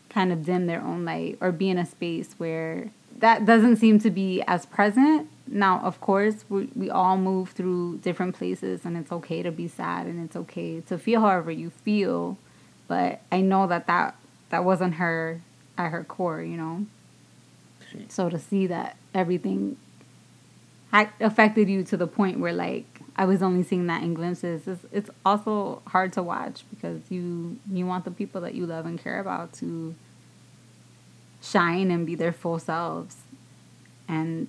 kind 0.09 0.31
of 0.31 0.45
dim 0.45 0.67
their 0.67 0.81
own 0.81 1.03
light 1.03 1.35
or 1.41 1.51
be 1.51 1.67
in 1.67 1.79
a 1.79 1.85
space 1.85 2.35
where 2.37 2.91
that 3.23 3.45
doesn't 3.45 3.77
seem 3.77 3.99
to 3.99 4.09
be 4.09 4.41
as 4.47 4.65
present 4.65 5.29
now 5.47 5.79
of 5.79 6.01
course 6.01 6.43
we, 6.49 6.69
we 6.75 6.89
all 6.89 7.17
move 7.17 7.51
through 7.51 7.97
different 7.99 8.35
places 8.35 8.81
and 8.83 8.97
it's 8.97 9.13
okay 9.13 9.41
to 9.41 9.49
be 9.49 9.65
sad 9.65 10.05
and 10.05 10.23
it's 10.23 10.35
okay 10.35 10.81
to 10.81 10.97
feel 10.97 11.21
however 11.21 11.49
you 11.49 11.69
feel 11.69 12.37
but 12.89 13.21
i 13.31 13.39
know 13.39 13.65
that 13.65 13.87
that 13.87 14.13
that 14.49 14.65
wasn't 14.65 14.95
her 14.95 15.39
at 15.77 15.89
her 15.89 16.03
core 16.03 16.41
you 16.41 16.57
know 16.57 16.85
so 18.09 18.29
to 18.29 18.37
see 18.37 18.67
that 18.67 18.97
everything 19.13 19.77
affected 21.21 21.69
you 21.69 21.81
to 21.83 21.95
the 21.95 22.07
point 22.07 22.39
where 22.39 22.53
like 22.53 22.85
I 23.15 23.25
was 23.25 23.41
only 23.43 23.63
seeing 23.63 23.87
that 23.87 24.01
in 24.01 24.15
glimpses. 24.15 24.67
It's, 24.67 24.85
it's 24.91 25.09
also 25.25 25.81
hard 25.87 26.13
to 26.13 26.23
watch 26.23 26.63
because 26.71 26.99
you 27.09 27.57
you 27.71 27.85
want 27.85 28.05
the 28.05 28.11
people 28.11 28.41
that 28.41 28.55
you 28.55 28.65
love 28.65 28.85
and 28.85 28.99
care 28.99 29.19
about 29.19 29.53
to 29.53 29.95
shine 31.43 31.91
and 31.91 32.05
be 32.05 32.15
their 32.15 32.31
full 32.31 32.59
selves, 32.59 33.17
and 34.07 34.47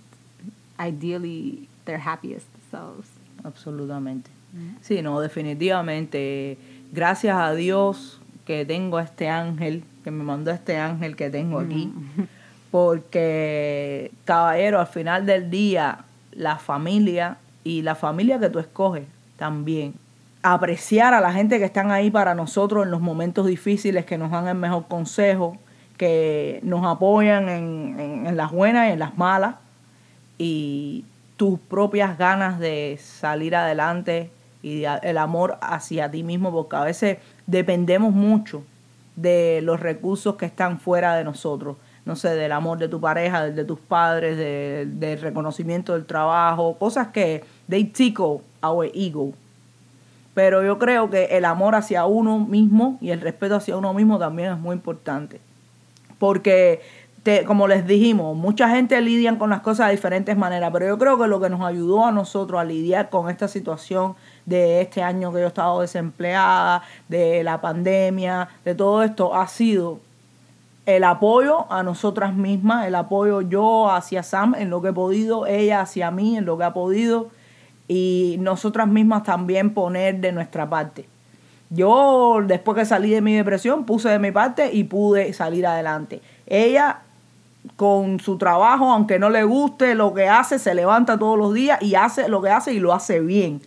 ideally 0.78 1.68
their 1.84 1.98
happiest 1.98 2.46
selves. 2.70 3.08
Absolutamente. 3.42 4.30
Mm-hmm. 4.54 4.76
Sí, 4.80 5.02
no, 5.02 5.20
definitivamente. 5.20 6.56
Gracias 6.92 7.36
a 7.36 7.52
Dios 7.54 8.20
que 8.46 8.64
tengo 8.64 8.98
a 8.98 9.02
este 9.02 9.28
ángel, 9.28 9.82
que 10.04 10.10
me 10.10 10.22
mandó 10.22 10.52
este 10.52 10.76
ángel 10.76 11.16
que 11.16 11.28
tengo 11.30 11.58
aquí. 11.58 11.92
Mm-hmm. 11.92 12.26
Porque, 12.70 14.10
caballero, 14.24 14.80
al 14.80 14.86
final 14.86 15.26
del 15.26 15.50
día, 15.50 16.04
la 16.32 16.58
familia 16.58 17.38
y 17.64 17.82
la 17.82 17.94
familia 17.94 18.38
que 18.38 18.50
tú 18.50 18.58
escoges 18.58 19.04
también. 19.36 19.94
Apreciar 20.42 21.14
a 21.14 21.20
la 21.20 21.32
gente 21.32 21.58
que 21.58 21.64
están 21.64 21.90
ahí 21.90 22.10
para 22.10 22.34
nosotros 22.34 22.84
en 22.84 22.90
los 22.90 23.00
momentos 23.00 23.46
difíciles, 23.46 24.04
que 24.04 24.18
nos 24.18 24.30
dan 24.30 24.46
el 24.46 24.56
mejor 24.56 24.86
consejo, 24.88 25.56
que 25.96 26.60
nos 26.62 26.84
apoyan 26.84 27.48
en, 27.48 28.26
en 28.26 28.36
las 28.36 28.52
buenas 28.52 28.88
y 28.88 28.92
en 28.92 28.98
las 28.98 29.16
malas. 29.16 29.56
Y 30.38 31.04
tus 31.36 31.58
propias 31.58 32.18
ganas 32.18 32.58
de 32.58 32.98
salir 33.00 33.56
adelante 33.56 34.30
y 34.62 34.84
el 34.84 35.18
amor 35.18 35.58
hacia 35.60 36.10
ti 36.10 36.22
mismo, 36.22 36.50
porque 36.50 36.76
a 36.76 36.84
veces 36.84 37.18
dependemos 37.46 38.12
mucho 38.12 38.64
de 39.16 39.60
los 39.62 39.78
recursos 39.78 40.36
que 40.36 40.46
están 40.46 40.80
fuera 40.80 41.14
de 41.14 41.24
nosotros 41.24 41.76
no 42.04 42.16
sé, 42.16 42.34
del 42.34 42.52
amor 42.52 42.78
de 42.78 42.88
tu 42.88 43.00
pareja, 43.00 43.46
de 43.46 43.64
tus 43.64 43.78
padres, 43.78 44.36
del 44.36 45.20
reconocimiento 45.20 45.94
del 45.94 46.04
trabajo, 46.04 46.76
cosas 46.78 47.08
que 47.08 47.44
they 47.68 47.84
tickle 47.84 48.40
our 48.62 48.90
ego. 48.94 49.32
Pero 50.34 50.64
yo 50.64 50.78
creo 50.78 51.08
que 51.10 51.24
el 51.36 51.44
amor 51.44 51.74
hacia 51.74 52.04
uno 52.06 52.38
mismo 52.40 52.98
y 53.00 53.10
el 53.10 53.20
respeto 53.20 53.56
hacia 53.56 53.76
uno 53.76 53.94
mismo 53.94 54.18
también 54.18 54.52
es 54.52 54.58
muy 54.58 54.74
importante. 54.74 55.40
Porque, 56.24 56.80
te, 57.22 57.44
como 57.44 57.68
les 57.68 57.86
dijimos, 57.86 58.34
mucha 58.34 58.70
gente 58.70 58.98
lidia 59.02 59.36
con 59.36 59.50
las 59.50 59.60
cosas 59.60 59.88
de 59.88 59.92
diferentes 59.92 60.34
maneras, 60.38 60.70
pero 60.72 60.86
yo 60.86 60.96
creo 60.96 61.18
que 61.18 61.26
lo 61.26 61.38
que 61.38 61.50
nos 61.50 61.60
ayudó 61.60 62.06
a 62.06 62.12
nosotros 62.12 62.58
a 62.58 62.64
lidiar 62.64 63.10
con 63.10 63.28
esta 63.28 63.46
situación 63.46 64.14
de 64.46 64.80
este 64.80 65.02
año 65.02 65.30
que 65.34 65.40
yo 65.40 65.44
he 65.44 65.48
estado 65.48 65.82
desempleada, 65.82 66.82
de 67.10 67.44
la 67.44 67.60
pandemia, 67.60 68.48
de 68.64 68.74
todo 68.74 69.02
esto, 69.02 69.34
ha 69.34 69.46
sido 69.48 70.00
el 70.86 71.04
apoyo 71.04 71.70
a 71.70 71.82
nosotras 71.82 72.34
mismas, 72.34 72.86
el 72.86 72.94
apoyo 72.94 73.42
yo 73.42 73.90
hacia 73.90 74.22
Sam 74.22 74.54
en 74.54 74.70
lo 74.70 74.80
que 74.80 74.88
he 74.88 74.92
podido, 74.94 75.46
ella 75.46 75.82
hacia 75.82 76.10
mí 76.10 76.38
en 76.38 76.46
lo 76.46 76.56
que 76.56 76.64
ha 76.64 76.72
podido 76.72 77.28
y 77.86 78.36
nosotras 78.40 78.88
mismas 78.88 79.24
también 79.24 79.74
poner 79.74 80.20
de 80.22 80.32
nuestra 80.32 80.70
parte. 80.70 81.06
Yo 81.74 82.40
después 82.44 82.76
que 82.78 82.84
salí 82.84 83.10
de 83.10 83.20
mi 83.20 83.34
depresión 83.34 83.84
puse 83.84 84.08
de 84.08 84.18
mi 84.18 84.30
parte 84.30 84.72
y 84.72 84.84
pude 84.84 85.32
salir 85.32 85.66
adelante. 85.66 86.20
Ella 86.46 87.00
con 87.76 88.20
su 88.20 88.36
trabajo, 88.36 88.92
aunque 88.92 89.18
no 89.18 89.30
le 89.30 89.44
guste 89.44 89.94
lo 89.94 90.12
que 90.12 90.28
hace, 90.28 90.58
se 90.58 90.74
levanta 90.74 91.18
todos 91.18 91.38
los 91.38 91.54
días 91.54 91.80
y 91.82 91.94
hace 91.94 92.28
lo 92.28 92.42
que 92.42 92.50
hace 92.50 92.74
y 92.74 92.80
lo 92.80 92.92
hace 92.92 93.20
bien. 93.20 93.60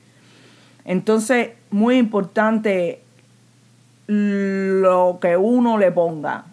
Entonces, 0.86 1.50
muy 1.72 1.98
importante 1.98 3.02
lo 4.08 5.18
que 5.20 5.36
uno 5.36 5.78
le 5.78 5.92
ponga 5.92 6.46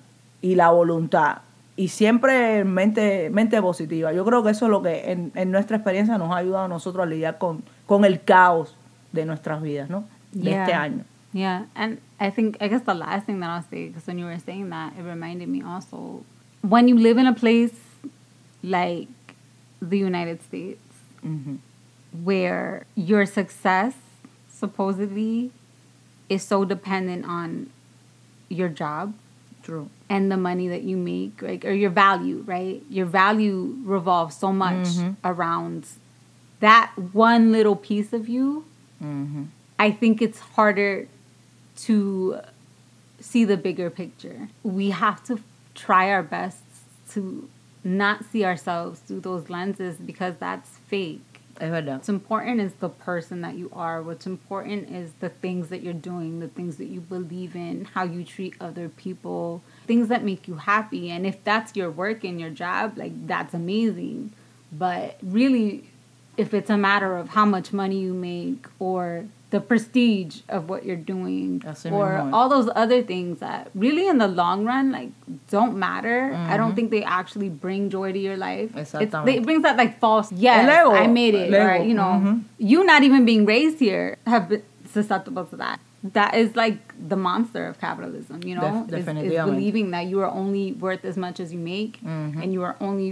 y 0.43 0.57
la 0.57 0.71
voluntad 0.71 1.39
y 1.77 1.89
siempre 1.89 2.65
mente, 2.65 3.31
mente 3.31 3.61
positiva. 3.61 4.13
Yo 4.13 4.25
creo 4.25 4.43
que 4.43 4.51
eso 4.51 4.67
es 4.67 4.71
lo 4.71 4.83
que 4.83 5.11
en, 5.11 5.33
en 5.35 5.51
nuestra 5.51 5.77
experiencia 5.77 6.19
nos 6.19 6.33
ha 6.33 6.37
ayudado 6.37 6.65
a 6.65 6.69
nosotros 6.69 7.03
a 7.03 7.07
lidiar 7.07 7.39
con, 7.39 7.63
con 7.87 8.05
el 8.05 8.23
caos 8.23 8.77
de 9.13 9.27
nuestras 9.27 9.61
vidas, 9.61 9.91
¿no? 9.91 10.05
De 10.33 10.51
este 10.51 10.73
año. 10.73 11.05
Yeah, 11.35 11.65
and 11.75 12.01
I 12.21 12.31
think 12.31 12.57
I 12.61 12.69
guess 12.69 12.83
the 12.83 12.95
last 12.95 13.27
thing 13.27 13.41
that 13.41 13.51
I'll 13.51 13.67
say, 13.69 13.89
because 13.89 14.07
when 14.07 14.19
you 14.21 14.25
were 14.25 14.39
saying 14.39 14.71
that, 14.71 14.95
it 14.97 15.03
reminded 15.03 15.49
me 15.49 15.63
also 15.63 16.25
when 16.63 16.87
you 16.89 16.97
live 16.97 17.19
in 17.19 17.27
a 17.27 17.35
place 17.35 17.75
like 18.63 19.09
the 19.83 19.99
United 19.99 20.43
States, 20.45 20.81
Ujú. 21.27 21.59
where 22.23 22.87
your 22.95 23.27
success 23.27 23.95
supposedly 24.49 25.51
is 26.29 26.43
so 26.45 26.65
dependent 26.65 27.27
on 27.27 27.69
your 28.49 28.69
job 28.69 29.13
True. 29.65 29.91
and 30.09 30.31
the 30.31 30.37
money 30.37 30.69
that 30.69 30.83
you 30.85 30.97
make, 30.97 31.43
like 31.43 31.65
or 31.65 31.73
your 31.73 31.91
value, 31.91 32.45
right? 32.47 32.81
Your 32.89 33.07
value 33.07 33.77
revolves 33.85 34.37
so 34.37 34.53
much 34.53 34.87
Mhm. 34.87 35.17
around 35.25 35.87
that 36.61 36.93
one 37.13 37.51
little 37.51 37.77
piece 37.77 38.13
of 38.13 38.29
you. 38.29 38.65
Ujú. 39.03 39.47
I 39.79 39.91
think 39.91 40.23
it's 40.23 40.39
harder 40.57 41.09
to 41.77 42.41
see 43.21 43.45
the 43.45 43.57
bigger 43.57 43.91
picture. 43.91 44.49
We 44.63 44.91
have 44.91 45.25
to 45.25 45.41
try 45.75 46.11
our 46.11 46.23
best 46.23 46.63
to 47.11 47.49
not 47.83 48.25
see 48.25 48.45
ourselves 48.45 49.01
through 49.01 49.21
those 49.21 49.51
lenses 49.51 49.97
because 49.97 50.35
that's 50.39 50.69
fake. 50.87 51.21
What's 51.61 52.09
important 52.09 52.61
is 52.61 52.73
the 52.81 52.89
person 52.89 53.43
that 53.43 53.55
you 53.55 53.71
are. 53.73 54.03
What's 54.03 54.27
important 54.27 54.91
is 54.91 55.13
the 55.21 55.29
things 55.29 55.69
that 55.69 55.83
you're 55.83 55.93
doing, 55.93 56.41
the 56.41 56.49
things 56.49 56.79
that 56.79 56.87
you 56.87 57.01
believe 57.01 57.55
in, 57.55 57.85
how 57.85 58.03
you 58.03 58.25
treat 58.25 58.55
other 58.61 58.89
people, 58.89 59.63
things 59.87 60.09
that 60.09 60.25
make 60.25 60.49
you 60.49 60.57
happy. 60.57 61.11
And 61.11 61.25
if 61.25 61.45
that's 61.45 61.77
your 61.77 61.91
work 61.91 62.25
and 62.25 62.41
your 62.41 62.51
job, 62.51 62.99
like 62.99 63.29
that's 63.29 63.55
amazing. 63.55 64.33
But 64.73 65.17
really, 65.23 65.85
if 66.37 66.53
it's 66.55 66.71
a 66.71 66.77
matter 66.77 67.17
of 67.17 67.29
how 67.29 67.45
much 67.45 67.73
money 67.73 68.01
you 68.01 68.15
make 68.15 68.67
or 68.81 69.27
the 69.55 69.61
prestige 69.71 70.41
of 70.49 70.69
what 70.69 70.85
you're 70.85 71.05
doing 71.15 71.61
Así 71.73 71.87
or 71.93 72.09
mismo 72.11 72.29
es. 72.29 72.35
all 72.35 72.49
those 72.55 72.69
other 72.83 73.01
things 73.11 73.39
that 73.39 73.71
really 73.85 74.07
in 74.13 74.19
the 74.19 74.27
long 74.27 74.65
run 74.71 74.91
like 74.91 75.11
don't 75.57 75.77
matter 75.79 76.19
i 76.53 76.57
don't 76.61 76.75
think 76.79 76.91
they 76.91 77.05
actually 77.19 77.49
bring 77.65 77.89
joy 77.97 78.11
to 78.17 78.19
your 78.19 78.37
life 78.37 78.71
It's- 78.77 79.25
they- 79.27 79.37
it 79.39 79.45
brings 79.49 79.63
that 79.63 79.77
like 79.83 79.93
false 80.01 80.33
yes 80.47 80.67
El 80.69 80.91
ego. 80.91 80.97
i 81.03 81.07
made 81.07 81.35
it 81.43 81.55
El 81.55 81.61
or 81.67 81.77
you 81.91 81.95
know 81.95 82.13
Mhm. 82.23 82.43
you 82.73 82.83
not 82.93 83.03
even 83.09 83.25
being 83.25 83.45
raised 83.47 83.79
here 83.79 84.19
have 84.27 84.49
been 84.49 84.63
susceptible 84.97 85.45
to 85.53 85.57
that 85.65 85.79
that 86.17 86.35
is 86.43 86.55
like 86.63 86.79
the 87.13 87.17
monster 87.29 87.63
of 87.71 87.79
capitalism 87.87 88.43
you 88.49 88.57
know 88.59 88.73
Def- 88.89 89.07
is, 89.09 89.23
is 89.31 89.45
believing 89.53 89.91
that 89.97 90.07
you 90.11 90.19
are 90.25 90.33
only 90.43 90.73
worth 90.87 91.05
as 91.13 91.17
much 91.27 91.39
as 91.45 91.53
you 91.55 91.61
make 91.61 92.01
Mhm. 92.03 92.43
and 92.43 92.53
you 92.57 92.63
are 92.71 92.75
only 92.89 93.11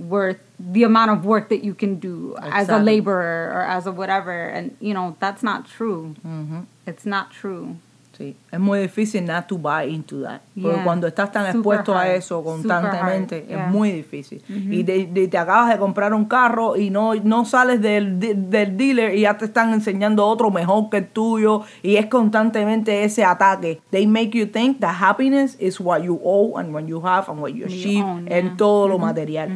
worth 0.00 0.40
the 0.58 0.82
amount 0.82 1.10
of 1.10 1.24
work 1.24 1.50
that 1.50 1.62
you 1.62 1.74
can 1.74 2.00
do 2.00 2.34
as 2.40 2.68
a 2.68 2.78
laborer 2.78 3.52
or 3.54 3.62
as 3.62 3.86
a 3.86 3.92
whatever. 3.92 4.48
And 4.48 4.76
you 4.80 4.94
know 4.94 5.16
that's 5.20 5.42
not 5.42 5.68
true. 5.68 6.16
Ujú. 6.24 6.66
it's 6.86 7.04
not 7.04 7.30
true 7.30 7.76
Sí, 8.20 8.36
es 8.52 8.60
muy 8.60 8.80
difícil 8.80 9.24
not 9.24 9.46
to 9.46 9.56
buy 9.56 9.84
into 9.88 10.20
that. 10.20 10.42
Porque 10.54 10.74
Yeah. 10.76 10.84
cuando 10.84 11.06
estás 11.06 11.32
tan 11.32 11.44
Super 11.46 11.56
expuesto 11.56 11.96
a 11.96 12.12
eso 12.12 12.44
constantemente, 12.44 13.46
yeah. 13.48 13.64
es 13.64 13.70
muy 13.72 13.90
difícil. 13.92 14.42
Y 14.48 14.84
te, 14.84 15.06
de- 15.06 15.26
te 15.26 15.38
acabas 15.38 15.70
de 15.70 15.78
comprar 15.78 16.12
un 16.12 16.26
carro 16.26 16.76
y 16.76 16.90
no, 16.90 17.14
no 17.14 17.46
sales 17.46 17.80
del, 17.80 18.20
de- 18.20 18.34
del 18.34 18.76
dealer 18.76 19.14
y 19.14 19.22
ya 19.22 19.38
te 19.38 19.46
están 19.46 19.72
enseñando 19.72 20.26
otro 20.26 20.50
mejor 20.50 20.90
que 20.90 20.98
el 20.98 21.06
tuyo 21.08 21.62
y 21.82 21.96
es 21.96 22.06
constantemente 22.06 23.04
ese 23.04 23.24
ataque. 23.24 23.80
They 23.90 24.06
make 24.06 24.30
you 24.38 24.46
think 24.46 24.80
that 24.80 24.96
happiness 25.00 25.56
is 25.58 25.80
what 25.80 26.02
you 26.02 26.20
owe 26.22 26.58
and 26.58 26.74
what 26.74 26.84
you 26.84 27.00
have 27.02 27.24
and 27.30 27.40
what 27.40 27.52
you 27.52 27.64
achieve 27.64 28.04
own, 28.04 28.30
en 28.30 28.48
yeah. 28.48 28.56
todo 28.58 28.86
lo 28.86 28.98
material. 28.98 29.48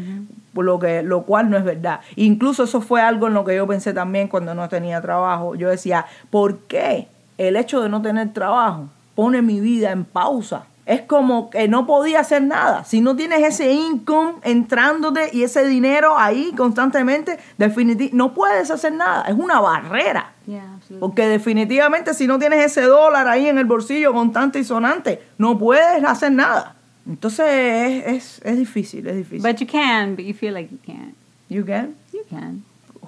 Por 0.55 0.65
lo 0.65 0.79
que 0.79 1.03
lo 1.03 1.25
cual 1.25 1.51
no 1.51 1.57
es 1.59 1.65
verdad. 1.65 2.01
Incluso 2.17 2.63
eso 2.65 2.81
fue 2.81 3.03
algo 3.03 3.27
en 3.27 3.35
lo 3.35 3.45
que 3.45 3.57
yo 3.57 3.67
pensé 3.67 3.93
también 3.93 4.29
cuando 4.29 4.55
no 4.55 4.69
tenía 4.71 5.01
trabajo. 5.03 5.55
Yo 5.57 5.69
decía, 5.69 6.07
¿por 6.31 6.59
qué 6.61 7.09
el 7.39 7.57
hecho 7.57 7.81
de 7.81 7.89
no 7.89 8.03
tener 8.03 8.33
trabajo 8.33 8.89
pone 9.15 9.43
mi 9.43 9.61
vida 9.61 9.91
en 9.91 10.05
pausa? 10.05 10.67
Es 10.87 11.01
como 11.03 11.49
que 11.49 11.67
no 11.67 11.87
podía 11.87 12.21
hacer 12.21 12.43
nada. 12.43 12.85
Si 12.85 13.01
no 13.01 13.17
tienes 13.17 13.43
ese 13.43 13.73
income 13.73 14.35
entrándote 14.43 15.31
y 15.33 15.43
ese 15.43 15.67
dinero 15.67 16.19
ahí 16.19 16.53
constantemente, 16.55 17.39
definitivamente 17.57 18.15
no 18.15 18.35
puedes 18.35 18.71
hacer 18.71 18.93
nada. 18.93 19.25
Es 19.27 19.35
una 19.35 19.61
barrera. 19.61 20.33
yeah 20.47 20.79
Porque 21.01 21.27
definitivamente 21.27 22.13
si 22.13 22.27
no 22.27 22.39
tienes 22.39 22.63
ese 22.63 22.83
dólar 22.83 23.29
ahí 23.29 23.47
en 23.47 23.57
el 23.57 23.65
bolsillo 23.65 24.13
constante 24.13 24.59
y 24.59 24.65
sonante, 24.65 25.23
no 25.39 25.59
puedes 25.59 26.05
hacer 26.05 26.33
nada. 26.33 26.75
Entonces 27.07 27.47
es, 27.47 28.07
es, 28.07 28.41
es 28.45 28.59
difícil, 28.59 29.07
es 29.07 29.17
difícil. 29.17 29.43
But 29.43 29.61
you 29.61 29.67
can, 29.67 30.17
but 30.17 30.25
you 30.27 30.35
feel 30.35 30.53
like 30.53 30.71
you 30.71 30.79
can't. 30.85 31.15
you 31.49 31.65
can? 31.65 31.95
You 32.13 32.25
can. 32.29 32.63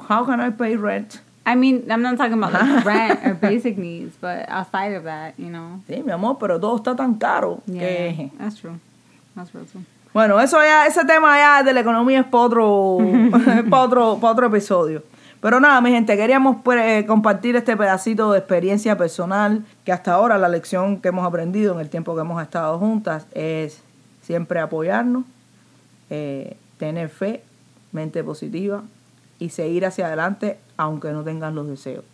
How 0.09 0.24
can 0.24 0.41
I 0.41 0.51
pay 0.51 0.77
rent? 0.77 1.20
I 1.47 1.55
mean, 1.55 1.86
I'm 1.88 2.03
not 2.03 2.18
talking 2.18 2.32
about 2.32 2.53
like 2.53 2.84
rent 2.84 3.20
or 3.24 3.34
basic 3.34 3.78
needs, 3.78 4.16
but 4.20 4.49
outside 4.49 4.94
of 4.94 5.05
that, 5.05 5.34
you 5.38 5.49
know. 5.49 5.80
Sí, 5.88 6.03
mi 6.05 6.11
amor, 6.11 6.38
pero 6.40 6.59
todo 6.59 6.76
está 6.76 6.97
tan 6.97 7.14
caro 7.14 7.62
Yeah, 7.66 7.80
que... 7.80 8.30
that's 8.36 8.57
true. 8.57 8.80
That's 9.36 9.55
real 9.55 9.64
too. 9.64 9.84
Bueno, 10.12 10.40
eso 10.40 10.61
ya, 10.61 10.86
ese 10.86 11.05
tema 11.05 11.36
ya 11.36 11.62
de 11.62 11.72
la 11.72 11.80
economía 11.80 12.20
es 12.20 12.26
para 12.26 12.44
otro, 12.44 12.99
pa' 13.70 13.82
otro, 13.82 14.18
pa' 14.18 14.30
otro 14.32 14.47
episodio. 14.47 15.05
Pero 15.40 15.61
nada, 15.61 15.80
mi 15.80 15.90
gente, 15.90 16.16
queríamos 16.16 16.57
pues, 16.64 16.80
eh, 16.82 17.07
compartir 17.07 17.55
este 17.55 17.76
pedacito 17.76 18.32
de 18.32 18.38
experiencia 18.38 18.97
personal, 18.97 19.64
que 19.84 19.92
hasta 19.92 20.14
ahora 20.14 20.38
la 20.38 20.49
lección 20.49 21.01
que 21.01 21.09
hemos 21.09 21.24
aprendido 21.24 21.74
en 21.74 21.80
el 21.80 21.90
tiempo 21.90 22.14
que 22.16 22.22
hemos 22.22 22.42
estado 22.42 22.78
juntas 22.78 23.26
es 23.34 23.82
siempre 24.22 24.59
apoyarnos, 24.59 25.24
eh, 26.11 26.57
tener 26.78 27.09
fe, 27.09 27.44
mente 27.92 28.24
positiva 28.24 28.82
y 29.39 29.51
seguir 29.51 29.84
hacia 29.84 30.07
adelante 30.07 30.59
aunque 30.76 31.12
no 31.12 31.22
tengan 31.22 31.55
los 31.55 31.66
deseos. 31.66 32.05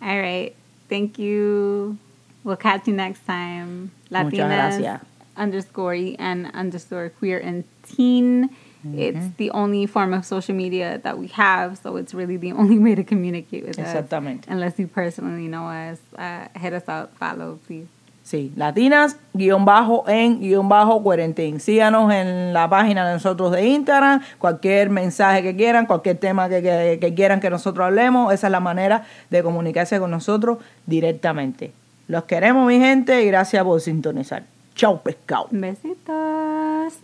All 0.00 0.20
right. 0.20 0.54
Thank 0.88 1.18
you. 1.18 1.96
We'll 2.44 2.56
catch 2.56 2.86
you 2.86 2.94
next 2.94 3.24
time. 3.26 3.92
Muchas 4.10 4.32
Latinas 4.32 4.78
gracias. 4.78 5.00
underscore 5.36 6.16
and 6.18 6.50
underscore 6.54 7.10
queer 7.10 7.38
and 7.38 7.64
teen. 7.84 8.50
It's 8.84 9.36
the 9.36 9.50
only 9.52 9.86
form 9.86 10.12
of 10.12 10.26
social 10.26 10.56
media 10.56 10.98
that 11.04 11.16
we 11.16 11.28
have, 11.28 11.78
so 11.78 11.96
it's 11.96 12.12
really 12.14 12.36
the 12.36 12.50
only 12.60 12.80
way 12.80 12.96
to 12.96 13.04
communicate 13.04 13.64
with 13.64 13.78
us. 13.78 13.86
Exactamente. 13.86 14.48
Unless 14.48 14.78
you 14.80 14.88
personally 14.88 15.46
know 15.46 15.68
us, 15.68 16.00
uh, 16.18 16.48
hit 16.58 16.72
us 16.72 16.88
up, 16.88 17.16
follow, 17.16 17.60
please. 17.66 17.86
Sí, 18.32 18.50
latinas, 18.56 19.18
guion 19.34 19.66
bajo 19.66 20.04
en 20.08 20.40
guion 20.40 20.66
bajo 20.66 21.02
cuarentín. 21.02 21.60
Síganos 21.60 22.10
en 22.14 22.54
la 22.54 22.66
página 22.70 23.06
de 23.06 23.12
nosotros 23.12 23.52
de 23.52 23.66
Instagram, 23.66 24.22
cualquier 24.38 24.88
mensaje 24.88 25.42
que 25.42 25.54
quieran, 25.54 25.84
cualquier 25.84 26.16
tema 26.16 26.48
que, 26.48 26.62
que- 26.62 26.96
que 26.98 27.12
quieran 27.12 27.40
que 27.40 27.50
nosotros 27.50 27.84
hablemos, 27.84 28.32
esa 28.32 28.46
es 28.46 28.50
la 28.50 28.60
manera 28.60 29.02
de 29.28 29.42
comunicarse 29.42 29.98
con 30.00 30.10
nosotros 30.10 30.56
directamente. 30.86 31.72
Los 32.08 32.24
queremos, 32.24 32.66
mi 32.66 32.78
gente, 32.80 33.22
y 33.22 33.26
gracias 33.26 33.62
por 33.64 33.78
sintonizar. 33.82 34.44
Chau, 34.74 35.02
pescado. 35.02 35.48
Besitos. 35.50 36.94